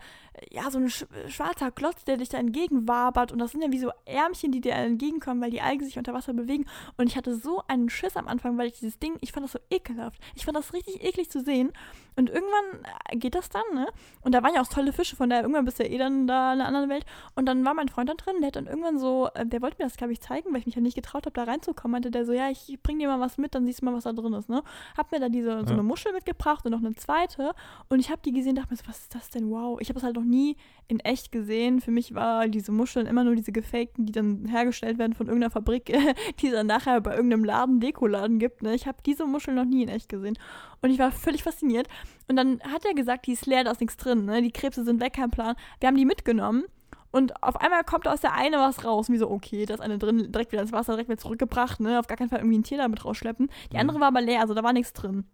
ja, 0.51 0.71
so 0.71 0.79
ein 0.79 0.91
schwarzer 0.91 1.71
Klotz, 1.71 2.05
der 2.05 2.19
dich 2.19 2.29
da 2.29 2.39
entgegenwabert. 2.39 3.33
Und 3.33 3.39
das 3.39 3.53
sind 3.53 3.63
ja 3.63 3.73
wie 3.73 3.79
so 3.79 3.91
Ärmchen, 4.05 4.53
die 4.53 4.61
dir 4.61 4.73
entgegenkommen, 4.73 5.41
weil 5.41 5.51
die 5.51 5.61
Algen 5.61 5.85
sich 5.85 5.99
unter 5.99 6.15
Wasser 6.15 6.33
bewegen. 6.33 6.67
Und 6.97 7.07
ich 7.07 7.17
hatte 7.17 7.35
so 7.35 7.63
einen 7.69 7.89
Schiss 7.89 8.17
am 8.17 8.29
Anfang, 8.29 8.59
weil 8.59 8.69
ich 8.69 8.75
dieses 8.75 8.99
Ding, 8.99 9.17
ich 9.21 9.33
fand 9.33 9.45
das 9.45 9.53
so 9.53 9.59
ekelhaft. 9.71 10.21
Ich 10.35 10.45
fand 10.45 10.57
das 10.57 10.73
richtig 10.73 11.03
eklig 11.03 11.31
zu 11.31 11.41
sehen. 11.41 11.73
Und 12.17 12.31
irgendwann 12.31 12.85
äh, 13.09 13.17
geht 13.17 13.37
das 13.37 13.49
dann, 13.49 13.63
ne? 13.75 13.87
Und 14.23 14.35
da 14.35 14.43
waren 14.43 14.55
ja 14.55 14.61
auch 14.61 14.67
tolle 14.67 14.93
Fische, 14.93 15.15
von 15.15 15.31
daher 15.31 15.43
irgendwann 15.43 15.65
bist 15.65 15.79
du 15.79 15.85
ja 15.85 15.91
eh 15.91 15.99
dann 15.99 16.27
da 16.27 16.53
in 16.53 16.61
einer 16.61 16.67
anderen 16.67 16.89
Welt. 16.89 17.07
Und 17.37 17.47
dann 17.47 17.65
war 17.65 17.75
mein 17.75 17.89
Freund 17.89 18.09
da 18.09 18.15
drin, 18.15 18.41
der 18.41 18.49
hat 18.49 18.57
dann 18.59 18.67
irgendwann 18.67 18.99
so, 18.99 19.29
äh, 19.35 19.47
der 19.47 19.63
wollte 19.63 19.77
mir 19.79 19.87
das, 19.87 19.97
glaube 19.97 20.13
ich, 20.13 20.21
zeigen, 20.21 20.53
weil 20.53 20.61
ich 20.61 20.67
mich 20.67 20.75
ja 20.75 20.81
nicht 20.81 20.97
getraut 20.97 21.27
habe, 21.27 21.33
da 21.33 21.45
reinzukommen. 21.45 21.93
Meinte 21.93 22.11
der 22.11 22.25
so, 22.25 22.33
ja, 22.33 22.51
ich 22.51 22.79
bring 22.83 22.99
dir 22.99 23.09
mal 23.09 23.21
was 23.21 23.39
mit, 23.39 23.55
dann 23.55 23.65
siehst 23.65 23.81
du 23.81 23.85
mal, 23.87 23.95
was 23.95 24.05
da 24.05 24.13
drin 24.13 24.33
ist, 24.35 24.49
ne? 24.49 24.63
Hab 24.97 25.13
mir 25.13 25.21
da 25.21 25.29
diese, 25.29 25.65
so 25.65 25.73
eine 25.73 25.83
Muschel 25.83 26.13
mitgebracht 26.13 26.65
und 26.65 26.73
noch 26.73 26.79
eine 26.79 26.95
zweite. 26.95 27.53
Und 27.89 28.01
ich 28.01 28.11
habe 28.11 28.21
die 28.25 28.33
gesehen, 28.33 28.57
dachte 28.57 28.71
mir 28.71 28.77
so, 28.77 28.89
was 28.89 28.99
ist 29.01 29.15
das 29.15 29.31
denn? 29.31 29.51
Wow. 29.51 29.81
Ich 29.81 29.89
habe 29.89 29.99
es 29.99 30.05
halt 30.05 30.17
noch 30.17 30.25
nie 30.25 30.57
in 30.89 31.01
echt 31.01 31.33
gesehen. 31.33 31.81
Für 31.81 31.91
mich 31.91 32.15
war 32.15 32.49
diese 32.49 32.73
Muscheln 32.73 33.07
immer 33.07 33.25
nur 33.25 33.35
diese 33.35 33.53
gefakten, 33.53 34.07
die 34.07 34.13
dann 34.13 34.47
hergestellt 34.47 34.99
werden 34.99 35.15
von 35.15 35.27
irgendeiner 35.27 35.51
Fabrik, 35.51 35.87
die 36.41 36.47
es 36.47 36.53
dann 36.53 36.67
nachher 36.67 37.01
bei 37.01 37.15
irgendeinem 37.15 37.45
Laden, 37.45 37.81
Dekoladen 37.81 38.39
gibt, 38.39 38.63
ne? 38.63 38.75
Ich 38.75 38.87
habe 38.87 38.99
diese 39.05 39.25
Muscheln 39.25 39.57
noch 39.57 39.65
nie 39.65 39.83
in 39.83 39.89
echt 39.89 40.09
gesehen. 40.09 40.39
Und 40.83 40.91
ich 40.91 40.99
war 40.99 41.13
völlig 41.13 41.43
fasziniert. 41.43 41.89
Und 42.29 42.37
dann 42.37 42.61
hat 42.61 42.85
er 42.85 42.95
gesagt, 42.95 43.27
die 43.27 43.33
ist 43.33 43.47
leer, 43.47 43.65
da 43.65 43.71
ist 43.71 43.81
nichts 43.81 43.97
drin. 43.97 44.27
Ne? 44.27 44.43
Die 44.43 44.53
Krebse 44.53 44.85
sind 44.85 45.01
weg, 45.01 45.15
kein 45.15 45.31
Plan. 45.31 45.57
Wir 45.81 45.89
haben 45.89 45.97
die 45.97 46.05
mitgenommen. 46.05 46.65
Und 47.11 47.43
auf 47.43 47.57
einmal 47.61 47.85
kommt 47.85 48.07
aus 48.07 48.21
der 48.21 48.35
eine 48.35 48.59
was 48.59 48.85
raus. 48.85 49.09
Und 49.09 49.15
wie 49.15 49.19
so, 49.19 49.31
okay, 49.31 49.65
da 49.67 49.75
ist 49.75 49.81
eine 49.81 49.99
drin, 49.99 50.31
direkt 50.31 50.53
wieder 50.53 50.63
ins 50.63 50.73
Wasser, 50.73 50.93
direkt 50.93 51.09
wieder 51.09 51.19
zurückgebracht. 51.19 51.81
Ne? 51.81 51.99
Auf 51.99 52.07
gar 52.07 52.17
keinen 52.17 52.29
Fall 52.29 52.41
irgendwie 52.41 52.59
ein 52.59 52.65
Tier 52.65 52.79
damit 52.79 53.05
rausschleppen. 53.05 53.51
Die 53.73 53.77
mhm. 53.77 53.81
andere 53.81 54.01
war 54.01 54.09
aber 54.09 54.21
leer, 54.21 54.41
also 54.41 54.55
da 54.55 54.63
war 54.63 54.73
nichts 54.73 54.93
drin. 54.93 55.25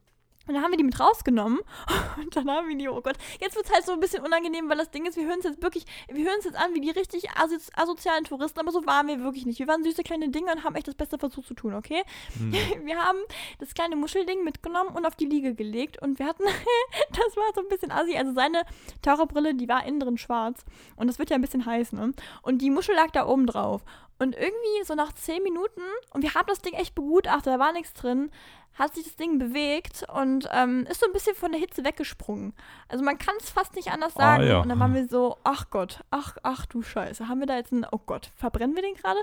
Und 0.46 0.54
dann 0.54 0.62
haben 0.62 0.72
wir 0.72 0.78
die 0.78 0.84
mit 0.84 0.98
rausgenommen 1.00 1.60
und 2.18 2.36
dann 2.36 2.50
haben 2.50 2.68
wir 2.68 2.76
die, 2.76 2.88
oh 2.88 3.00
Gott, 3.00 3.16
jetzt 3.40 3.56
wird 3.56 3.66
es 3.66 3.72
halt 3.72 3.86
so 3.86 3.92
ein 3.92 4.00
bisschen 4.00 4.22
unangenehm, 4.24 4.68
weil 4.68 4.76
das 4.76 4.90
Ding 4.90 5.06
ist, 5.06 5.16
wir 5.16 5.26
hören 5.26 5.38
es 5.38 5.44
jetzt 5.44 5.62
wirklich, 5.62 5.84
wir 6.08 6.24
hören 6.24 6.38
es 6.38 6.44
jetzt 6.44 6.56
an 6.56 6.74
wie 6.74 6.80
die 6.80 6.90
richtig 6.90 7.30
aso 7.30 7.56
asozialen 7.74 8.24
Touristen, 8.24 8.60
aber 8.60 8.72
so 8.72 8.84
waren 8.86 9.06
wir 9.06 9.20
wirklich 9.20 9.46
nicht. 9.46 9.58
Wir 9.58 9.68
waren 9.68 9.82
süße 9.84 10.02
kleine 10.02 10.28
Dinge 10.28 10.52
und 10.52 10.64
haben 10.64 10.74
echt 10.74 10.88
das 10.88 10.94
Beste 10.94 11.18
versucht 11.18 11.46
zu 11.46 11.54
tun, 11.54 11.74
okay? 11.74 12.02
Hm. 12.38 12.52
Wir 12.84 12.98
haben 12.98 13.18
das 13.58 13.74
kleine 13.74 13.96
Muschelding 13.96 14.44
mitgenommen 14.44 14.90
und 14.94 15.06
auf 15.06 15.16
die 15.16 15.24
Liege 15.24 15.54
gelegt 15.54 16.00
und 16.02 16.18
wir 16.18 16.26
hatten, 16.26 16.44
das 17.10 17.36
war 17.36 17.44
so 17.54 17.60
ein 17.60 17.68
bisschen 17.68 17.90
assi, 17.90 18.16
also 18.16 18.34
seine 18.34 18.62
Taucherbrille, 19.02 19.54
die 19.54 19.68
war 19.68 19.86
innen 19.86 20.00
drin 20.00 20.18
schwarz 20.18 20.64
und 20.96 21.06
das 21.06 21.18
wird 21.18 21.30
ja 21.30 21.36
ein 21.36 21.40
bisschen 21.40 21.64
heiß, 21.64 21.92
ne? 21.92 22.12
Und 22.42 22.58
die 22.58 22.70
Muschel 22.70 22.94
lag 22.94 23.10
da 23.10 23.26
oben 23.26 23.46
drauf. 23.46 23.82
Und 24.18 24.36
irgendwie 24.36 24.84
so 24.84 24.94
nach 24.94 25.12
zehn 25.12 25.42
Minuten, 25.42 25.82
und 26.12 26.22
wir 26.22 26.34
haben 26.34 26.46
das 26.46 26.60
Ding 26.60 26.74
echt 26.74 26.94
begutachtet, 26.94 27.52
da 27.52 27.58
war 27.58 27.72
nichts 27.72 27.94
drin, 27.94 28.30
hat 28.78 28.94
sich 28.94 29.04
das 29.04 29.16
Ding 29.16 29.38
bewegt 29.38 30.04
und 30.12 30.48
ähm, 30.52 30.86
ist 30.90 31.00
so 31.00 31.06
ein 31.06 31.12
bisschen 31.12 31.34
von 31.36 31.52
der 31.52 31.60
Hitze 31.60 31.84
weggesprungen. 31.84 32.54
Also 32.88 33.04
man 33.04 33.18
kann 33.18 33.34
es 33.40 33.50
fast 33.50 33.74
nicht 33.76 33.90
anders 33.92 34.16
Ah, 34.16 34.20
sagen. 34.36 34.46
ja. 34.48 34.60
Und 34.60 34.68
dann 34.68 34.80
waren 34.80 34.94
wir 34.94 35.06
so, 35.08 35.38
ach 35.44 35.70
Gott, 35.70 36.00
ach, 36.10 36.36
ach 36.42 36.66
du 36.66 36.82
Scheiße, 36.82 37.28
haben 37.28 37.40
wir 37.40 37.46
da 37.46 37.56
jetzt 37.56 37.72
ein, 37.72 37.86
oh 37.92 37.98
Gott, 38.04 38.30
verbrennen 38.36 38.74
wir 38.74 38.82
den 38.82 38.94
gerade? 38.94 39.20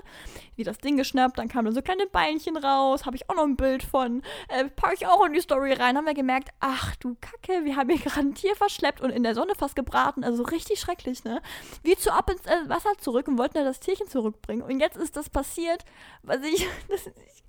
Wie 0.56 0.64
das 0.64 0.78
Ding 0.78 0.96
geschnappt, 0.96 1.38
dann 1.38 1.48
kamen 1.48 1.66
da 1.66 1.72
so 1.72 1.82
kleine 1.82 2.06
Beinchen 2.06 2.56
raus, 2.56 3.04
habe 3.04 3.16
ich 3.16 3.28
auch 3.28 3.34
noch 3.34 3.44
ein 3.44 3.56
Bild 3.56 3.82
von, 3.82 4.22
äh, 4.48 4.64
packe 4.64 4.94
ich 4.94 5.06
auch 5.06 5.24
in 5.26 5.32
die 5.34 5.40
Story 5.40 5.72
rein, 5.74 5.96
haben 5.96 6.06
wir 6.06 6.14
gemerkt, 6.14 6.48
ach 6.60 6.96
du 6.96 7.16
Kacke, 7.20 7.64
wir 7.64 7.76
haben 7.76 7.90
hier 7.90 7.98
gerade 7.98 8.20
ein 8.20 8.34
Tier 8.34 8.56
verschleppt 8.56 9.00
und 9.00 9.10
in 9.10 9.22
der 9.22 9.34
Sonne 9.34 9.54
fast 9.54 9.76
gebraten, 9.76 10.24
also 10.24 10.42
richtig 10.44 10.80
schrecklich, 10.80 11.24
ne? 11.24 11.42
Wir 11.82 11.98
zu 11.98 12.10
ab 12.12 12.30
ins 12.30 12.46
äh, 12.46 12.68
Wasser 12.68 12.92
zurück 12.98 13.28
und 13.28 13.38
wollten 13.38 13.58
ja 13.58 13.64
das 13.64 13.80
Tierchen 13.80 14.08
zurückbringen 14.08 14.62
und 14.62 14.80
jetzt 14.80 14.96
ist 14.96 15.16
das 15.16 15.28
passiert, 15.28 15.84
was 16.22 16.38
ich, 16.42 16.66
das, 16.88 17.06
ich 17.06 17.42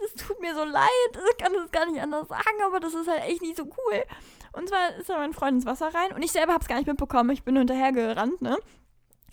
das 0.00 0.26
tut 0.26 0.40
mir 0.40 0.54
so 0.54 0.64
leid, 0.64 0.88
ich 1.36 1.39
kann 1.40 1.52
das 1.52 1.70
gar 1.70 1.86
nicht 1.86 2.00
anders 2.00 2.28
sagen, 2.28 2.62
aber 2.64 2.80
das 2.80 2.94
ist 2.94 3.08
halt 3.08 3.24
echt 3.24 3.42
nicht 3.42 3.56
so 3.56 3.64
cool. 3.64 4.04
Und 4.52 4.68
zwar 4.68 4.96
ist 4.96 5.08
da 5.08 5.18
mein 5.18 5.32
Freund 5.32 5.56
ins 5.56 5.66
Wasser 5.66 5.94
rein 5.94 6.12
und 6.14 6.22
ich 6.22 6.32
selber 6.32 6.52
habe 6.52 6.62
es 6.62 6.68
gar 6.68 6.76
nicht 6.76 6.86
mitbekommen, 6.86 7.30
ich 7.30 7.44
bin 7.44 7.56
hinterher 7.56 7.92
gerannt, 7.92 8.42
ne? 8.42 8.58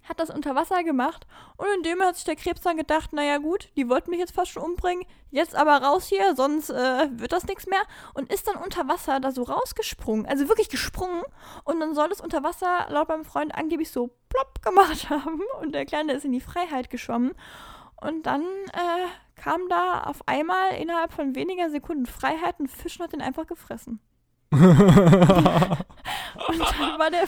Hat 0.07 0.21
das 0.21 0.29
unter 0.29 0.55
Wasser 0.55 0.83
gemacht 0.85 1.27
und 1.57 1.67
in 1.75 1.83
dem 1.83 2.01
hat 2.01 2.15
sich 2.15 2.23
der 2.23 2.37
Krebs 2.37 2.61
dann 2.61 2.77
gedacht, 2.77 3.11
naja 3.11 3.39
gut, 3.39 3.69
die 3.75 3.89
wollten 3.89 4.09
mich 4.09 4.19
jetzt 4.19 4.33
fast 4.33 4.51
schon 4.51 4.63
umbringen, 4.63 5.03
jetzt 5.31 5.53
aber 5.53 5.81
raus 5.83 6.07
hier, 6.07 6.33
sonst 6.33 6.69
äh, 6.69 7.09
wird 7.11 7.33
das 7.33 7.45
nichts 7.45 7.67
mehr. 7.67 7.81
Und 8.13 8.31
ist 8.31 8.47
dann 8.47 8.55
unter 8.55 8.87
Wasser 8.87 9.19
da 9.19 9.33
so 9.33 9.43
rausgesprungen, 9.43 10.25
also 10.25 10.47
wirklich 10.47 10.69
gesprungen. 10.69 11.23
Und 11.65 11.81
dann 11.81 11.93
soll 11.93 12.09
es 12.09 12.21
unter 12.21 12.41
Wasser 12.41 12.87
laut 12.87 13.09
meinem 13.09 13.25
Freund 13.25 13.53
angeblich 13.53 13.91
so 13.91 14.11
plopp 14.29 14.61
gemacht 14.61 15.09
haben 15.09 15.41
und 15.59 15.75
der 15.75 15.85
Kleine 15.85 16.13
ist 16.13 16.23
in 16.23 16.31
die 16.31 16.39
Freiheit 16.39 16.89
geschwommen. 16.89 17.33
Und 17.99 18.27
dann 18.27 18.43
äh, 18.43 19.07
kam 19.37 19.69
da 19.69 20.03
auf 20.03 20.27
einmal 20.27 20.73
innerhalb 20.73 21.13
von 21.13 21.35
weniger 21.35 21.69
Sekunden 21.69 22.05
Freiheit 22.05 22.59
und 22.59 22.69
Fisch 22.69 22.99
hat 22.99 23.13
den 23.13 23.21
einfach 23.21 23.47
gefressen. 23.47 23.99
Und 24.49 24.61
dann 26.59 26.99
war 26.99 27.11
der, 27.11 27.27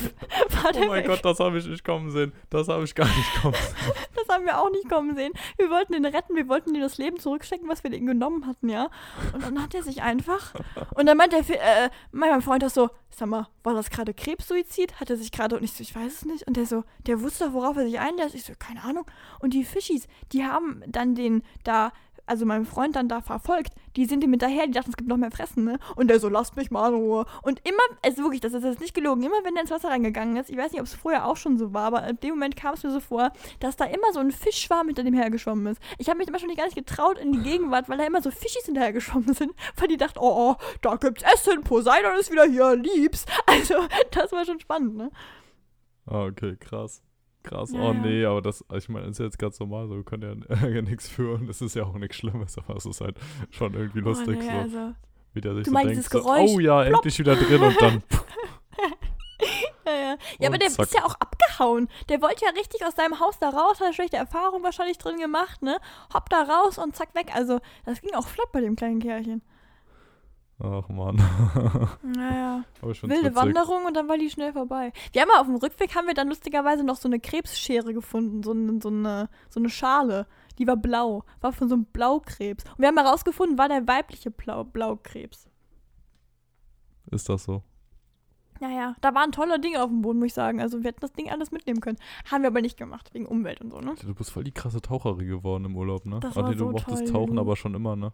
war 0.63 0.71
der 0.71 0.83
oh 0.83 0.87
mein 0.87 1.03
weg. 1.03 1.07
Gott, 1.07 1.25
das 1.25 1.39
habe 1.39 1.57
ich 1.57 1.65
nicht 1.67 1.83
kommen 1.83 2.09
sehen. 2.11 2.31
Das 2.49 2.67
habe 2.69 2.83
ich 2.85 2.95
gar 2.95 3.07
nicht 3.07 3.41
kommen 3.41 3.55
sehen. 3.55 3.93
Das 4.15 4.35
haben 4.35 4.45
wir 4.45 4.59
auch 4.59 4.69
nicht 4.69 4.87
kommen 4.87 5.15
sehen. 5.15 5.33
Wir 5.57 5.69
wollten 5.71 5.93
ihn 5.93 6.05
retten, 6.05 6.35
wir 6.35 6.47
wollten 6.47 6.75
ihm 6.75 6.81
das 6.81 6.97
Leben 6.99 7.19
zurückstecken, 7.19 7.67
was 7.67 7.83
wir 7.83 7.91
ihm 7.91 8.05
genommen 8.05 8.45
hatten, 8.45 8.69
ja. 8.69 8.89
Und 9.33 9.43
dann 9.43 9.61
hat 9.61 9.73
er 9.73 9.81
sich 9.81 10.03
einfach. 10.03 10.53
Und 10.95 11.07
dann 11.07 11.17
meint 11.17 11.33
der, 11.33 11.39
äh, 11.39 11.89
mein 12.11 12.41
Freund 12.41 12.61
das 12.61 12.75
so, 12.75 12.89
sag 13.09 13.27
mal, 13.27 13.47
war 13.63 13.73
das 13.73 13.89
gerade 13.89 14.13
Krebssuizid? 14.13 14.99
Hat 14.99 15.09
er 15.09 15.17
sich 15.17 15.31
gerade, 15.31 15.57
und 15.57 15.63
ich 15.63 15.73
so, 15.73 15.81
ich 15.81 15.95
weiß 15.95 16.13
es 16.13 16.25
nicht. 16.25 16.47
Und 16.47 16.57
der 16.57 16.65
so, 16.65 16.83
der 17.07 17.21
wusste 17.21 17.45
doch, 17.45 17.53
worauf 17.53 17.77
er 17.77 17.85
sich 17.85 17.99
einlässt. 17.99 18.35
Ich 18.35 18.43
so, 18.43 18.53
keine 18.57 18.83
Ahnung. 18.83 19.05
Und 19.39 19.53
die 19.53 19.63
Fischis, 19.63 20.07
die 20.31 20.45
haben 20.45 20.83
dann 20.87 21.15
den 21.15 21.43
da, 21.63 21.91
also 22.29 22.45
meinen 22.45 22.65
Freund 22.65 22.95
dann 22.95 23.09
da 23.09 23.21
verfolgt. 23.21 23.73
Die 23.95 24.05
sind 24.05 24.23
ihm 24.23 24.31
hinterher, 24.31 24.67
die 24.67 24.73
dachten, 24.73 24.91
es 24.91 24.97
gibt 24.97 25.09
noch 25.09 25.17
mehr 25.17 25.31
Fressen, 25.31 25.63
ne? 25.63 25.79
Und 25.95 26.09
der 26.09 26.19
so, 26.19 26.29
lasst 26.29 26.55
mich 26.55 26.71
mal 26.71 26.89
in 26.89 26.95
Ruhe. 26.95 27.25
Und 27.41 27.59
immer, 27.67 27.81
also 28.05 28.23
wirklich, 28.23 28.41
das 28.41 28.53
ist 28.53 28.63
jetzt 28.63 28.79
nicht 28.79 28.93
gelogen, 28.93 29.23
immer 29.23 29.43
wenn 29.43 29.55
der 29.55 29.63
ins 29.63 29.71
Wasser 29.71 29.89
reingegangen 29.89 30.37
ist, 30.37 30.49
ich 30.49 30.57
weiß 30.57 30.71
nicht, 30.71 30.81
ob 30.81 30.87
es 30.87 30.93
vorher 30.93 31.25
auch 31.25 31.37
schon 31.37 31.57
so 31.57 31.73
war, 31.73 31.85
aber 31.85 32.07
in 32.07 32.19
dem 32.19 32.31
Moment 32.31 32.55
kam 32.55 32.75
es 32.75 32.83
mir 32.83 32.91
so 32.91 32.99
vor, 32.99 33.31
dass 33.59 33.75
da 33.75 33.85
immer 33.85 34.13
so 34.13 34.19
ein 34.19 34.31
Fischschwarm 34.31 34.87
hinter 34.87 35.03
dem 35.03 35.13
hergeschwommen 35.13 35.67
ist. 35.67 35.81
Ich 35.97 36.07
habe 36.07 36.19
mich 36.19 36.27
immer 36.27 36.39
schon 36.39 36.47
nicht 36.47 36.57
gar 36.57 36.65
nicht 36.65 36.77
getraut 36.77 37.17
in 37.17 37.31
die 37.31 37.41
Gegenwart, 37.41 37.89
weil 37.89 37.97
da 37.97 38.05
immer 38.05 38.21
so 38.21 38.31
Fischis 38.31 38.65
hinterher 38.65 38.93
geschwommen 38.93 39.33
sind, 39.33 39.53
weil 39.75 39.87
die 39.87 39.97
dachten, 39.97 40.19
oh, 40.19 40.51
oh, 40.51 40.55
da 40.81 40.95
gibt's 40.95 41.23
Essen, 41.23 41.63
Poseidon 41.63 42.15
ist 42.19 42.31
wieder 42.31 42.45
hier, 42.45 42.75
lieb's. 42.75 43.25
Also, 43.45 43.75
das 44.11 44.31
war 44.31 44.45
schon 44.45 44.59
spannend, 44.59 44.95
ne? 44.95 45.11
Ah, 46.05 46.25
okay, 46.25 46.55
krass. 46.55 47.01
Krass. 47.43 47.71
Ja, 47.71 47.79
oh 47.79 47.93
nee, 47.93 48.25
aber 48.25 48.41
das, 48.41 48.65
ich 48.73 48.89
meine, 48.89 49.07
ist 49.07 49.19
jetzt 49.19 49.39
ganz 49.39 49.59
normal 49.59 49.87
so. 49.87 49.95
Wir 49.95 50.03
können 50.03 50.45
ja, 50.49 50.67
ja 50.67 50.81
nichts 50.81 51.07
führen. 51.07 51.47
Das 51.47 51.61
ist 51.61 51.75
ja 51.75 51.83
auch 51.83 51.95
nichts 51.95 52.17
Schlimmes, 52.17 52.57
aber 52.57 52.75
es 52.75 52.85
ist 52.85 53.01
halt 53.01 53.17
schon 53.49 53.73
irgendwie 53.73 54.01
lustig, 54.01 54.37
oh, 54.39 54.43
nee, 54.43 54.69
so, 54.69 54.77
also, 54.77 54.95
wie 55.33 55.41
der 55.41 55.55
sich 55.55 55.63
Du 55.63 55.69
so 55.69 55.73
meinst 55.73 55.89
denkt, 55.89 56.05
dieses 56.05 56.11
so, 56.11 56.19
Geräusch? 56.19 56.51
oh 56.53 56.59
ja, 56.59 56.83
endlich 56.83 57.17
wieder 57.17 57.35
drin 57.35 57.61
und 57.61 57.81
dann 57.81 58.03
ja, 59.85 59.93
ja. 59.93 60.17
ja, 60.39 60.47
aber 60.49 60.57
der 60.57 60.69
zack. 60.69 60.85
ist 60.85 60.93
ja 60.93 61.05
auch 61.05 61.15
abgehauen. 61.15 61.87
Der 62.09 62.21
wollte 62.21 62.45
ja 62.45 62.51
richtig 62.51 62.85
aus 62.85 62.95
seinem 62.95 63.19
Haus 63.19 63.39
da 63.39 63.49
raus, 63.49 63.79
hat 63.79 63.95
schlechte 63.95 64.17
Erfahrung 64.17 64.63
wahrscheinlich 64.63 64.97
drin 64.97 65.17
gemacht, 65.19 65.61
ne? 65.61 65.77
Hopp 66.13 66.29
da 66.29 66.43
raus 66.43 66.77
und 66.77 66.95
zack 66.95 67.15
weg. 67.15 67.31
Also, 67.33 67.59
das 67.85 68.01
ging 68.01 68.13
auch 68.15 68.27
flott 68.27 68.51
bei 68.51 68.61
dem 68.61 68.75
kleinen 68.75 68.99
Kerlchen. 68.99 69.41
Ach 70.61 70.89
man. 70.89 71.15
Naja. 72.03 72.63
Wilde. 72.81 73.35
Wanderung 73.35 73.85
und 73.85 73.95
dann 73.95 74.09
war 74.09 74.17
die 74.17 74.29
schnell 74.29 74.51
vorbei. 74.51 74.91
Wir 75.13 75.21
haben 75.21 75.29
mal 75.29 75.39
auf 75.39 75.47
dem 75.47 75.55
Rückweg 75.55 75.95
haben 75.95 76.07
wir 76.07 76.13
dann 76.13 76.27
lustigerweise 76.27 76.83
noch 76.83 76.97
so 76.97 77.07
eine 77.07 77.19
Krebsschere 77.19 77.93
gefunden, 77.93 78.43
so 78.43 78.51
eine, 78.51 78.79
so 78.81 78.89
eine, 78.89 79.29
so 79.49 79.59
eine 79.59 79.69
Schale. 79.69 80.27
Die 80.57 80.67
war 80.67 80.75
blau, 80.75 81.23
war 81.39 81.53
von 81.53 81.69
so 81.69 81.75
einem 81.75 81.85
Blaukrebs. 81.85 82.65
Und 82.65 82.79
wir 82.79 82.89
haben 82.89 82.97
herausgefunden, 82.97 83.57
war 83.57 83.69
der 83.69 83.87
weibliche 83.87 84.31
Blau 84.31 84.65
Blaukrebs. 84.65 85.47
Ist 87.11 87.29
das 87.29 87.45
so? 87.45 87.63
Naja, 88.59 88.95
da 88.99 89.15
waren 89.15 89.31
tolle 89.31 89.57
Dinge 89.61 89.81
auf 89.81 89.89
dem 89.89 90.01
Boden, 90.01 90.19
muss 90.19 90.27
ich 90.27 90.33
sagen. 90.33 90.59
Also 90.59 90.83
wir 90.83 90.89
hätten 90.89 90.99
das 90.99 91.13
Ding 91.13 91.29
alles 91.29 91.51
mitnehmen 91.51 91.79
können. 91.79 91.97
Haben 92.29 92.43
wir 92.43 92.49
aber 92.49 92.61
nicht 92.61 92.75
gemacht, 92.77 93.13
wegen 93.13 93.25
Umwelt 93.25 93.61
und 93.61 93.71
so, 93.71 93.79
ne? 93.79 93.95
Du 94.01 94.13
bist 94.13 94.31
voll 94.31 94.43
die 94.43 94.51
krasse 94.51 94.81
Taucherin 94.81 95.25
geworden 95.25 95.63
im 95.63 95.77
Urlaub, 95.77 96.05
ne? 96.05 96.19
Das 96.19 96.33
Ah, 96.35 96.41
war 96.41 96.49
nee, 96.49 96.55
du 96.55 96.65
so 96.65 96.71
mochtest 96.71 97.05
toll, 97.05 97.11
Tauchen 97.13 97.39
aber 97.39 97.55
schon 97.55 97.73
immer, 97.73 97.95
ne? 97.95 98.11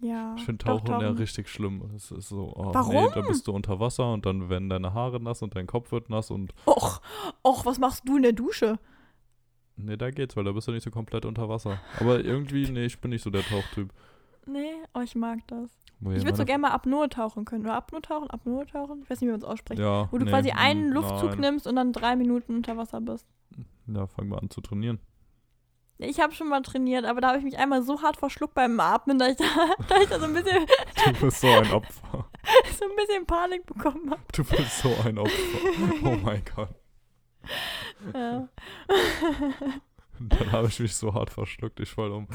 Ja. 0.00 0.34
Ich 0.36 0.44
finde 0.44 0.64
doch, 0.64 0.80
Tauchen 0.80 1.00
ja 1.00 1.08
tauchen. 1.08 1.18
richtig 1.18 1.48
schlimm. 1.48 1.82
Es 1.96 2.10
ist 2.10 2.28
so, 2.28 2.52
oh, 2.54 2.66
nee, 2.66 2.74
Warum? 2.74 3.10
da 3.14 3.20
bist 3.22 3.46
du 3.48 3.52
unter 3.52 3.80
Wasser 3.80 4.12
und 4.12 4.26
dann 4.26 4.48
werden 4.48 4.68
deine 4.68 4.94
Haare 4.94 5.20
nass 5.20 5.42
und 5.42 5.56
dein 5.56 5.66
Kopf 5.66 5.90
wird 5.90 6.08
nass 6.08 6.30
und 6.30 6.54
Och, 6.66 7.00
och, 7.42 7.66
was 7.66 7.78
machst 7.78 8.08
du 8.08 8.16
in 8.16 8.22
der 8.22 8.32
Dusche? 8.32 8.78
nee, 9.76 9.96
da 9.96 10.10
geht's, 10.10 10.36
weil 10.36 10.44
da 10.44 10.52
bist 10.52 10.66
du 10.68 10.72
nicht 10.72 10.82
so 10.82 10.90
komplett 10.90 11.24
unter 11.24 11.48
Wasser. 11.48 11.78
Aber 12.00 12.24
irgendwie, 12.24 12.68
nee, 12.70 12.84
ich 12.86 13.00
bin 13.00 13.10
nicht 13.10 13.22
so 13.22 13.30
der 13.30 13.42
Tauchtyp. 13.42 13.92
Nee, 14.46 14.72
oh, 14.94 15.00
ich 15.00 15.14
mag 15.14 15.38
das. 15.46 15.70
Wo 16.00 16.10
Ich 16.12 16.24
würde 16.24 16.36
so 16.36 16.44
gerne 16.44 16.62
mal 16.62 16.70
Apnoe 16.70 17.08
tauchen 17.08 17.44
können. 17.44 17.64
Oder 17.64 17.74
Apnoe 17.74 18.00
tauchen, 18.00 18.30
Apnoe 18.30 18.66
tauchen? 18.66 19.02
Ich 19.02 19.10
weiß 19.10 19.20
nicht, 19.20 19.28
wie 19.28 19.32
man 19.32 19.40
es 19.40 19.44
ausspricht. 19.46 19.80
Ja, 19.80 20.08
Wo 20.10 20.18
du 20.18 20.24
nee, 20.24 20.30
quasi 20.30 20.50
einen 20.52 20.90
Luftzug 20.90 21.30
nein. 21.32 21.40
nimmst 21.40 21.66
und 21.66 21.76
dann 21.76 21.92
drei 21.92 22.16
Minuten 22.16 22.54
unter 22.56 22.76
Wasser 22.76 23.00
bist. 23.00 23.26
Ja, 23.86 24.06
fang 24.06 24.28
mal 24.28 24.38
an 24.38 24.50
zu 24.50 24.60
trainieren. 24.60 24.98
Ich 26.00 26.20
habe 26.20 26.32
schon 26.32 26.48
mal 26.48 26.62
trainiert, 26.62 27.04
aber 27.04 27.20
da 27.20 27.28
habe 27.28 27.38
ich 27.38 27.44
mich 27.44 27.58
einmal 27.58 27.82
so 27.82 28.00
hart 28.02 28.16
verschluckt 28.16 28.54
beim 28.54 28.78
Atmen, 28.78 29.18
dass 29.18 29.30
ich 29.30 29.36
da, 29.36 29.44
dass 29.88 30.02
ich 30.02 30.08
da 30.08 30.20
so, 30.20 30.26
ein 30.26 30.34
bisschen, 30.34 30.66
Du 31.04 31.26
bist 31.26 31.40
so 31.40 31.48
ein 31.48 31.72
Opfer. 31.72 32.30
so 32.78 32.84
ein 32.84 32.96
bisschen 32.96 33.26
Panik 33.26 33.66
bekommen 33.66 34.10
habe. 34.10 34.22
Du 34.32 34.44
bist 34.44 34.78
so 34.78 34.94
ein 35.04 35.18
Opfer. 35.18 35.32
Oh 36.04 36.16
mein 36.22 36.42
Gott. 36.54 36.74
Ja. 38.14 38.48
Dann 40.20 40.52
habe 40.52 40.68
ich 40.68 40.78
mich 40.80 40.94
so 40.94 41.12
hart 41.14 41.30
verschluckt, 41.30 41.80
ich 41.80 41.90
fall 41.90 42.10
um. 42.12 42.28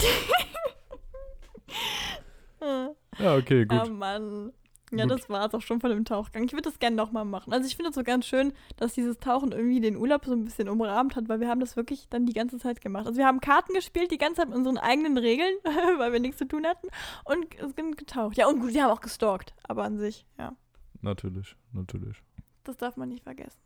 Ja, 3.19 3.35
okay, 3.35 3.65
gut. 3.65 3.81
Oh 3.85 3.89
Mann. 3.89 4.53
Ja, 4.97 5.05
Gut. 5.05 5.13
das 5.13 5.29
war 5.29 5.45
es 5.45 5.53
auch 5.53 5.61
schon 5.61 5.79
von 5.79 5.89
dem 5.89 6.05
Tauchgang. 6.05 6.43
Ich 6.43 6.53
würde 6.53 6.63
das 6.63 6.79
gerne 6.79 6.95
nochmal 6.95 7.25
machen. 7.25 7.53
Also 7.53 7.67
ich 7.67 7.75
finde 7.75 7.89
es 7.89 7.95
so 7.95 8.03
ganz 8.03 8.25
schön, 8.25 8.53
dass 8.77 8.93
dieses 8.93 9.17
Tauchen 9.17 9.51
irgendwie 9.51 9.81
den 9.81 9.95
Urlaub 9.95 10.25
so 10.25 10.33
ein 10.33 10.45
bisschen 10.45 10.69
umrahmt 10.69 11.15
hat, 11.15 11.29
weil 11.29 11.39
wir 11.39 11.47
haben 11.47 11.59
das 11.59 11.75
wirklich 11.75 12.07
dann 12.09 12.25
die 12.25 12.33
ganze 12.33 12.57
Zeit 12.59 12.81
gemacht. 12.81 13.07
Also 13.07 13.17
wir 13.17 13.25
haben 13.25 13.39
Karten 13.39 13.73
gespielt, 13.73 14.11
die 14.11 14.17
ganze 14.17 14.41
Zeit 14.41 14.49
mit 14.49 14.57
unseren 14.57 14.77
eigenen 14.77 15.17
Regeln, 15.17 15.55
weil 15.97 16.11
wir 16.13 16.19
nichts 16.19 16.37
zu 16.37 16.47
tun 16.47 16.65
hatten 16.65 16.87
und 17.25 17.45
es 17.59 17.75
sind 17.75 17.97
getaucht. 17.97 18.37
Ja, 18.37 18.47
und 18.47 18.59
gut, 18.59 18.73
wir 18.73 18.83
haben 18.83 18.91
auch 18.91 19.01
gestalkt, 19.01 19.53
aber 19.63 19.83
an 19.83 19.97
sich, 19.97 20.25
ja. 20.37 20.55
Natürlich, 21.01 21.55
natürlich. 21.73 22.17
Das 22.63 22.77
darf 22.77 22.95
man 22.95 23.09
nicht 23.09 23.23
vergessen. 23.23 23.59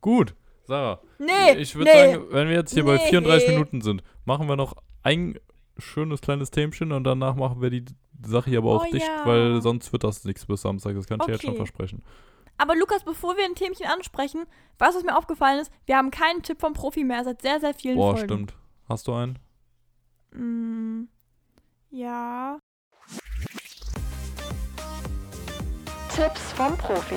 Gut, 0.00 0.34
Sarah. 0.66 1.00
Nee, 1.18 1.56
ich 1.58 1.74
würde 1.74 1.90
nee. 1.90 2.12
sagen, 2.12 2.26
wenn 2.30 2.48
wir 2.48 2.56
jetzt 2.56 2.72
hier 2.74 2.84
bei 2.84 2.96
Nee. 2.96 3.08
34 3.08 3.48
Minuten 3.50 3.80
sind, 3.80 4.02
machen 4.24 4.48
wir 4.48 4.56
noch 4.56 4.74
ein 5.02 5.38
schönes 5.78 6.20
kleines 6.20 6.50
Themchen 6.50 6.92
und 6.92 7.04
danach 7.04 7.34
machen 7.36 7.62
wir 7.62 7.70
die 7.70 7.84
Sache 8.24 8.50
hier 8.50 8.58
aber 8.58 8.70
auch 8.76 8.86
Oh 8.86 8.90
dicht, 8.92 9.06
ja. 9.06 9.24
weil 9.26 9.60
sonst 9.62 9.92
wird 9.92 10.04
das 10.04 10.24
nichts 10.24 10.46
bis 10.46 10.62
Samstag. 10.62 10.94
Das 10.96 11.06
kann 11.06 11.20
ich 11.20 11.26
dir 11.26 11.32
jetzt 11.32 11.42
schon 11.42 11.50
Okay. 11.50 11.58
versprechen. 11.58 12.02
Aber 12.56 12.74
Lukas, 12.74 13.04
bevor 13.04 13.36
wir 13.36 13.44
ein 13.44 13.54
Themchen 13.54 13.86
ansprechen, 13.86 14.44
weißt 14.78 14.94
du, 14.94 14.98
was 14.98 15.04
mir 15.04 15.16
aufgefallen 15.16 15.60
ist? 15.60 15.70
Wir 15.86 15.96
haben 15.96 16.10
keinen 16.10 16.42
Tipp 16.42 16.60
vom 16.60 16.72
Profi 16.72 17.04
mehr 17.04 17.22
seit 17.22 17.40
sehr, 17.42 17.60
sehr 17.60 17.72
vielen 17.74 17.96
Boah, 17.96 18.16
Folgen. 18.16 18.28
stimmt. 18.28 18.54
Hast 18.88 19.06
du 19.06 19.12
einen? 19.14 19.38
Mm, 20.32 21.08
ja. 21.90 22.58
Tipps 26.14 26.52
vom 26.52 26.76
Profi. 26.76 27.14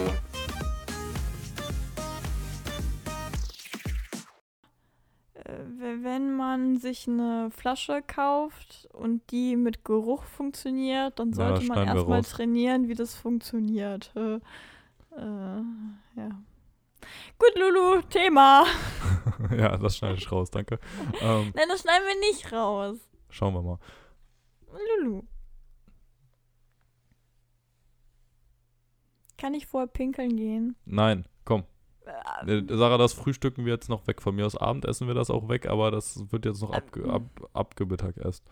Wenn, 5.78 6.36
man 6.36 6.78
sich 6.78 7.08
eine 7.08 7.50
Flasche 7.52 8.02
kauft 8.06 8.88
und 8.94 9.30
die 9.32 9.56
mit 9.56 9.84
Geruch 9.86 10.24
funktioniert, 10.24 11.20
dann 11.20 11.34
sollte 11.34 11.60
das 11.60 11.68
man 11.68 11.88
erstmal 11.88 12.24
trainieren, 12.24 12.88
wie 12.88 12.96
das 12.96 13.16
funktioniert. 13.16 14.12
Äh, 14.16 14.36
äh, 15.16 15.64
ja. 16.16 16.30
Gut, 17.38 17.54
Lulu, 17.58 18.02
Thema. 18.04 18.66
ja, 19.58 19.78
das 19.78 19.98
schneide 19.98 20.18
ich 20.18 20.32
raus, 20.32 20.52
danke. 20.52 20.80
Ähm, 21.22 21.52
Nein, 21.56 21.66
das 21.70 21.82
schneiden 21.82 22.08
wir 22.08 22.20
nicht 22.30 22.52
raus. 22.52 22.98
schauen 23.30 23.54
wir 23.54 23.62
mal. 23.62 23.80
Lulu. 25.00 25.24
Kann 29.38 29.56
ich 29.56 29.66
vorher 29.66 29.88
pinkeln 29.88 30.36
gehen? 30.36 30.76
Nein, 30.86 31.26
komm. 31.46 31.64
Äh, 32.48 32.64
Sarah, 32.70 32.98
das 32.98 33.14
frühstücken 33.14 33.66
wir 33.66 33.74
jetzt 33.74 33.90
noch 33.90 34.08
weg. 34.08 34.22
Von 34.22 34.36
mir 34.36 34.46
aus 34.46 34.56
Abend 34.56 34.86
essen 34.86 35.08
wir 35.08 35.14
das 35.14 35.30
auch 35.30 35.50
weg, 35.50 35.68
aber 35.68 35.92
das 35.92 36.32
wird 36.32 36.46
jetzt 36.46 36.62
noch 36.62 36.72
abge 36.72 37.02
Ähm. 37.02 37.10
ab, 37.12 37.24
abgemittag 37.54 38.18
erst. 38.18 38.44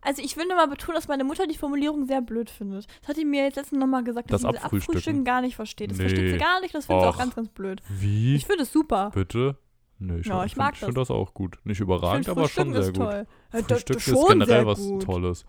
Also 0.00 0.22
ich 0.22 0.36
will 0.36 0.46
nur 0.46 0.56
mal 0.56 0.68
betonen, 0.68 0.94
dass 0.94 1.08
meine 1.08 1.24
Mutter 1.24 1.46
die 1.46 1.56
Formulierung 1.56 2.06
sehr 2.06 2.20
blöd 2.22 2.50
findet. 2.50 2.86
Das 3.00 3.08
hat 3.10 3.16
die 3.16 3.24
mir 3.24 3.42
jetzt 3.44 3.56
letztens 3.56 3.80
nochmal 3.80 4.04
gesagt, 4.04 4.30
dass 4.32 4.42
Das 4.42 4.52
sie 4.52 4.58
Abfrühstücken? 4.58 5.24
Gar 5.24 5.40
nicht 5.40 5.56
versteht. 5.56 5.90
Das 5.90 5.98
versteht 5.98 6.26
sie 6.28 6.32
Nee. 6.34 6.38
gar 6.38 6.60
nicht, 6.60 6.72
das 6.74 6.86
findet 6.86 7.02
sie 7.02 7.08
auch 7.08 7.18
ganz, 7.18 7.34
ganz 7.34 7.48
blöd. 7.48 7.82
Wie? 7.88 8.36
Ich 8.36 8.46
finde 8.46 8.62
es 8.62 8.72
super. 8.72 9.10
Bitte? 9.12 9.56
Nee, 9.98 10.18
ich, 10.20 10.26
Ja, 10.26 10.44
ich 10.44 10.56
mag 10.56 10.68
find, 10.76 10.82
ich 10.82 10.84
finde 10.86 11.00
das 11.00 11.10
auch 11.10 11.34
gut. 11.34 11.58
Nicht 11.64 11.80
überragend, 11.80 12.26
ich 12.26 12.30
aber 12.30 12.48
schon 12.48 12.72
sehr 12.72 12.86
gut. 12.86 12.94
toll. 12.94 13.26
Ja, 13.52 13.60
das- 13.62 13.66
Frühstück 13.82 13.96
das 13.96 14.06
ist 14.06 14.28
generell 14.28 14.66
was 14.66 14.78
gut. 14.78 15.02
Tolles. 15.02 15.44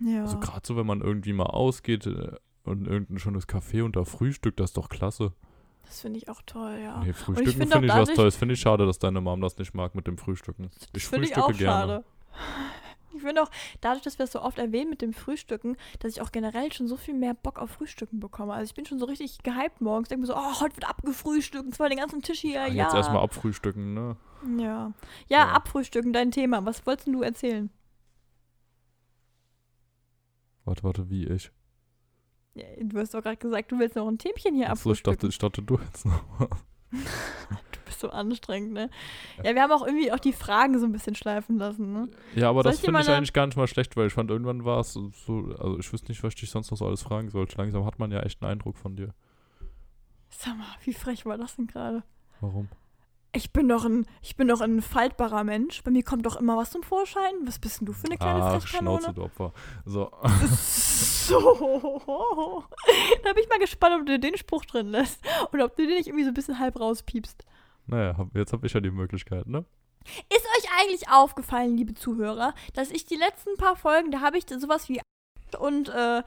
Ja. 0.00 0.22
Also 0.22 0.38
gerade 0.40 0.62
so, 0.66 0.76
wenn 0.78 0.86
man 0.86 1.02
irgendwie 1.02 1.34
mal 1.34 1.44
ausgeht 1.44 2.06
äh, 2.06 2.32
und 2.64 2.86
irgendein 2.86 3.18
schönes 3.18 3.46
Café 3.46 3.84
und 3.84 3.96
da 3.96 4.04
Frühstück, 4.04 4.56
das 4.56 4.70
ist 4.70 4.78
doch 4.78 4.88
klasse. 4.88 5.34
Das 5.90 6.00
finde 6.02 6.18
ich 6.18 6.28
auch 6.28 6.40
toll, 6.46 6.78
ja. 6.80 7.02
Nee, 7.02 7.12
Frühstücken 7.12 7.50
find 7.50 7.72
finde 7.72 7.92
auch 7.92 8.02
ich 8.02 8.08
was 8.08 8.14
Tolles. 8.16 8.36
Finde 8.36 8.54
ich 8.54 8.60
schade, 8.60 8.86
dass 8.86 9.00
deine 9.00 9.20
Mom 9.20 9.40
das 9.40 9.58
nicht 9.58 9.74
mag 9.74 9.96
mit 9.96 10.06
dem 10.06 10.18
Frühstücken. 10.18 10.70
Ich 10.94 11.04
finde 11.04 11.26
ich 11.26 11.34
frühstücke 11.34 11.44
auch 11.44 11.52
gerne. 11.58 11.60
schade. 11.62 12.04
Ich 13.12 13.22
finde 13.22 13.42
auch, 13.42 13.50
dadurch, 13.82 14.02
dass 14.04 14.18
wir 14.18 14.24
es 14.24 14.32
so 14.32 14.40
oft 14.40 14.56
erwähnen 14.58 14.88
mit 14.88 15.02
dem 15.02 15.12
Frühstücken, 15.12 15.76
dass 15.98 16.12
ich 16.12 16.22
auch 16.22 16.30
generell 16.32 16.72
schon 16.72 16.86
so 16.86 16.96
viel 16.96 17.12
mehr 17.12 17.34
Bock 17.34 17.58
auf 17.58 17.70
Frühstücken 17.70 18.18
bekomme. 18.20 18.54
Also 18.54 18.70
ich 18.70 18.74
bin 18.74 18.86
schon 18.86 18.98
so 19.00 19.04
richtig 19.04 19.42
gehypt 19.42 19.80
morgens. 19.80 20.08
Denke 20.08 20.20
mir 20.22 20.26
so, 20.28 20.36
oh, 20.36 20.60
heute 20.60 20.76
wird 20.76 20.88
abgefrühstückt, 20.88 21.64
und 21.66 21.74
zwar 21.74 21.88
den 21.90 21.98
ganzen 21.98 22.22
Tisch 22.22 22.38
hier, 22.40 22.52
Ja, 22.52 22.66
ja. 22.68 22.84
Jetzt 22.84 22.94
erstmal 22.94 23.22
abfrühstücken, 23.22 23.92
ne? 23.94 24.16
Ja. 24.56 24.64
Ja, 24.64 24.92
Ja. 25.28 25.48
abfrühstücken, 25.50 26.12
dein 26.14 26.30
Thema. 26.30 26.64
Was 26.64 26.86
wolltest 26.86 27.08
du 27.08 27.20
erzählen? 27.20 27.68
Warte, 30.64 30.82
warte, 30.84 31.10
wie 31.10 31.26
ich? 31.26 31.50
Ja, 32.54 32.64
du 32.80 32.98
hast 32.98 33.14
doch 33.14 33.22
gerade 33.22 33.36
gesagt, 33.36 33.70
du 33.70 33.78
willst 33.78 33.96
noch 33.96 34.08
ein 34.08 34.18
Themchen 34.18 34.54
hier 34.54 34.66
dachte, 34.66 34.78
abfrühstücken. 34.78 35.28
ich 35.28 35.38
dachte, 35.38 35.62
du 35.62 35.78
jetzt 35.78 36.04
noch 36.04 36.24
was. 36.38 36.48
Du 36.90 37.80
bist 37.84 38.00
so 38.00 38.10
anstrengend, 38.10 38.72
ne? 38.72 38.90
Ja, 39.44 39.54
wir 39.54 39.62
haben 39.62 39.70
auch 39.70 39.86
irgendwie 39.86 40.10
auch 40.10 40.18
die 40.18 40.32
Fragen 40.32 40.78
so 40.78 40.86
ein 40.86 40.92
bisschen 40.92 41.14
schleifen 41.14 41.58
lassen, 41.58 41.92
ne? 41.92 42.08
Ja, 42.34 42.50
aber 42.50 42.62
Soll 42.64 42.72
das 42.72 42.80
finde 42.80 43.00
ich 43.00 43.08
eigentlich 43.08 43.32
gar 43.32 43.46
nicht 43.46 43.56
mal 43.56 43.68
schlecht, 43.68 43.96
weil 43.96 44.08
ich 44.08 44.12
fand, 44.12 44.30
irgendwann 44.30 44.64
war 44.64 44.80
es 44.80 44.92
so, 44.92 45.10
so, 45.10 45.54
also 45.58 45.78
ich 45.78 45.92
wüsste 45.92 46.10
nicht, 46.10 46.22
was 46.24 46.34
ich 46.34 46.40
dich 46.40 46.50
sonst 46.50 46.70
noch 46.70 46.78
so 46.78 46.86
alles 46.86 47.02
fragen 47.02 47.30
sollte. 47.30 47.56
Langsam 47.58 47.84
hat 47.84 47.98
man 48.00 48.10
ja 48.10 48.20
echt 48.20 48.42
einen 48.42 48.50
Eindruck 48.50 48.76
von 48.76 48.96
dir. 48.96 49.14
Sag 50.30 50.56
mal, 50.58 50.66
wie 50.84 50.92
frech 50.92 51.24
war 51.26 51.38
das 51.38 51.56
denn 51.56 51.68
gerade? 51.68 52.02
Warum? 52.40 52.68
Ich 53.32 53.52
bin 53.52 53.68
doch 53.68 53.84
ein, 53.84 54.06
ich 54.22 54.36
bin 54.36 54.48
doch 54.48 54.60
ein 54.60 54.82
faltbarer 54.82 55.44
Mensch. 55.44 55.82
Bei 55.84 55.90
mir 55.90 56.02
kommt 56.02 56.26
doch 56.26 56.36
immer 56.36 56.56
was 56.56 56.70
zum 56.70 56.82
Vorschein. 56.82 57.32
Was 57.44 57.58
bist 57.60 57.80
denn 57.80 57.86
du 57.86 57.92
für 57.92 58.06
eine 58.06 58.16
kleine 58.16 58.42
Ach, 58.42 58.60
Frechkanone? 58.60 59.02
Schnauze, 59.02 59.14
du 59.14 59.22
Opfer. 59.22 59.52
So, 59.84 60.10
So. 61.30 62.64
Da 63.22 63.32
bin 63.32 63.42
ich 63.42 63.48
mal 63.48 63.58
gespannt, 63.58 64.00
ob 64.00 64.06
du 64.06 64.18
den 64.18 64.36
Spruch 64.36 64.64
drin 64.64 64.88
lässt. 64.88 65.20
Oder 65.52 65.66
ob 65.66 65.76
du 65.76 65.86
den 65.86 65.96
nicht 65.96 66.08
irgendwie 66.08 66.24
so 66.24 66.30
ein 66.30 66.34
bisschen 66.34 66.58
halb 66.58 66.78
rauspiepst. 66.78 67.44
naja, 67.86 68.16
jetzt 68.34 68.52
habe 68.52 68.66
ich 68.66 68.72
ja 68.72 68.80
die 68.80 68.90
Möglichkeit, 68.90 69.46
ne? 69.46 69.64
Ist 70.04 70.46
euch 70.58 70.70
eigentlich 70.80 71.08
aufgefallen, 71.10 71.76
liebe 71.76 71.94
Zuhörer, 71.94 72.54
dass 72.74 72.90
ich 72.90 73.04
die 73.04 73.16
letzten 73.16 73.56
paar 73.56 73.76
Folgen, 73.76 74.10
da 74.10 74.20
habe 74.20 74.38
ich 74.38 74.46
sowas 74.48 74.88
wie 74.88 75.00
und, 75.58 75.88
äh, 75.90 76.22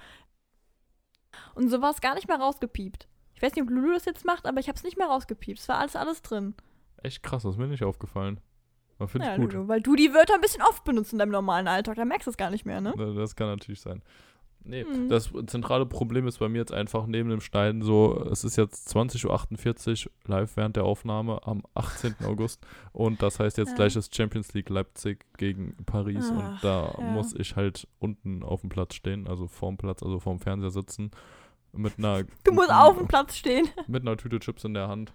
und 1.56 1.70
sowas 1.70 2.00
gar 2.00 2.16
nicht 2.16 2.28
mehr 2.28 2.38
rausgepiept. 2.40 3.08
Ich 3.34 3.42
weiß 3.42 3.56
nicht, 3.56 3.64
ob 3.64 3.70
Lulu 3.70 3.94
das 3.94 4.06
jetzt 4.06 4.26
macht, 4.26 4.46
aber 4.46 4.60
ich 4.60 4.68
habe 4.68 4.78
es 4.78 4.84
nicht 4.84 4.98
mehr 4.98 5.08
rausgepiept. 5.08 5.60
Es 5.60 5.68
war 5.68 5.80
alles, 5.80 5.96
alles 5.96 6.22
drin. 6.22 6.56
Echt 7.04 7.22
krass, 7.24 7.44
das 7.44 7.54
ist 7.54 7.60
mir 7.60 7.68
nicht 7.68 7.84
aufgefallen. 7.84 8.40
Aber 8.98 9.08
finde 9.08 9.28
Ja, 9.28 9.34
ich 9.36 9.40
gut. 9.42 9.54
Lulu, 9.54 9.68
weil 9.68 9.82
du 9.82 9.96
die 9.96 10.14
Wörter 10.14 10.36
ein 10.36 10.42
bisschen 10.42 10.62
oft 10.64 10.84
benutzt 10.84 11.14
in 11.14 11.20
deinem 11.20 11.32
normalen 11.32 11.68
Alltag. 11.68 11.96
Da 11.96 12.06
merkst 12.06 12.28
du 12.28 12.32
es 12.32 12.38
gar 12.38 12.50
nicht 12.50 12.66
mehr, 12.66 12.80
ne? 12.82 12.94
Da- 12.98 13.14
Das 13.14 13.36
kann 13.36 13.48
natürlich 13.48 13.82
sein. 13.82 14.02
Nee, 14.66 14.86
Mhm. 14.86 15.10
das 15.10 15.30
zentrale 15.48 15.86
Problem 15.86 16.26
ist 16.26 16.38
bei 16.40 16.48
mir 16.48 16.60
jetzt 16.60 16.72
einfach 16.72 17.06
neben 17.06 17.30
dem 17.30 17.42
Schneiden 17.42 17.82
so, 17.82 18.18
es 18.32 18.46
ist 18.46 18.56
jetzt 18.56 18.88
20.48 18.96 20.06
Uhr 20.08 20.12
live 20.26 20.56
während 20.56 20.78
der 20.78 20.86
Aufnahme 20.86 21.46
am 21.46 21.64
18. 21.74 22.16
August 22.26 22.66
und 22.94 23.22
das 23.22 23.40
heißt 23.42 23.58
jetzt 23.58 23.72
Ja. 23.72 23.76
gleich 23.76 23.98
ist 23.98 24.16
Champions 24.16 24.54
League 24.54 24.70
Leipzig 24.70 25.26
gegen 25.38 25.76
Paris 25.86 26.30
und 26.30 26.38
Ach, 26.42 26.62
da 26.62 26.96
ja. 26.98 27.04
muss 27.12 27.34
ich 27.34 27.58
halt 27.58 27.90
unten 28.00 28.42
auf 28.42 28.62
dem 28.62 28.70
Platz 28.70 28.96
stehen, 28.96 29.28
also 29.28 29.48
vorm 29.48 29.76
Platz, 29.76 30.02
also 30.02 30.20
vorm 30.22 30.40
Fernseher 30.40 30.72
sitzen 30.72 31.12
mit 31.74 31.98
einer 31.98 32.24
Du 32.46 32.54
musst 32.54 32.72
auf 32.72 32.98
dem 32.98 33.08
Platz 33.10 33.36
stehen. 33.36 33.68
mit 33.88 34.04
einer 34.04 34.16
Tüte 34.16 34.40
Chips 34.40 34.64
in 34.64 34.74
der 34.76 34.88
Hand 34.88 35.12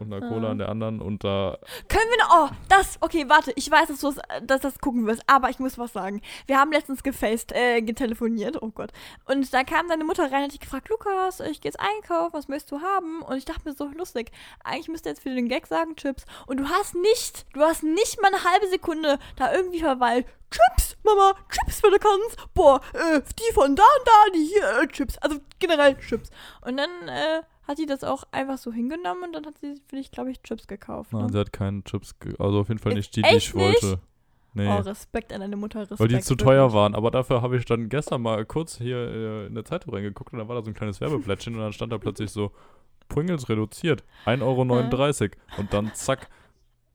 und 0.00 0.12
einer 0.12 0.24
Ah. 0.24 0.28
Cola 0.28 0.52
in 0.52 0.58
der 0.58 0.68
anderen 0.68 1.00
und 1.00 1.22
da 1.24 1.58
Können 1.88 2.10
wir 2.10 2.24
noch. 2.24 2.50
Oh, 2.50 2.54
das. 2.68 2.98
Okay, 3.00 3.28
warte. 3.28 3.52
Ich 3.56 3.70
weiß, 3.70 3.88
dass 3.88 4.00
du 4.00 4.12
das, 4.12 4.20
dass 4.42 4.60
das 4.60 4.78
gucken 4.78 5.06
wirst, 5.06 5.22
aber 5.26 5.50
ich 5.50 5.58
muss 5.58 5.78
was 5.78 5.92
sagen. 5.92 6.20
Wir 6.46 6.58
haben 6.58 6.72
letztens 6.72 7.02
gefaced, 7.02 7.52
äh, 7.52 7.80
getelefoniert. 7.82 8.60
Oh 8.62 8.70
Gott. 8.70 8.92
Und 9.26 9.52
da 9.52 9.64
kam 9.64 9.88
deine 9.88 10.04
Mutter 10.04 10.24
rein 10.24 10.38
und 10.38 10.44
hat 10.44 10.52
dich 10.52 10.60
gefragt: 10.60 10.88
Lukas, 10.88 11.40
ich 11.40 11.60
gehe 11.60 11.70
jetzt 11.70 11.80
einkaufen, 11.80 12.32
was 12.32 12.48
möchtest 12.48 12.72
du 12.72 12.80
haben? 12.80 13.22
Und 13.22 13.36
ich 13.36 13.44
dachte 13.44 13.68
mir 13.68 13.74
so 13.74 13.86
lustig. 13.86 14.30
Eigentlich 14.64 14.88
müsste 14.88 15.08
jetzt 15.08 15.22
für 15.22 15.30
den 15.34 15.48
Gag 15.48 15.66
sagen 15.66 15.96
Chips. 15.96 16.24
Und 16.46 16.58
du 16.58 16.68
hast 16.68 16.94
nicht, 16.94 17.46
du 17.54 17.60
hast 17.60 17.82
nicht 17.82 18.20
mal 18.22 18.28
eine 18.32 18.44
halbe 18.44 18.68
Sekunde 18.68 19.18
da 19.36 19.52
irgendwie 19.52 19.80
verweilt. 19.80 20.26
Chips, 20.50 20.96
Mama, 21.04 21.34
Chips, 21.48 21.80
wenn 21.82 21.92
du 21.92 21.98
kannst. 22.00 22.54
Boah, 22.54 22.80
äh, 22.92 23.20
die 23.38 23.54
von 23.54 23.76
da 23.76 23.82
und 23.98 24.06
da, 24.08 24.30
die 24.34 24.44
hier, 24.46 24.82
äh, 24.82 24.86
Chips. 24.88 25.16
Also 25.18 25.38
generell 25.60 25.96
Chips. 25.98 26.30
Und 26.62 26.76
dann, 26.76 26.90
äh, 27.08 27.42
hat 27.70 27.78
die 27.78 27.86
das 27.86 28.04
auch 28.04 28.24
einfach 28.32 28.58
so 28.58 28.72
hingenommen 28.72 29.24
und 29.24 29.32
dann 29.32 29.46
hat 29.46 29.58
sie 29.58 29.76
für 29.88 29.96
dich, 29.96 30.10
glaube 30.10 30.30
ich, 30.30 30.42
Chips 30.42 30.66
gekauft. 30.66 31.12
nein, 31.12 31.26
Ne? 31.26 31.32
sie 31.32 31.38
hat 31.38 31.52
keine 31.52 31.82
Chips, 31.84 32.14
also 32.38 32.60
auf 32.60 32.68
jeden 32.68 32.80
Fall 32.80 32.94
nicht 32.94 33.14
die, 33.16 33.22
die 33.22 33.34
ich 33.36 33.54
wollte. 33.54 33.86
nicht? 33.86 33.98
Nee. 34.52 34.66
Oh, 34.68 34.80
Respekt 34.80 35.32
an 35.32 35.40
deine 35.42 35.56
Mutter, 35.56 35.80
Respekt. 35.82 36.00
Weil 36.00 36.08
die 36.08 36.18
zu 36.20 36.34
teuer 36.34 36.72
waren. 36.72 36.96
Aber 36.96 37.12
dafür 37.12 37.40
habe 37.40 37.56
ich 37.56 37.64
dann 37.66 37.88
gestern 37.88 38.20
mal 38.22 38.44
kurz 38.44 38.78
hier 38.78 38.96
äh, 38.96 39.46
in 39.46 39.54
der 39.54 39.64
Zeitung 39.64 39.94
reingeguckt 39.94 40.32
und 40.32 40.40
da 40.40 40.48
war 40.48 40.56
da 40.56 40.62
so 40.62 40.70
ein 40.70 40.74
kleines 40.74 41.00
Werbeblättchen 41.00 41.54
und 41.54 41.60
dann 41.60 41.72
stand 41.72 41.92
da 41.92 41.98
plötzlich 41.98 42.30
so, 42.32 42.50
Pringles 43.08 43.48
reduziert, 43.48 44.02
1,39 44.26 44.42
Euro. 45.22 45.30
Und 45.58 45.72
dann 45.72 45.92
zack, 45.94 46.28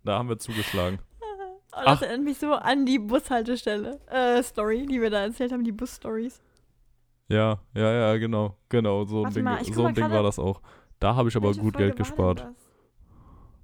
da 0.03 0.17
haben 0.17 0.27
wir 0.29 0.37
zugeschlagen. 0.37 0.99
Oh, 1.21 1.25
das 1.71 1.83
Ach. 1.85 2.01
erinnert 2.01 2.25
mich 2.25 2.37
so 2.37 2.51
an 2.53 2.85
die 2.85 2.99
Bushaltestelle. 2.99 3.99
Äh, 4.07 4.43
Story, 4.43 4.85
die 4.85 5.01
wir 5.01 5.09
da 5.09 5.21
erzählt 5.23 5.51
haben, 5.53 5.63
die 5.63 5.71
Bus-Stories. 5.71 6.41
Ja, 7.27 7.59
ja, 7.73 7.91
ja, 7.91 8.17
genau. 8.17 8.55
Genau, 8.69 9.03
so 9.05 9.17
ein 9.19 9.23
Warte 9.25 9.35
Ding, 9.35 9.43
mal, 9.43 9.63
so 9.63 9.85
ein 9.85 9.95
Ding 9.95 10.09
war 10.11 10.23
das 10.23 10.37
auch. 10.39 10.61
Da 10.99 11.15
habe 11.15 11.29
ich 11.29 11.35
aber 11.35 11.49
gut 11.53 11.59
Folge 11.73 11.77
Geld 11.77 11.95
gespart. 11.97 12.47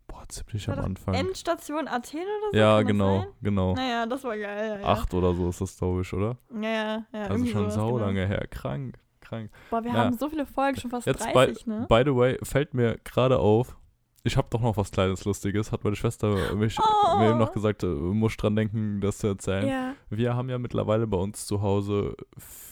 Boah, 0.08 0.24
ziemlich 0.28 0.68
War 0.68 0.80
am 0.80 0.86
Anfang. 0.86 1.14
Endstation 1.14 1.88
Athen 1.88 2.20
oder 2.22 2.52
so? 2.52 2.58
ja, 2.58 2.82
genau, 2.82 3.26
genau. 3.42 3.74
Naja, 3.76 4.06
das 4.06 4.24
war 4.24 4.38
geil. 4.38 4.70
Ja, 4.70 4.80
ja. 4.80 4.86
Acht 4.86 5.14
oder 5.14 5.34
so 5.34 5.50
ist 5.50 5.62
das, 5.62 5.78
glaube 5.78 6.02
ich, 6.02 6.12
oder? 6.14 6.38
Ja, 6.54 6.70
ja, 6.70 7.06
ja. 7.14 7.24
Also 7.28 7.46
schon 7.46 7.70
sau 7.72 7.94
genau. 7.94 8.06
lange 8.06 8.26
her. 8.28 8.46
Krank, 8.50 8.98
krank. 9.22 9.52
Boah, 9.70 9.84
wir 9.84 9.92
Ja. 9.92 9.98
haben 10.06 10.18
so 10.18 10.28
viele 10.30 10.46
Folgen, 10.46 10.78
schon 10.80 10.92
fast 10.92 11.08
Jetzt 11.08 11.24
30, 11.24 11.68
ne? 11.68 11.86
By 11.88 12.02
the 12.06 12.16
way, 12.16 12.38
fällt 12.44 12.74
mir 12.74 12.98
gerade 13.06 13.40
auf, 13.40 13.78
ich 14.24 14.36
habe 14.38 14.48
doch 14.50 14.62
noch 14.62 14.76
was 14.76 14.92
kleines 14.92 15.24
Lustiges, 15.24 15.72
hat 15.72 15.84
meine 15.84 15.96
Schwester 15.96 16.56
mich, 16.56 16.78
Oh. 16.80 17.18
mir 17.20 17.30
eben 17.30 17.40
noch 17.40 17.54
gesagt, 17.54 17.84
äh, 17.84 17.88
muss 17.88 18.36
dran 18.38 18.56
denken, 18.56 19.00
das 19.02 19.20
zu 19.20 19.28
erzählen. 19.28 19.68
Ja. 19.68 19.94
Wir 20.10 20.36
haben 20.36 20.50
ja 20.50 20.58
mittlerweile 20.60 21.08
bei 21.08 21.18
uns 21.18 21.46
zu 21.46 21.62
Hause 21.62 22.16
vier, 22.38 22.71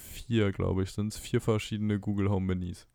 glaube 0.51 0.83
ich, 0.83 0.91
sind 0.91 1.07
es 1.13 1.17
vier 1.19 1.41
verschiedene 1.41 1.99
Google 1.99 2.29
Home 2.29 2.45
Minis. 2.45 2.87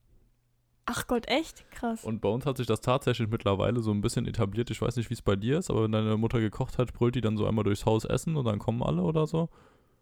Ach 0.86 1.06
Gott, 1.06 1.26
echt? 1.28 1.64
Krass. 1.70 2.04
Und 2.04 2.20
bei 2.20 2.28
uns 2.28 2.44
hat 2.44 2.58
sich 2.58 2.66
das 2.66 2.80
tatsächlich 2.82 3.28
mittlerweile 3.28 3.80
so 3.80 3.90
ein 3.90 4.02
bisschen 4.02 4.26
etabliert. 4.26 4.70
Ich 4.70 4.82
weiß 4.82 4.96
nicht, 4.96 5.08
wie 5.08 5.14
es 5.14 5.22
bei 5.22 5.34
dir 5.34 5.58
ist, 5.58 5.70
aber 5.70 5.84
wenn 5.84 5.92
deine 5.92 6.16
Mutter 6.18 6.40
gekocht 6.40 6.76
hat, 6.78 6.92
brüllt 6.92 7.14
die 7.14 7.22
dann 7.22 7.36
so 7.38 7.46
einmal 7.46 7.64
durchs 7.64 7.86
Haus 7.86 8.04
essen 8.04 8.36
und 8.36 8.44
dann 8.44 8.58
kommen 8.58 8.82
alle 8.82 9.02
oder 9.02 9.26
so. 9.26 9.48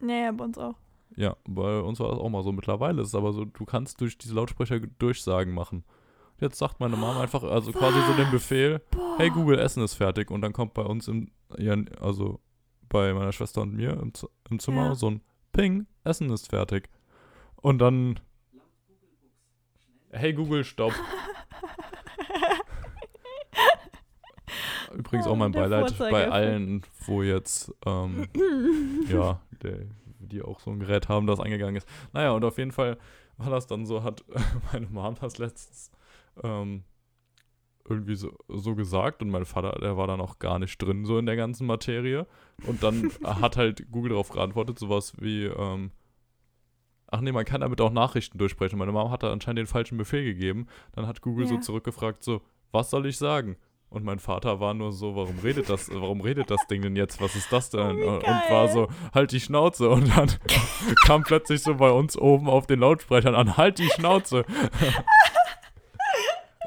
Ja, 0.00 0.14
ja, 0.14 0.32
bei 0.32 0.44
uns 0.44 0.58
auch. 0.58 0.74
Ja, 1.14 1.36
bei 1.44 1.80
uns 1.80 2.00
war 2.00 2.08
das 2.10 2.18
auch 2.18 2.28
mal 2.28 2.42
so. 2.42 2.50
Mittlerweile 2.52 3.02
ist 3.02 3.08
es 3.08 3.14
aber 3.14 3.32
so, 3.32 3.44
du 3.44 3.64
kannst 3.64 4.00
durch 4.00 4.18
diese 4.18 4.34
Lautsprecher 4.34 4.80
Durchsagen 4.80 5.54
machen. 5.54 5.84
Jetzt 6.40 6.58
sagt 6.58 6.80
meine 6.80 6.96
Mama 6.96 7.20
einfach, 7.20 7.44
also 7.44 7.70
quasi 7.70 8.00
so 8.08 8.14
den 8.14 8.30
Befehl, 8.32 8.80
Boah. 8.90 9.14
hey 9.18 9.30
Google, 9.30 9.60
Essen 9.60 9.84
ist 9.84 9.94
fertig. 9.94 10.30
Und 10.32 10.40
dann 10.40 10.52
kommt 10.52 10.74
bei 10.74 10.82
uns 10.82 11.06
im, 11.06 11.30
also 12.00 12.40
bei 12.88 13.14
meiner 13.14 13.30
Schwester 13.30 13.62
und 13.62 13.74
mir 13.74 13.92
im, 13.92 14.12
Z- 14.14 14.28
im 14.50 14.58
Zimmer 14.58 14.86
Ja. 14.86 14.94
so 14.96 15.08
ein 15.10 15.20
Ping, 15.52 15.86
Essen 16.02 16.28
ist 16.30 16.48
fertig. 16.48 16.88
Und 17.62 17.78
dann, 17.78 18.18
hey 20.10 20.32
Google, 20.32 20.64
stopp. 20.64 20.92
Übrigens 24.92 25.26
auch 25.26 25.36
mein 25.36 25.52
Der 25.52 25.60
Beileid 25.60 25.98
bei 25.98 26.28
allen, 26.30 26.82
wo 27.06 27.22
jetzt, 27.22 27.72
ähm, 27.86 28.28
ja, 29.08 29.40
der, 29.62 29.86
die 30.18 30.42
auch 30.42 30.60
so 30.60 30.70
ein 30.70 30.80
Gerät 30.80 31.08
haben, 31.08 31.26
das 31.26 31.40
angegangen 31.40 31.76
ist. 31.76 31.88
Naja, 32.12 32.32
und 32.32 32.44
auf 32.44 32.58
jeden 32.58 32.72
Fall 32.72 32.98
war 33.38 33.50
das 33.50 33.66
dann 33.66 33.86
so, 33.86 34.02
hat 34.02 34.24
meine 34.72 34.86
Mom 34.88 35.14
das 35.20 35.38
letztens 35.38 35.90
ähm, 36.42 36.84
irgendwie 37.88 38.16
so, 38.16 38.36
so 38.48 38.74
gesagt 38.74 39.22
und 39.22 39.30
mein 39.30 39.44
Vater, 39.44 39.78
der 39.80 39.96
war 39.96 40.06
dann 40.06 40.20
auch 40.20 40.38
gar 40.38 40.58
nicht 40.58 40.78
drin 40.78 41.04
so 41.04 41.18
in 41.18 41.26
der 41.26 41.36
ganzen 41.36 41.66
Materie. 41.66 42.26
Und 42.66 42.82
dann 42.82 43.10
hat 43.24 43.56
halt 43.56 43.90
Google 43.90 44.10
darauf 44.10 44.30
geantwortet, 44.30 44.78
sowas 44.78 45.14
wie, 45.20 45.44
ähm, 45.44 45.90
ach 47.12 47.20
nee, 47.20 47.30
man 47.32 47.44
kann 47.44 47.60
damit 47.60 47.80
auch 47.80 47.92
Nachrichten 47.92 48.38
durchsprechen. 48.38 48.78
Meine 48.78 48.90
Mama 48.92 49.10
hat 49.10 49.22
da 49.22 49.30
anscheinend 49.32 49.58
den 49.60 49.66
falschen 49.66 49.96
Befehl 49.98 50.24
gegeben. 50.24 50.66
Dann 50.92 51.06
hat 51.06 51.20
Google 51.20 51.46
so 51.46 51.54
Ja. 51.54 51.60
zurückgefragt, 51.60 52.24
so, 52.24 52.40
was 52.72 52.90
soll 52.90 53.06
ich 53.06 53.16
sagen? 53.18 53.56
Und 53.90 54.04
mein 54.04 54.18
Vater 54.18 54.58
war 54.58 54.72
nur 54.72 54.90
so, 54.90 55.14
warum 55.16 55.38
redet 55.40 55.68
das, 55.68 55.90
warum 55.92 56.22
redet 56.22 56.50
das 56.50 56.66
Ding 56.66 56.80
denn 56.80 56.96
jetzt? 56.96 57.20
Was 57.20 57.36
ist 57.36 57.52
das 57.52 57.68
denn? 57.68 58.02
Oh, 58.02 58.14
und 58.16 58.22
war 58.24 58.66
so, 58.68 58.88
halt 59.14 59.32
die 59.32 59.40
Schnauze. 59.40 59.90
Und 59.90 60.08
dann 60.16 60.30
kam 61.06 61.22
plötzlich 61.24 61.62
so 61.62 61.74
bei 61.74 61.90
uns 61.90 62.16
oben 62.16 62.48
auf 62.48 62.66
den 62.66 62.80
Lautsprechern 62.80 63.34
an, 63.34 63.58
halt 63.58 63.78
die 63.78 63.90
Schnauze. 63.90 64.44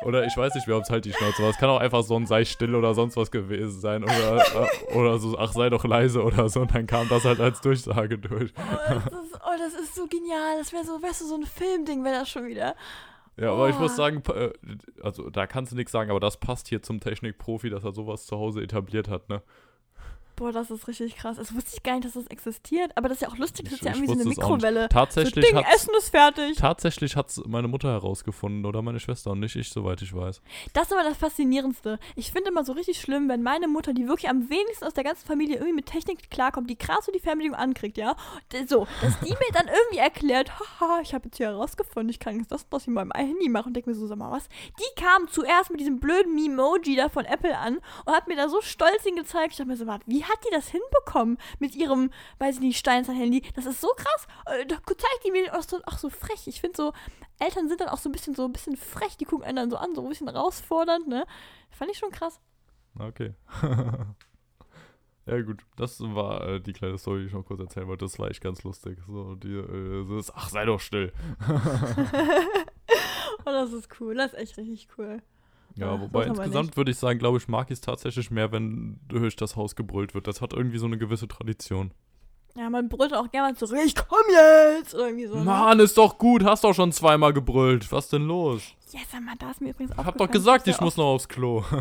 Oder 0.05 0.25
ich 0.25 0.37
weiß 0.37 0.53
nicht 0.55 0.69
ob 0.69 0.83
es 0.83 0.89
halt 0.89 1.03
die 1.05 1.13
Schnauze 1.13 1.41
war. 1.43 1.49
Es 1.49 1.57
kann 1.57 1.69
auch 1.69 1.79
einfach 1.79 2.03
so 2.03 2.15
ein 2.15 2.25
sei 2.27 2.45
still 2.45 2.75
oder 2.75 2.93
sonst 2.93 3.17
was 3.17 3.31
gewesen 3.31 3.79
sein. 3.79 4.03
Oder, 4.03 4.37
äh, 4.37 4.93
oder 4.95 5.17
so, 5.17 5.37
ach, 5.37 5.51
sei 5.51 5.69
doch 5.69 5.83
leise 5.83 6.23
oder 6.23 6.47
so. 6.47 6.61
Und 6.61 6.73
dann 6.73 6.85
kam 6.87 7.09
das 7.09 7.25
halt 7.25 7.39
als 7.39 7.59
Durchsage 7.61 8.17
durch. 8.19 8.53
Oh, 8.57 8.93
das 8.93 9.05
ist, 9.05 9.35
oh, 9.35 9.57
das 9.57 9.73
ist 9.73 9.95
so 9.95 10.05
genial. 10.07 10.57
Das 10.59 10.71
wäre 10.71 10.85
so, 10.85 11.01
weißt 11.01 11.21
du, 11.21 11.25
so 11.25 11.35
ein 11.35 11.45
Filmding 11.45 12.03
wäre 12.03 12.19
das 12.19 12.29
schon 12.29 12.45
wieder. 12.45 12.75
Ja, 13.37 13.51
aber 13.51 13.67
ich 13.69 13.77
muss 13.79 13.93
Oh. 13.93 13.95
sagen, 13.97 14.23
äh, 14.33 14.51
also 15.01 15.29
da 15.29 15.45
kannst 15.47 15.71
du 15.71 15.75
nichts 15.75 15.91
sagen, 15.91 16.09
aber 16.09 16.19
das 16.21 16.37
passt 16.37 16.67
hier 16.69 16.81
zum 16.81 16.99
Technikprofi, 17.01 17.69
dass 17.69 17.83
er 17.83 17.91
sowas 17.91 18.25
zu 18.27 18.37
Hause 18.37 18.61
etabliert 18.61 19.09
hat, 19.09 19.27
ne? 19.27 19.41
Boah, 20.35 20.51
das 20.51 20.69
ist 20.71 20.87
richtig 20.87 21.15
krass. 21.15 21.37
Das 21.37 21.55
wusste 21.55 21.71
ich 21.75 21.83
gar 21.83 21.93
nicht, 21.93 22.05
dass 22.05 22.13
das 22.13 22.27
existiert. 22.27 22.91
Aber 22.95 23.07
das 23.07 23.17
ist 23.17 23.21
ja 23.21 23.29
auch 23.29 23.37
lustig. 23.37 23.65
Das 23.65 23.73
Ich- 23.75 23.79
ist 23.81 23.85
ja 23.85 23.91
irgendwie 23.91 24.07
so 24.07 24.13
eine 24.13 24.21
es. 24.23 24.27
Mikrowelle. 24.37 24.81
So 24.83 24.87
Tatsächlich 24.89 25.45
Ding, 25.45 25.55
hat 25.55 25.65
Essen 25.73 25.93
ist 25.97 26.09
fertig. 26.09 26.57
tatsächlich 26.57 27.15
hat's 27.15 27.41
meine 27.45 27.67
Mutter 27.67 27.89
herausgefunden 27.91 28.65
oder 28.65 28.81
meine 28.81 28.99
Schwester 28.99 29.31
und 29.31 29.39
nicht 29.39 29.55
ich, 29.55 29.69
soweit 29.69 30.01
ich 30.01 30.13
weiß. 30.13 30.41
Das 30.73 30.87
ist 30.87 30.93
aber 30.93 31.03
das 31.03 31.17
Faszinierendste. 31.17 31.99
Ich 32.15 32.31
finde 32.31 32.49
immer 32.49 32.63
so 32.65 32.73
richtig 32.73 32.99
schlimm, 32.99 33.29
wenn 33.29 33.43
meine 33.43 33.67
Mutter, 33.67 33.93
die 33.93 34.07
wirklich 34.07 34.29
am 34.29 34.49
wenigsten 34.49 34.85
aus 34.85 34.93
der 34.93 35.03
ganzen 35.03 35.25
Familie 35.25 35.55
irgendwie 35.55 35.73
mit 35.73 35.85
Technik 35.85 36.29
klarkommt, 36.29 36.69
die 36.69 36.75
krass 36.75 37.05
so 37.05 37.11
die 37.11 37.19
Fernbedienung 37.19 37.57
ankriegt, 37.57 37.97
ja? 37.97 38.15
So, 38.67 38.87
dass 39.01 39.19
die 39.21 39.29
mir 39.31 39.51
dann 39.53 39.67
irgendwie 39.67 39.97
erklärt, 39.99 40.51
haha, 40.59 40.99
ich 41.01 41.13
habe 41.13 41.25
jetzt 41.25 41.37
hier 41.37 41.47
herausgefunden, 41.47 42.09
ich 42.09 42.19
kann 42.19 42.37
jetzt 42.39 42.51
das, 42.51 42.65
was 42.71 42.83
ich 42.83 42.87
mit 42.87 42.95
meinem 42.95 43.11
Handy 43.15 43.47
mache 43.49 43.67
und 43.67 43.73
denke 43.73 43.89
mir 43.89 43.95
so, 43.95 44.05
sag 44.07 44.17
mal 44.17 44.31
was. 44.31 44.47
Die 44.79 45.01
kam 45.01 45.27
zuerst 45.29 45.71
mit 45.71 45.79
diesem 45.79 45.99
blöden 45.99 46.33
Memoji 46.35 46.95
da 46.95 47.07
von 47.09 47.25
Apple 47.25 47.57
an 47.57 47.79
und 48.05 48.13
hat 48.13 48.27
mir 48.27 48.35
da 48.35 48.49
so 48.49 48.61
stolz 48.61 49.05
ihn 49.05 49.15
gezeigt. 49.15 49.51
Ich 49.51 49.57
dachte 49.57 49.69
mir 49.69 49.77
so, 49.77 49.87
warte, 49.87 50.03
wie 50.07 50.23
hat 50.29 50.37
die 50.45 50.51
das 50.51 50.67
hinbekommen 50.67 51.37
mit 51.59 51.75
ihrem, 51.75 52.11
weiß 52.39 52.55
ich 52.55 52.61
nicht, 52.61 52.77
Steinzeit-Handy? 52.77 53.43
Das 53.55 53.65
ist 53.65 53.81
so 53.81 53.89
krass. 53.95 54.27
Äh, 54.45 54.65
Da 54.65 54.75
zeigt 54.85 55.25
die 55.25 55.31
mir 55.31 55.53
auch 55.57 55.63
so, 55.63 55.79
ach 55.85 55.97
so 55.97 56.09
frech. 56.09 56.47
Ich 56.47 56.61
finde 56.61 56.77
so, 56.77 56.93
Eltern 57.39 57.67
sind 57.67 57.81
dann 57.81 57.89
auch 57.89 57.97
so 57.97 58.09
ein 58.09 58.11
bisschen 58.11 58.35
so 58.35 58.45
ein 58.45 58.53
bisschen 58.53 58.77
frech, 58.77 59.17
die 59.17 59.25
gucken 59.25 59.45
einen 59.45 59.55
dann 59.57 59.69
so 59.71 59.77
an, 59.77 59.95
so 59.95 60.01
ein 60.03 60.09
bisschen 60.09 60.27
herausfordernd, 60.27 61.07
ne? 61.07 61.25
Fand 61.69 61.91
ich 61.91 61.97
schon 61.97 62.11
krass. 62.11 62.39
Okay. 62.97 63.33
ja 65.25 65.41
gut, 65.41 65.63
das 65.75 65.99
war 66.01 66.47
äh, 66.47 66.61
die 66.61 66.73
kleine 66.73 66.97
Story, 66.97 67.21
die 67.21 67.27
ich 67.27 67.33
noch 67.33 67.43
kurz 67.45 67.59
erzählen 67.59 67.87
wollte. 67.87 68.05
Das 68.05 68.17
war 68.19 68.29
echt 68.29 68.41
ganz 68.41 68.63
lustig. 68.63 68.99
So, 69.07 69.35
die, 69.35 69.53
äh, 69.53 70.17
ist, 70.19 70.31
ach, 70.35 70.49
sei 70.49 70.65
doch 70.65 70.79
still. 70.79 71.11
Oh, 73.47 73.51
das 73.51 73.73
ist 73.73 73.89
cool. 73.99 74.15
Das 74.15 74.33
ist 74.33 74.39
echt 74.39 74.57
richtig 74.57 74.87
cool. 74.97 75.21
Ja, 75.77 75.99
wobei 75.99 76.25
insgesamt 76.25 76.77
würde 76.77 76.91
ich 76.91 76.97
sagen, 76.97 77.19
glaube 77.19 77.37
ich, 77.37 77.47
mag 77.47 77.69
ich 77.69 77.75
es 77.75 77.81
tatsächlich 77.81 78.31
mehr, 78.31 78.51
wenn 78.51 78.99
durch 79.07 79.35
das 79.35 79.55
Haus 79.55 79.75
gebrüllt 79.75 80.13
wird. 80.13 80.27
Das 80.27 80.41
hat 80.41 80.53
irgendwie 80.53 80.77
so 80.77 80.85
eine 80.85 80.97
gewisse 80.97 81.27
Tradition. 81.27 81.91
Ja, 82.57 82.69
man 82.69 82.87
brüllt 82.87 83.13
auch 83.13 83.29
gerne 83.31 83.49
mal 83.49 83.55
zurück, 83.57 83.79
ich 83.85 83.95
komm 83.95 84.17
jetzt! 84.31 84.95
Oder 84.95 85.07
irgendwie 85.07 85.25
so. 85.27 85.35
ne? 85.35 85.43
Mann, 85.43 85.79
ist 85.81 85.97
doch 85.97 86.17
gut, 86.17 86.45
hast 86.45 86.63
doch 86.63 86.73
schon 86.73 86.93
zweimal 86.93 87.33
gebrüllt. 87.33 87.91
Was 87.91 88.07
denn 88.07 88.25
los? 88.27 88.61
Ja, 88.91 89.01
sag 89.11 89.21
mal, 89.21 89.35
da 89.37 89.51
ist 89.51 89.59
mir 89.59 89.71
übrigens 89.71 89.91
Ich 89.91 89.99
auch 89.99 90.05
hab 90.05 90.17
doch 90.17 90.31
gesagt, 90.31 90.65
ich 90.69 90.79
muss 90.79 90.95
noch 90.95 91.07
aufs 91.07 91.27
Klo. 91.27 91.65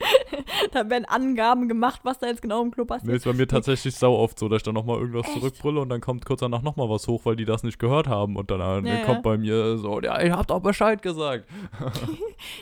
Da 0.72 0.88
werden 0.90 1.04
Angaben 1.04 1.68
gemacht, 1.68 2.00
was 2.02 2.18
da 2.18 2.26
jetzt 2.26 2.42
genau 2.42 2.62
im 2.62 2.70
Club 2.70 2.88
Nee, 2.90 2.96
passiert. 2.96 3.16
ist 3.16 3.24
bei 3.24 3.32
mir 3.32 3.46
tatsächlich 3.46 3.94
sau 3.94 4.14
oft 4.16 4.38
so, 4.38 4.48
dass 4.48 4.58
ich 4.58 4.62
dann 4.62 4.74
nochmal 4.74 4.98
irgendwas 4.98 5.26
Echt? 5.26 5.34
zurückbrülle 5.38 5.80
und 5.80 5.88
dann 5.88 6.00
kommt 6.00 6.24
kurz 6.26 6.40
danach 6.40 6.62
nochmal 6.62 6.88
was 6.88 7.06
hoch, 7.08 7.24
weil 7.24 7.36
die 7.36 7.44
das 7.44 7.62
nicht 7.62 7.78
gehört 7.78 8.06
haben. 8.08 8.36
Und 8.36 8.50
dann 8.50 8.84
Ja, 8.84 8.94
ja. 8.96 9.04
kommt 9.04 9.22
bei 9.22 9.36
mir 9.38 9.78
so, 9.78 10.00
ja, 10.00 10.20
ihr 10.20 10.36
habt 10.36 10.50
doch 10.50 10.60
Bescheid 10.60 11.02
gesagt. 11.02 11.44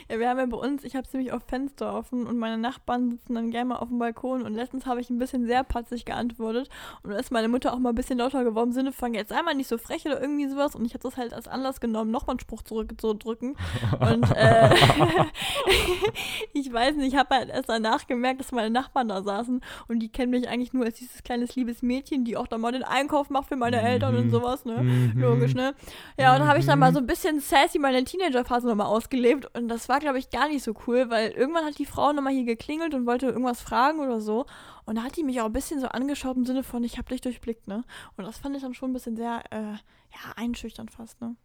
Ja, 0.09 0.17
wir 0.19 0.29
haben 0.29 0.39
ja 0.39 0.45
bei 0.45 0.55
uns, 0.55 0.85
ich 0.85 0.95
habe 0.95 1.05
ziemlich 1.05 1.33
oft 1.33 1.49
Fenster 1.49 1.93
offen 1.95 2.25
und 2.27 2.37
meine 2.37 2.57
Nachbarn 2.57 3.11
sitzen 3.11 3.35
dann 3.35 3.51
gerne 3.51 3.69
mal 3.69 3.75
auf 3.75 3.89
dem 3.89 3.99
Balkon 3.99 4.43
und 4.43 4.53
letztens 4.53 4.85
habe 4.85 5.01
ich 5.01 5.09
ein 5.09 5.17
bisschen 5.17 5.45
sehr 5.47 5.65
patzig 5.65 6.05
geantwortet 6.05 6.69
und 7.03 7.09
dann 7.11 7.19
ist 7.19 7.29
meine 7.29 7.49
Mutter 7.49 7.73
auch 7.73 7.79
mal 7.79 7.89
ein 7.89 7.95
bisschen 7.95 8.19
lauter 8.19 8.45
geworden 8.45 8.69
im 8.69 8.73
Sinne 8.73 8.91
von, 8.93 9.13
jetzt 9.13 9.33
einmal 9.33 9.53
nicht 9.53 9.67
so 9.67 9.77
frech 9.77 10.05
oder 10.05 10.21
irgendwie 10.21 10.47
sowas 10.47 10.75
und 10.75 10.85
ich 10.85 10.93
habe 10.93 11.03
das 11.03 11.17
halt 11.17 11.33
als 11.33 11.49
Anlass 11.49 11.81
genommen, 11.81 12.09
nochmal 12.09 12.35
einen 12.35 12.39
Spruch 12.39 12.61
zurückzudrücken 12.61 13.57
und 13.99 14.31
äh, 14.33 14.73
ich 16.53 16.71
weiß 16.71 16.95
nicht, 16.95 17.13
ich 17.13 17.19
habe 17.19 17.24
halt 17.29 17.49
erst 17.49 17.69
danach 17.69 18.07
gemerkt, 18.07 18.39
dass 18.39 18.51
meine 18.51 18.69
Nachbarn 18.69 19.07
da 19.07 19.21
saßen 19.23 19.61
und 19.87 19.99
die 19.99 20.09
kennen 20.09 20.31
mich 20.31 20.47
eigentlich 20.49 20.73
nur 20.73 20.85
als 20.85 20.95
dieses 20.95 21.23
kleines 21.23 21.55
liebes 21.55 21.81
Mädchen, 21.81 22.25
die 22.25 22.37
auch 22.37 22.47
da 22.47 22.57
mal 22.57 22.71
den 22.71 22.83
Einkauf 22.83 23.29
macht 23.29 23.47
für 23.47 23.55
meine 23.55 23.81
Eltern 23.81 24.15
und 24.15 24.25
Mhm. 24.27 24.29
sowas, 24.31 24.65
ne? 24.65 24.83
Mhm. 24.83 25.21
Logisch, 25.21 25.53
ne? 25.55 25.73
Ja, 26.17 26.33
und 26.33 26.39
dann 26.39 26.47
habe 26.49 26.59
ich 26.59 26.65
dann 26.65 26.79
mal 26.79 26.91
Mhm. 26.91 26.95
so 26.95 26.99
ein 27.01 27.07
bisschen 27.07 27.39
sassy 27.39 27.79
meine 27.79 28.03
Teenagerphase 28.03 28.67
nochmal 28.67 28.87
ausgelebt 28.87 29.47
und 29.57 29.67
das 29.67 29.89
war, 29.89 29.99
glaube 29.99 30.19
ich, 30.19 30.29
gar 30.29 30.47
nicht 30.47 30.63
so 30.63 30.73
cool, 30.87 31.09
weil 31.09 31.31
irgendwann 31.31 31.65
hat 31.65 31.77
die 31.79 31.85
Frau 31.85 32.11
nochmal 32.13 32.33
hier 32.33 32.45
geklingelt 32.45 32.93
und 32.93 33.05
wollte 33.05 33.27
irgendwas 33.27 33.61
fragen 33.61 33.99
oder 33.99 34.21
so 34.21 34.45
und 34.85 34.95
da 34.97 35.03
hat 35.03 35.15
die 35.17 35.23
mich 35.23 35.41
auch 35.41 35.45
ein 35.45 35.53
bisschen 35.53 35.79
so 35.79 35.87
angeschaut 35.87 36.37
im 36.37 36.45
Sinne 36.45 36.63
von, 36.63 36.83
ich 36.83 36.97
habe 36.97 37.09
dich 37.09 37.21
durchblickt, 37.21 37.67
ne? 37.67 37.83
Und 38.17 38.25
das 38.25 38.37
fand 38.37 38.55
ich 38.55 38.61
dann 38.61 38.73
schon 38.73 38.91
ein 38.91 38.93
bisschen 38.93 39.15
sehr, 39.15 39.43
äh, 39.51 39.61
ja, 39.73 40.31
einschüchternd 40.35 40.91
fast, 40.91 41.19
ne? 41.21 41.35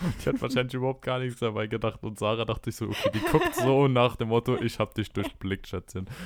Ich 0.18 0.26
hatte 0.26 0.40
wahrscheinlich 0.40 0.74
überhaupt 0.74 1.02
gar 1.02 1.18
nichts 1.18 1.40
dabei 1.40 1.66
gedacht. 1.66 2.02
Und 2.02 2.18
Sarah 2.18 2.44
dachte 2.44 2.70
ich 2.70 2.76
so, 2.76 2.86
okay, 2.86 3.10
die 3.14 3.20
guckt 3.20 3.54
so 3.54 3.88
nach 3.88 4.16
dem 4.16 4.28
Motto, 4.28 4.56
ich 4.60 4.78
hab 4.78 4.94
dich 4.94 5.12
durchblickt, 5.12 5.66
Schätzchen. 5.66 6.06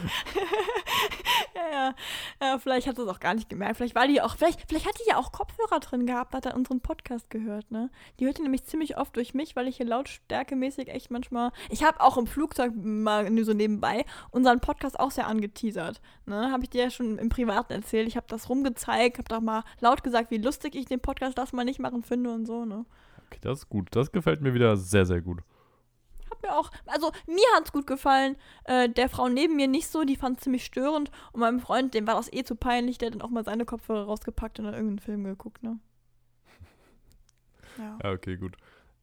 Ja, 1.55 1.71
ja, 1.71 1.95
ja, 2.41 2.59
vielleicht 2.59 2.87
hat 2.87 2.97
sie 2.97 3.03
es 3.03 3.09
auch 3.09 3.21
gar 3.21 3.35
nicht 3.35 3.49
gemerkt. 3.49 3.77
Vielleicht 3.77 3.95
war 3.95 4.07
die 4.07 4.21
auch, 4.21 4.37
vielleicht, 4.37 4.69
vielleicht 4.69 4.87
hat 4.87 4.99
die 4.99 5.09
ja 5.09 5.17
auch 5.17 5.33
Kopfhörer 5.33 5.81
drin 5.81 6.07
gehabt, 6.07 6.35
hat 6.35 6.47
er 6.47 6.55
unseren 6.55 6.81
Podcast 6.81 7.29
gehört, 7.29 7.71
ne? 7.71 7.91
Die 8.19 8.27
hört 8.27 8.39
die 8.39 8.43
nämlich 8.43 8.65
ziemlich 8.65 8.97
oft 8.97 9.15
durch 9.17 9.35
mich, 9.35 9.57
weil 9.57 9.69
ich 9.69 9.77
hier 9.77 9.87
lautstärkemäßig 9.87 10.89
echt 10.89 11.11
manchmal. 11.11 11.53
Ich 11.69 11.83
habe 11.83 12.01
auch 12.01 12.17
im 12.17 12.27
Flugzeug 12.27 12.73
mal 12.75 13.29
nur 13.31 13.45
so 13.45 13.53
nebenbei 13.53 14.05
unseren 14.31 14.61
Podcast 14.61 14.99
auch 14.99 15.11
sehr 15.11 15.27
angeteasert. 15.27 16.01
Ne? 16.27 16.51
Habe 16.51 16.65
ich 16.65 16.71
dir 16.71 16.85
ja 16.85 16.91
schon 16.91 17.19
im 17.19 17.29
Privaten 17.29 17.73
erzählt. 17.73 18.09
Ich 18.09 18.17
habe 18.17 18.27
das 18.29 18.49
rumgezeigt, 18.49 19.19
habe 19.19 19.29
doch 19.29 19.41
mal 19.41 19.65
laut 19.81 20.03
gesagt, 20.03 20.31
wie 20.31 20.39
lustig 20.39 20.75
ich 20.75 20.87
den 20.87 21.01
Podcast 21.01 21.37
das 21.39 21.53
mal 21.53 21.65
nicht 21.65 21.81
machen 21.81 22.03
finde 22.03 22.33
und 22.33 22.47
so, 22.47 22.65
ne? 22.65 22.85
Okay, 23.31 23.39
das 23.43 23.61
ist 23.61 23.69
gut. 23.69 23.89
Das 23.93 24.11
gefällt 24.13 24.41
mir 24.41 24.55
wieder 24.55 24.77
sehr, 24.77 25.07
sehr 25.07 25.21
gut. 25.21 25.39
Hat 26.31 26.43
mir 26.43 26.57
auch, 26.57 26.71
also 26.87 27.11
mir 27.27 27.45
hat's 27.57 27.73
gut 27.73 27.87
gefallen. 27.87 28.37
Äh, 28.65 28.89
der 28.89 29.09
Frau 29.09 29.29
neben 29.29 29.57
mir 29.57 29.69
nicht 29.69 29.89
so, 29.89 30.05
die 30.05 30.17
fand 30.17 30.41
ziemlich 30.41 30.65
störend. 30.65 31.11
Und 31.33 31.41
meinem 31.41 31.61
Freund, 31.61 31.95
dem 31.95 32.07
war 32.07 32.15
das 32.17 32.33
eh 32.33 32.43
zu 32.45 32.55
peinlich, 32.57 32.99
der 32.99 33.07
hat 33.07 33.15
dann 33.15 33.23
auch 33.23 33.31
mal 33.31 33.45
seine 33.45 33.65
Kopfhörer 33.65 34.05
rausgepackt 34.05 34.59
und 34.59 34.65
dann 34.67 34.75
irgendeinen 34.75 34.99
Film 35.01 35.25
geguckt, 35.25 35.63
ne? 35.63 35.79
Ja. 37.79 37.99
Ja, 38.03 38.13
okay, 38.13 38.37
gut. 38.37 38.57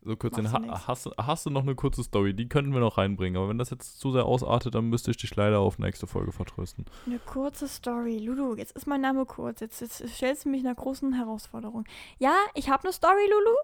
So 0.04 0.16
kurz 0.16 0.36
den, 0.36 0.50
ha 0.52 0.88
hast, 0.88 1.06
du- 1.08 1.12
hast 1.18 1.46
du 1.46 1.50
noch 1.50 1.64
eine 1.64 1.76
kurze 1.76 2.02
Story? 2.04 2.34
Die 2.34 2.48
könnten 2.48 2.72
wir 2.72 2.80
noch 2.80 2.98
reinbringen. 2.98 3.38
Aber 3.38 3.50
wenn 3.50 3.58
das 3.58 3.72
jetzt 3.72 4.00
zu 4.00 4.12
sehr 4.12 4.26
ausartet, 4.26 4.76
dann 4.76 4.86
müsste 4.86 5.12
ich 5.12 5.18
dich 5.18 5.36
leider 5.36 5.60
auf 5.60 5.80
nächste 5.80 6.08
Folge 6.08 6.32
vertrösten. 6.32 6.86
Eine 7.06 7.20
kurze 7.20 7.68
Story. 7.68 8.20
Lulu, 8.20 8.56
jetzt 8.56 8.74
ist 8.74 8.88
mein 8.88 9.02
Name 9.02 9.26
kurz. 9.26 9.60
Jetzt, 9.60 9.82
jetzt 9.82 10.08
stellst 10.08 10.46
du 10.46 10.50
mich 10.50 10.62
einer 10.66 10.76
großen 10.76 11.12
Herausforderung. 11.14 11.86
Ja, 12.20 12.34
ich 12.54 12.70
habe 12.70 12.84
eine 12.84 12.94
Story, 12.94 13.26
Lulu, 13.30 13.56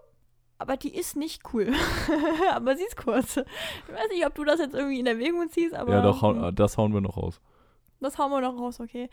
aber 0.58 0.76
die 0.76 0.94
ist 0.94 1.16
nicht 1.16 1.42
cool. 1.52 1.72
aber 2.52 2.76
sie 2.76 2.84
ist 2.84 2.96
kurz. 2.96 3.36
Ich 3.36 3.94
weiß 3.94 4.08
nicht, 4.10 4.26
ob 4.26 4.34
du 4.34 4.44
das 4.44 4.60
jetzt 4.60 4.74
irgendwie 4.74 5.00
in 5.00 5.06
Erwägung 5.06 5.48
ziehst, 5.50 5.74
aber. 5.74 5.92
ja, 5.92 6.02
doch, 6.02 6.22
hm. 6.22 6.54
das 6.54 6.78
hauen 6.78 6.92
wir 6.92 7.00
noch 7.00 7.16
raus. 7.16 7.40
Das 8.00 8.18
hauen 8.18 8.30
wir 8.30 8.40
noch 8.40 8.58
raus, 8.58 8.80
okay. 8.80 9.08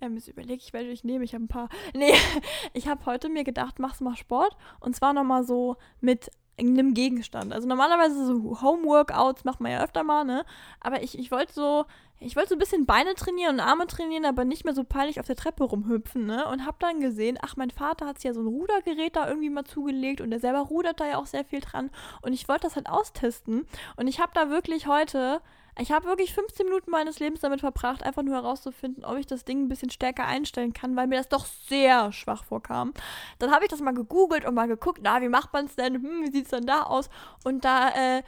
Ähm, 0.00 0.14
jetzt 0.14 0.28
überlege 0.28 0.62
ich, 0.62 0.72
welche 0.72 0.90
ich 0.90 1.04
nehme. 1.04 1.24
Ich 1.24 1.34
habe 1.34 1.44
ein 1.44 1.48
paar. 1.48 1.68
Nee, 1.94 2.14
ich 2.74 2.86
habe 2.86 3.04
heute 3.06 3.28
mir 3.28 3.44
gedacht, 3.44 3.78
machst 3.78 4.00
mal 4.00 4.16
Sport. 4.16 4.56
Und 4.80 4.94
zwar 4.94 5.12
nochmal 5.12 5.44
so 5.44 5.76
mit 6.00 6.30
einem 6.58 6.94
Gegenstand. 6.94 7.52
Also 7.52 7.68
normalerweise 7.68 8.26
so 8.26 8.60
Homeworkouts 8.62 9.44
macht 9.44 9.60
man 9.60 9.72
ja 9.72 9.82
öfter 9.82 10.02
mal, 10.04 10.24
ne? 10.24 10.44
Aber 10.80 11.02
ich, 11.02 11.18
ich 11.18 11.30
wollte 11.30 11.52
so, 11.52 11.84
ich 12.18 12.34
wollte 12.34 12.50
so 12.50 12.54
ein 12.54 12.58
bisschen 12.58 12.86
Beine 12.86 13.14
trainieren 13.14 13.56
und 13.56 13.60
Arme 13.60 13.86
trainieren, 13.86 14.24
aber 14.24 14.44
nicht 14.44 14.64
mehr 14.64 14.74
so 14.74 14.82
peinlich 14.84 15.20
auf 15.20 15.26
der 15.26 15.36
Treppe 15.36 15.64
rumhüpfen, 15.64 16.24
ne? 16.24 16.48
Und 16.48 16.64
habe 16.64 16.78
dann 16.80 17.00
gesehen, 17.00 17.38
ach, 17.42 17.56
mein 17.56 17.70
Vater 17.70 18.06
hat 18.06 18.16
sich 18.16 18.24
ja 18.24 18.34
so 18.34 18.40
ein 18.40 18.46
Rudergerät 18.46 19.16
da 19.16 19.28
irgendwie 19.28 19.50
mal 19.50 19.64
zugelegt 19.64 20.20
und 20.20 20.30
der 20.30 20.40
selber 20.40 20.60
rudert 20.60 21.00
da 21.00 21.06
ja 21.06 21.18
auch 21.18 21.26
sehr 21.26 21.44
viel 21.44 21.60
dran. 21.60 21.90
Und 22.22 22.32
ich 22.32 22.48
wollte 22.48 22.62
das 22.62 22.76
halt 22.76 22.88
austesten. 22.88 23.66
Und 23.96 24.08
ich 24.08 24.20
habe 24.20 24.32
da 24.34 24.48
wirklich 24.48 24.86
heute 24.86 25.42
ich 25.78 25.92
habe 25.92 26.06
wirklich 26.06 26.32
15 26.34 26.66
Minuten 26.66 26.90
meines 26.90 27.18
Lebens 27.18 27.40
damit 27.40 27.60
verbracht, 27.60 28.02
einfach 28.02 28.22
nur 28.22 28.34
herauszufinden, 28.34 29.04
ob 29.04 29.18
ich 29.18 29.26
das 29.26 29.44
Ding 29.44 29.64
ein 29.64 29.68
bisschen 29.68 29.90
stärker 29.90 30.26
einstellen 30.26 30.72
kann, 30.72 30.96
weil 30.96 31.06
mir 31.06 31.16
das 31.18 31.28
doch 31.28 31.44
sehr 31.44 32.12
schwach 32.12 32.44
vorkam. 32.44 32.94
Dann 33.38 33.50
habe 33.50 33.64
ich 33.64 33.70
das 33.70 33.80
mal 33.80 33.92
gegoogelt 33.92 34.46
und 34.46 34.54
mal 34.54 34.68
geguckt, 34.68 35.00
na, 35.02 35.20
wie 35.20 35.28
macht 35.28 35.52
man 35.52 35.66
es 35.66 35.76
denn? 35.76 35.94
Hm, 35.94 36.22
wie 36.22 36.32
sieht 36.32 36.44
es 36.44 36.50
denn 36.50 36.66
da 36.66 36.82
aus? 36.82 37.10
Und 37.44 37.64
da 37.64 37.90
äh, 37.90 38.22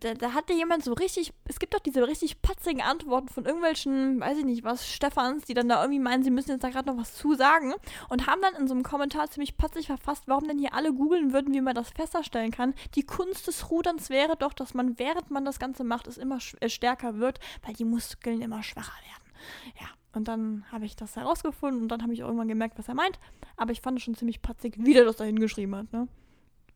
da, 0.00 0.14
da 0.14 0.34
hatte 0.34 0.52
jemand 0.52 0.84
so 0.84 0.92
richtig, 0.92 1.32
es 1.44 1.58
gibt 1.58 1.74
doch 1.74 1.80
diese 1.80 2.06
richtig 2.06 2.42
patzigen 2.42 2.82
Antworten 2.82 3.28
von 3.28 3.44
irgendwelchen, 3.44 4.20
weiß 4.20 4.38
ich 4.38 4.44
nicht 4.44 4.62
was, 4.62 4.86
Stefans, 4.86 5.44
die 5.44 5.54
dann 5.54 5.68
da 5.68 5.82
irgendwie 5.82 6.00
meinen, 6.00 6.22
sie 6.22 6.30
müssen 6.30 6.50
jetzt 6.50 6.64
da 6.64 6.70
gerade 6.70 6.90
noch 6.90 6.98
was 6.98 7.14
zu 7.14 7.34
sagen 7.34 7.72
und 8.08 8.26
haben 8.26 8.42
dann 8.42 8.54
in 8.54 8.68
so 8.68 8.74
einem 8.74 8.82
Kommentar 8.82 9.30
ziemlich 9.30 9.56
patzig 9.56 9.86
verfasst, 9.86 10.24
warum 10.26 10.46
denn 10.46 10.58
hier 10.58 10.74
alle 10.74 10.92
googeln 10.92 11.32
würden, 11.32 11.54
wie 11.54 11.60
man 11.60 11.74
das 11.74 11.90
feststellen 11.90 12.50
kann. 12.50 12.74
Die 12.94 13.04
Kunst 13.04 13.46
des 13.46 13.70
Ruderns 13.70 14.10
wäre 14.10 14.36
doch, 14.36 14.52
dass 14.52 14.74
man, 14.74 14.98
während 14.98 15.30
man 15.30 15.44
das 15.44 15.58
Ganze 15.58 15.82
macht, 15.82 16.06
es 16.06 16.18
immer 16.18 16.38
äh, 16.60 16.68
stärker 16.68 17.18
wird, 17.18 17.40
weil 17.62 17.74
die 17.74 17.84
Muskeln 17.84 18.42
immer 18.42 18.62
schwacher 18.62 18.92
werden. 19.02 19.74
Ja, 19.80 19.88
und 20.12 20.28
dann 20.28 20.64
habe 20.70 20.84
ich 20.84 20.96
das 20.96 21.16
herausgefunden 21.16 21.82
und 21.82 21.88
dann 21.88 22.02
habe 22.02 22.12
ich 22.12 22.20
irgendwann 22.20 22.48
gemerkt, 22.48 22.78
was 22.78 22.88
er 22.88 22.94
meint. 22.94 23.18
Aber 23.56 23.72
ich 23.72 23.80
fand 23.80 23.98
es 23.98 24.04
schon 24.04 24.14
ziemlich 24.14 24.42
patzig, 24.42 24.74
wie 24.78 24.92
der 24.92 25.04
das 25.04 25.16
da 25.16 25.24
hingeschrieben 25.24 25.74
hat, 25.74 25.92
ne? 25.92 26.08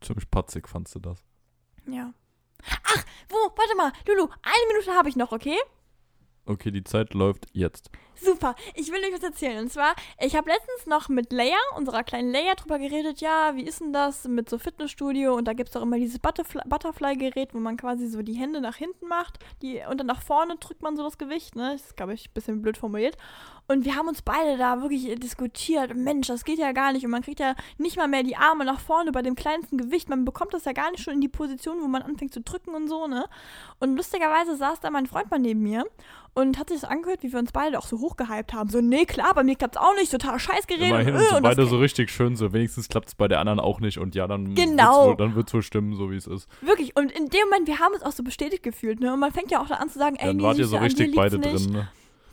Ziemlich 0.01 0.31
patzig 0.31 0.69
fandst 0.69 0.95
du 0.95 1.01
das. 1.01 1.19
Ja. 1.87 2.15
Ach, 2.85 3.05
wo? 3.29 3.37
Warte 3.57 3.77
mal, 3.77 3.93
Lulu, 4.07 4.29
eine 4.43 4.67
Minute 4.73 4.93
habe 4.95 5.09
ich 5.09 5.17
noch, 5.17 5.33
okay? 5.33 5.57
Okay, 6.47 6.71
die 6.71 6.85
Zeit 6.85 7.15
läuft 7.15 7.47
jetzt. 7.53 7.91
Super, 8.25 8.55
ich 8.75 8.91
will 8.91 9.01
euch 9.05 9.12
was 9.12 9.22
erzählen. 9.22 9.59
Und 9.59 9.70
zwar, 9.70 9.95
ich 10.18 10.37
habe 10.37 10.51
letztens 10.51 10.87
noch 10.87 11.09
mit 11.09 11.33
Leia, 11.33 11.57
unserer 11.77 12.05
kleinen 12.05 12.31
Leia, 12.31 12.55
drüber 12.55 12.79
geredet, 12.79 13.20
ja, 13.20 13.55
wie 13.55 13.64
ist 13.64 13.81
denn 13.81 13.93
das 13.93 14.27
mit 14.27 14.49
so 14.49 14.59
Fitnessstudio? 14.59 15.35
Und 15.35 15.47
da 15.47 15.53
gibt 15.53 15.68
es 15.68 15.75
doch 15.75 15.83
immer 15.83 15.99
dieses 15.99 16.20
Butterfly- 16.20 16.66
Butterfly-Gerät, 16.66 17.55
wo 17.55 17.59
man 17.59 17.77
quasi 17.77 18.09
so 18.09 18.22
die 18.22 18.35
Hände 18.35 18.61
nach 18.61 18.77
hinten 18.77 19.07
macht 19.07 19.39
die, 19.62 19.83
und 19.89 19.99
dann 19.99 20.07
nach 20.07 20.22
vorne 20.22 20.57
drückt 20.57 20.83
man 20.83 20.97
so 20.97 21.03
das 21.03 21.18
Gewicht, 21.18 21.57
ne? 21.57 21.72
Das 21.72 21.83
ist, 21.83 21.97
glaube 21.97 22.14
ich, 22.14 22.29
ein 22.29 22.33
bisschen 22.35 22.62
blöd 22.62 22.77
formuliert. 22.77 23.16
Und 23.66 23.87
wir 23.87 23.97
haben 23.97 24.09
uns 24.09 24.20
beide 24.20 24.59
da 24.59 24.83
wirklich 24.83 25.18
diskutiert. 25.18 25.95
Mensch, 25.97 26.27
das 26.27 26.45
geht 26.45 26.59
ja 26.59 26.72
gar 26.72 26.93
nicht. 26.93 27.05
Und 27.05 27.11
man 27.11 27.22
kriegt 27.22 27.41
ja 27.41 27.55
nicht 27.79 27.97
mal 27.97 28.09
mehr 28.09 28.22
die 28.22 28.37
Arme 28.37 28.66
nach 28.66 28.79
vorne 28.79 29.11
bei 29.11 29.22
dem 29.22 29.35
kleinsten 29.35 29.79
Gewicht. 29.79 30.11
Man 30.11 30.27
bekommt 30.27 30.53
das 30.53 30.66
ja 30.66 30.72
gar 30.72 30.91
nicht 30.91 31.03
schon 31.03 31.14
in 31.14 31.22
die 31.22 31.29
Position, 31.29 31.81
wo 31.81 31.89
man 31.89 32.03
anfängt 32.03 32.35
zu 32.35 32.43
drücken 32.43 32.75
und 32.75 32.89
so, 32.89 33.07
ne? 33.07 33.25
Und 33.81 33.97
lustigerweise 33.97 34.57
saß 34.57 34.81
da 34.81 34.91
mein 34.91 35.07
Freund 35.07 35.31
mal 35.31 35.39
neben 35.39 35.62
mir 35.62 35.87
und 36.35 36.59
hat 36.59 36.68
sich 36.68 36.81
das 36.83 36.91
angehört, 36.91 37.22
wie 37.22 37.33
wir 37.33 37.39
uns 37.39 37.53
beide 37.53 37.79
auch 37.79 37.87
so 37.87 37.97
hochgehypt 38.15 38.53
haben. 38.53 38.69
So, 38.71 38.81
nee, 38.81 39.05
klar, 39.05 39.35
bei 39.35 39.43
mir 39.43 39.57
klappt's 39.57 39.77
auch 39.77 39.95
nicht, 39.97 40.11
total 40.11 40.39
scheiß 40.39 40.67
Gerät. 40.67 40.89
Immerhin 40.91 41.15
und, 41.15 41.21
sind 41.21 41.27
äh, 41.27 41.31
so 41.31 41.37
und 41.37 41.43
das 41.45 41.57
beide 41.57 41.67
so 41.69 41.79
richtig 41.79 42.11
schön, 42.11 42.37
so 42.37 42.53
wenigstens 42.53 42.89
klappt 42.89 43.09
es 43.09 43.15
bei 43.15 43.29
der 43.29 43.41
anderen 43.41 43.61
auch 43.61 43.81
nicht 43.81 43.99
und 43.99 44.15
ja, 44.15 44.27
dann 44.27 44.55
Genau. 44.55 44.85
wird's 44.85 45.07
wohl, 45.09 45.17
dann 45.17 45.35
wird's 45.35 45.55
wohl 45.55 45.62
stimmen, 45.62 45.95
so 45.97 46.11
wie 46.11 46.17
es 46.17 46.27
ist. 46.27 46.49
Wirklich, 46.61 46.97
und 46.97 47.11
in 47.12 47.29
dem 47.29 47.41
Moment, 47.51 47.67
wir 47.69 47.79
haben 47.79 47.93
uns 47.95 48.03
auch 48.03 48.12
so 48.12 48.23
bestätigt 48.23 48.62
gefühlt, 48.62 49.01
ne? 49.01 49.12
Und 49.12 49.21
man 49.21 49.33
fängt 49.33 49.51
ja 49.51 49.61
auch 49.61 49.67
da 49.69 49.75
an 49.75 49.89
zu 49.89 49.99
sagen, 49.99 50.17
ey, 50.17 50.27
Dann 50.29 50.37
nee, 50.37 50.43
wart 50.43 50.59
ihr 50.59 50.67
so 50.67 50.77
richtig 50.79 51.15
beide 51.15 51.39
nicht. 51.39 51.67
drin, 51.67 51.73
ne? 51.73 51.89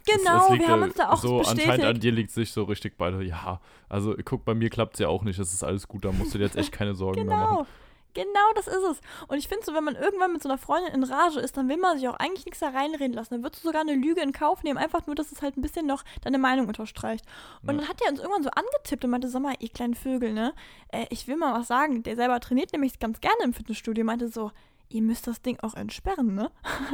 Es- 0.08 0.18
Genau, 0.18 0.46
es 0.46 0.50
liegt 0.50 0.62
wir 0.62 0.68
ja 0.68 0.74
haben 0.74 0.82
uns 0.84 0.96
da 0.96 1.10
auch 1.12 1.18
so 1.22 1.38
bestätigt. 1.40 1.68
anscheinend 1.70 1.86
an 1.96 2.00
dir 2.02 2.12
liegt 2.12 2.32
sich 2.32 2.52
so 2.52 2.64
richtig 2.64 2.98
beide. 2.98 3.22
Ja, 3.24 3.62
also 3.88 4.16
guck, 4.26 4.44
bei 4.46 4.56
mir 4.56 4.70
klappt's 4.72 4.98
ja 4.98 5.08
auch 5.08 5.22
nicht. 5.24 5.38
Das 5.40 5.54
ist 5.54 5.64
alles 5.64 5.88
gut. 5.88 6.06
Da 6.06 6.12
musst 6.12 6.34
du 6.34 6.40
dir 6.40 6.46
jetzt 6.46 6.56
echt 6.58 6.72
keine 6.72 6.96
Sorgen 6.96 7.28
mehr 7.28 7.38
machen. 7.38 7.68
Genau. 8.14 8.52
Das 8.56 8.68
ist 8.68 8.84
es. 8.84 9.02
Und 9.28 9.38
ich 9.38 9.48
finde 9.48 9.66
so, 9.66 9.74
wenn 9.74 9.84
man 9.84 9.96
irgendwann 9.96 10.34
mit 10.34 10.44
so 10.44 10.50
einer 10.50 10.58
Freundin 10.58 10.94
in 10.94 11.04
Rage 11.04 11.40
ist, 11.40 11.58
dann 11.58 11.70
will 11.70 11.78
man 11.78 11.98
sich 11.98 12.08
auch 12.08 12.16
eigentlich 12.16 12.46
nichts 12.46 12.60
da 12.60 12.70
reinreden 12.70 13.14
lassen. 13.14 13.36
Dann 13.36 13.44
würdest 13.44 13.64
du 13.64 13.68
sogar 13.70 13.82
eine 13.82 13.94
Lüge 13.96 14.22
in 14.22 14.32
Kauf 14.34 14.64
nehmen, 14.64 14.78
einfach 14.78 15.06
nur, 15.08 15.16
dass 15.16 15.32
es 15.32 15.42
halt 15.42 15.58
ein 15.58 15.62
bisschen 15.62 15.86
noch 15.86 16.04
deine 16.24 16.38
Meinung 16.38 16.68
unterstreicht. 16.68 17.26
Und 17.64 17.70
Ja. 17.70 17.74
dann 17.82 17.88
hat 17.90 18.02
er 18.02 18.12
uns 18.12 18.20
irgendwann 18.20 18.44
so 18.44 18.50
angetippt 18.50 19.04
und 19.06 19.12
meinte, 19.12 19.28
sag 19.30 19.42
mal, 19.42 19.56
ihr 19.60 19.70
kleinen 19.70 19.96
Vögel, 19.96 20.34
ne? 20.34 20.54
Äh, 20.90 21.06
ich 21.10 21.28
will 21.28 21.38
mal 21.38 21.54
was 21.60 21.68
sagen. 21.68 22.04
Der 22.04 22.16
selber 22.16 22.40
trainiert 22.40 22.74
nämlich 22.74 23.00
ganz 23.00 23.22
gerne 23.22 23.44
im 23.44 23.54
Fitnessstudio. 23.54 24.04
Meinte 24.04 24.28
so, 24.28 24.52
ihr 24.94 25.02
müsst 25.02 25.28
das 25.28 25.42
Ding 25.42 25.60
auch 25.62 25.74
entsperren, 25.74 26.36
ne? 26.36 26.52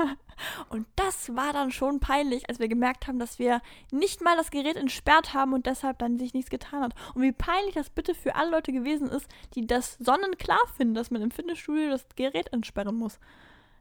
und 0.69 0.87
das 0.95 1.35
war 1.35 1.53
dann 1.53 1.71
schon 1.71 1.99
peinlich, 1.99 2.49
als 2.49 2.59
wir 2.59 2.67
gemerkt 2.67 3.07
haben, 3.07 3.19
dass 3.19 3.39
wir 3.39 3.61
nicht 3.91 4.21
mal 4.21 4.35
das 4.37 4.51
Gerät 4.51 4.75
entsperrt 4.75 5.33
haben 5.33 5.53
und 5.53 5.65
deshalb 5.65 5.99
dann 5.99 6.17
sich 6.17 6.33
nichts 6.33 6.49
getan 6.49 6.81
hat. 6.81 6.93
Und 7.15 7.21
wie 7.21 7.31
peinlich 7.31 7.75
das 7.75 7.89
bitte 7.89 8.13
für 8.13 8.35
alle 8.35 8.51
Leute 8.51 8.71
gewesen 8.71 9.07
ist, 9.07 9.27
die 9.55 9.65
das 9.65 9.97
sonnenklar 9.99 10.65
finden, 10.75 10.93
dass 10.93 11.11
man 11.11 11.21
im 11.21 11.31
Fitnessstudio 11.31 11.89
das 11.89 12.05
Gerät 12.15 12.53
entsperren 12.53 12.95
muss. 12.95 13.19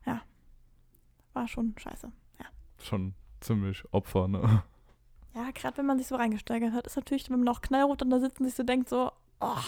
Ja. 0.05 0.23
War 1.33 1.49
schon 1.49 1.75
scheiße. 1.79 2.11
Schon 2.83 3.15
ziemlich 3.41 3.83
Opfer, 3.93 4.29
ne? 4.29 4.63
Ja, 5.35 5.51
gerade 5.53 5.77
wenn 5.77 5.87
man 5.87 5.99
sich 5.99 6.07
so 6.07 6.17
reingesteigert 6.17 6.73
hat, 6.73 6.87
ist 6.87 6.97
natürlich, 6.97 7.29
wenn 7.31 7.41
man 7.41 7.49
auch 7.55 7.61
knallrot 7.61 8.01
dann 8.01 8.11
da 8.11 8.21
sitzt 8.21 8.41
und 8.41 8.47
sich 8.47 8.55
so 8.55 8.63
denkt, 8.63 8.89
so, 8.89 9.13
oh, 9.41 9.63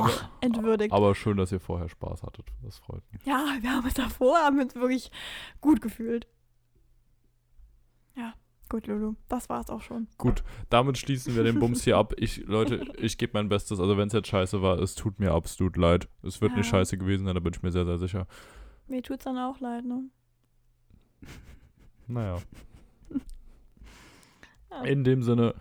oh, 0.00 0.04
Aber- 0.04 0.30
entwürdigt. 0.40 0.92
Aber 0.92 1.14
schön, 1.14 1.36
dass 1.36 1.52
ihr 1.52 1.60
vorher 1.60 1.88
Spaß 1.88 2.22
hattet. 2.22 2.46
Das 2.62 2.78
freut 2.78 3.02
mich. 3.12 3.24
Ja, 3.24 3.44
wir 3.60 3.70
haben 3.70 3.84
uns 3.84 3.94
davor, 3.94 4.38
haben 4.38 4.60
uns 4.60 4.74
wirklich 4.74 5.10
gut 5.60 5.80
gefühlt. 5.80 6.26
Ja, 8.16 8.34
gut, 8.68 8.86
Lulu, 8.86 9.14
das 9.28 9.48
war's 9.48 9.70
auch 9.70 9.82
schon. 9.82 10.08
Gut, 10.18 10.42
damit 10.70 10.98
schließen 10.98 11.36
wir 11.36 11.44
den 11.44 11.58
Bums 11.60 11.84
hier 11.84 11.96
ab. 11.96 12.14
Ich, 12.16 12.38
Leute, 12.46 12.92
ich 12.98 13.16
gebe 13.18 13.32
mein 13.34 13.48
Bestes. 13.48 13.78
Also 13.80 13.96
wenn 13.96 14.08
es 14.08 14.12
jetzt 14.14 14.28
scheiße 14.28 14.60
war, 14.62 14.78
es 14.78 14.94
tut 14.94 15.20
mir 15.20 15.32
absolut 15.32 15.76
leid. 15.76 16.08
Es 16.22 16.40
wird 16.40 16.56
nicht 16.56 16.66
Ja. 16.66 16.70
scheiße 16.78 16.98
gewesen 16.98 17.26
sein, 17.26 17.34
da 17.34 17.40
bin 17.40 17.52
ich 17.54 17.62
mir 17.62 17.70
sehr, 17.70 17.84
sehr 17.84 17.98
sicher. 17.98 18.26
Mir 18.88 19.02
tut's 19.02 19.24
dann 19.24 19.38
auch 19.38 19.60
leid, 19.60 19.84
ne? 19.84 20.04
Naja. 22.06 22.38
Ja. 24.70 24.82
In 24.82 25.02
dem 25.02 25.22
Sinne, 25.22 25.54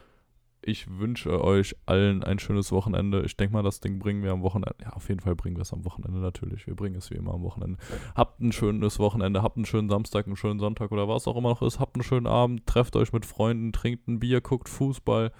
ich 0.67 0.99
wünsche 0.99 1.41
euch 1.41 1.77
allen 1.85 2.23
ein 2.23 2.39
schönes 2.39 2.73
Wochenende. 2.73 3.23
Ich 3.23 3.37
denke 3.37 3.53
mal, 3.53 3.63
das 3.63 3.79
Ding 3.79 3.99
bringen 3.99 4.21
wir 4.21 4.33
am 4.33 4.41
Wochenende. 4.41 4.75
Ja, 4.81 4.89
auf 4.89 5.07
jeden 5.07 5.21
Fall 5.21 5.33
bringen 5.33 5.55
wir 5.55 5.61
es 5.61 5.71
am 5.71 5.85
Wochenende 5.85 6.19
natürlich. 6.19 6.67
Wir 6.67 6.75
bringen 6.75 6.95
es 6.95 7.09
wie 7.09 7.15
immer 7.15 7.33
am 7.33 7.41
Wochenende. 7.43 7.77
Habt 8.15 8.41
ein 8.41 8.51
schönes 8.51 8.99
Wochenende, 8.99 9.41
habt 9.41 9.55
einen 9.55 9.65
schönen 9.65 9.87
Samstag, 9.87 10.27
einen 10.27 10.35
schönen 10.35 10.59
Sonntag 10.59 10.91
oder 10.91 11.07
was 11.07 11.25
auch 11.25 11.37
immer 11.37 11.49
noch 11.49 11.61
ist. 11.61 11.79
Habt 11.79 11.95
einen 11.95 12.03
schönen 12.03 12.27
Abend, 12.27 12.67
trefft 12.67 12.97
euch 12.97 13.13
mit 13.13 13.25
Freunden, 13.25 13.71
trinkt 13.71 14.09
ein 14.09 14.19
Bier, 14.19 14.41
guckt 14.41 14.67
Fußball. 14.67 15.31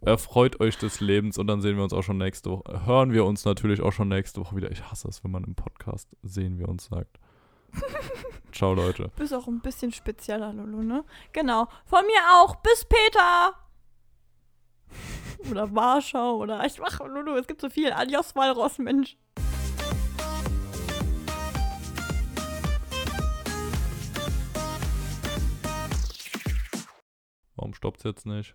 Erfreut 0.00 0.60
euch 0.60 0.78
des 0.78 1.00
Lebens 1.00 1.36
und 1.36 1.48
dann 1.48 1.60
sehen 1.60 1.76
wir 1.76 1.82
uns 1.82 1.92
auch 1.92 2.02
schon 2.02 2.16
nächste 2.16 2.50
Woche. 2.50 2.86
Hören 2.86 3.12
wir 3.12 3.24
uns 3.24 3.44
natürlich 3.44 3.82
auch 3.82 3.92
schon 3.92 4.08
nächste 4.08 4.40
Woche 4.40 4.54
wieder. 4.54 4.70
Ich 4.70 4.88
hasse 4.88 5.08
es, 5.08 5.24
wenn 5.24 5.32
man 5.32 5.42
im 5.42 5.56
Podcast 5.56 6.08
sehen 6.22 6.60
wir 6.60 6.68
uns 6.68 6.86
sagt. 6.86 7.18
Ciao, 8.52 8.74
Leute. 8.74 9.10
Bist 9.16 9.34
auch 9.34 9.48
ein 9.48 9.58
bisschen 9.58 9.92
spezieller, 9.92 10.52
Lulu, 10.52 10.84
ne? 10.84 11.04
Genau. 11.32 11.66
Von 11.84 12.06
mir 12.06 12.22
auch. 12.38 12.54
Bis 12.56 12.84
Peter! 12.84 13.54
Oder 15.50 15.74
Warschau 15.74 16.36
oder 16.36 16.64
ich 16.64 16.78
mach 16.78 17.00
Lulu, 17.00 17.36
es 17.36 17.46
gibt 17.46 17.60
so 17.60 17.68
viel. 17.68 17.92
Adios, 17.92 18.34
Walross, 18.34 18.78
Mensch. 18.78 19.16
Warum 27.56 27.74
stoppt's 27.74 28.02
jetzt 28.04 28.26
nicht? 28.26 28.54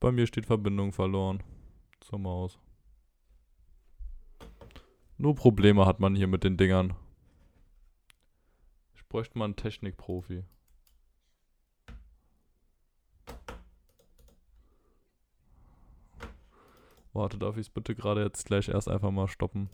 Bei 0.00 0.12
mir 0.12 0.26
steht 0.26 0.46
Verbindung 0.46 0.92
verloren 0.92 1.42
zur 2.00 2.18
Maus. 2.18 2.58
Nur 5.16 5.34
Probleme 5.34 5.86
hat 5.86 6.00
man 6.00 6.14
hier 6.14 6.26
mit 6.26 6.44
den 6.44 6.56
Dingern. 6.56 6.94
Ich 8.94 9.06
bräuchte 9.08 9.38
mal 9.38 9.46
einen 9.46 9.56
Technikprofi. 9.56 10.44
Warte, 17.14 17.38
darf 17.38 17.56
ich 17.56 17.68
es 17.68 17.70
bitte 17.70 17.94
gerade 17.94 18.22
jetzt 18.22 18.44
gleich 18.44 18.68
erst 18.68 18.88
einfach 18.88 19.10
mal 19.12 19.28
stoppen? 19.28 19.70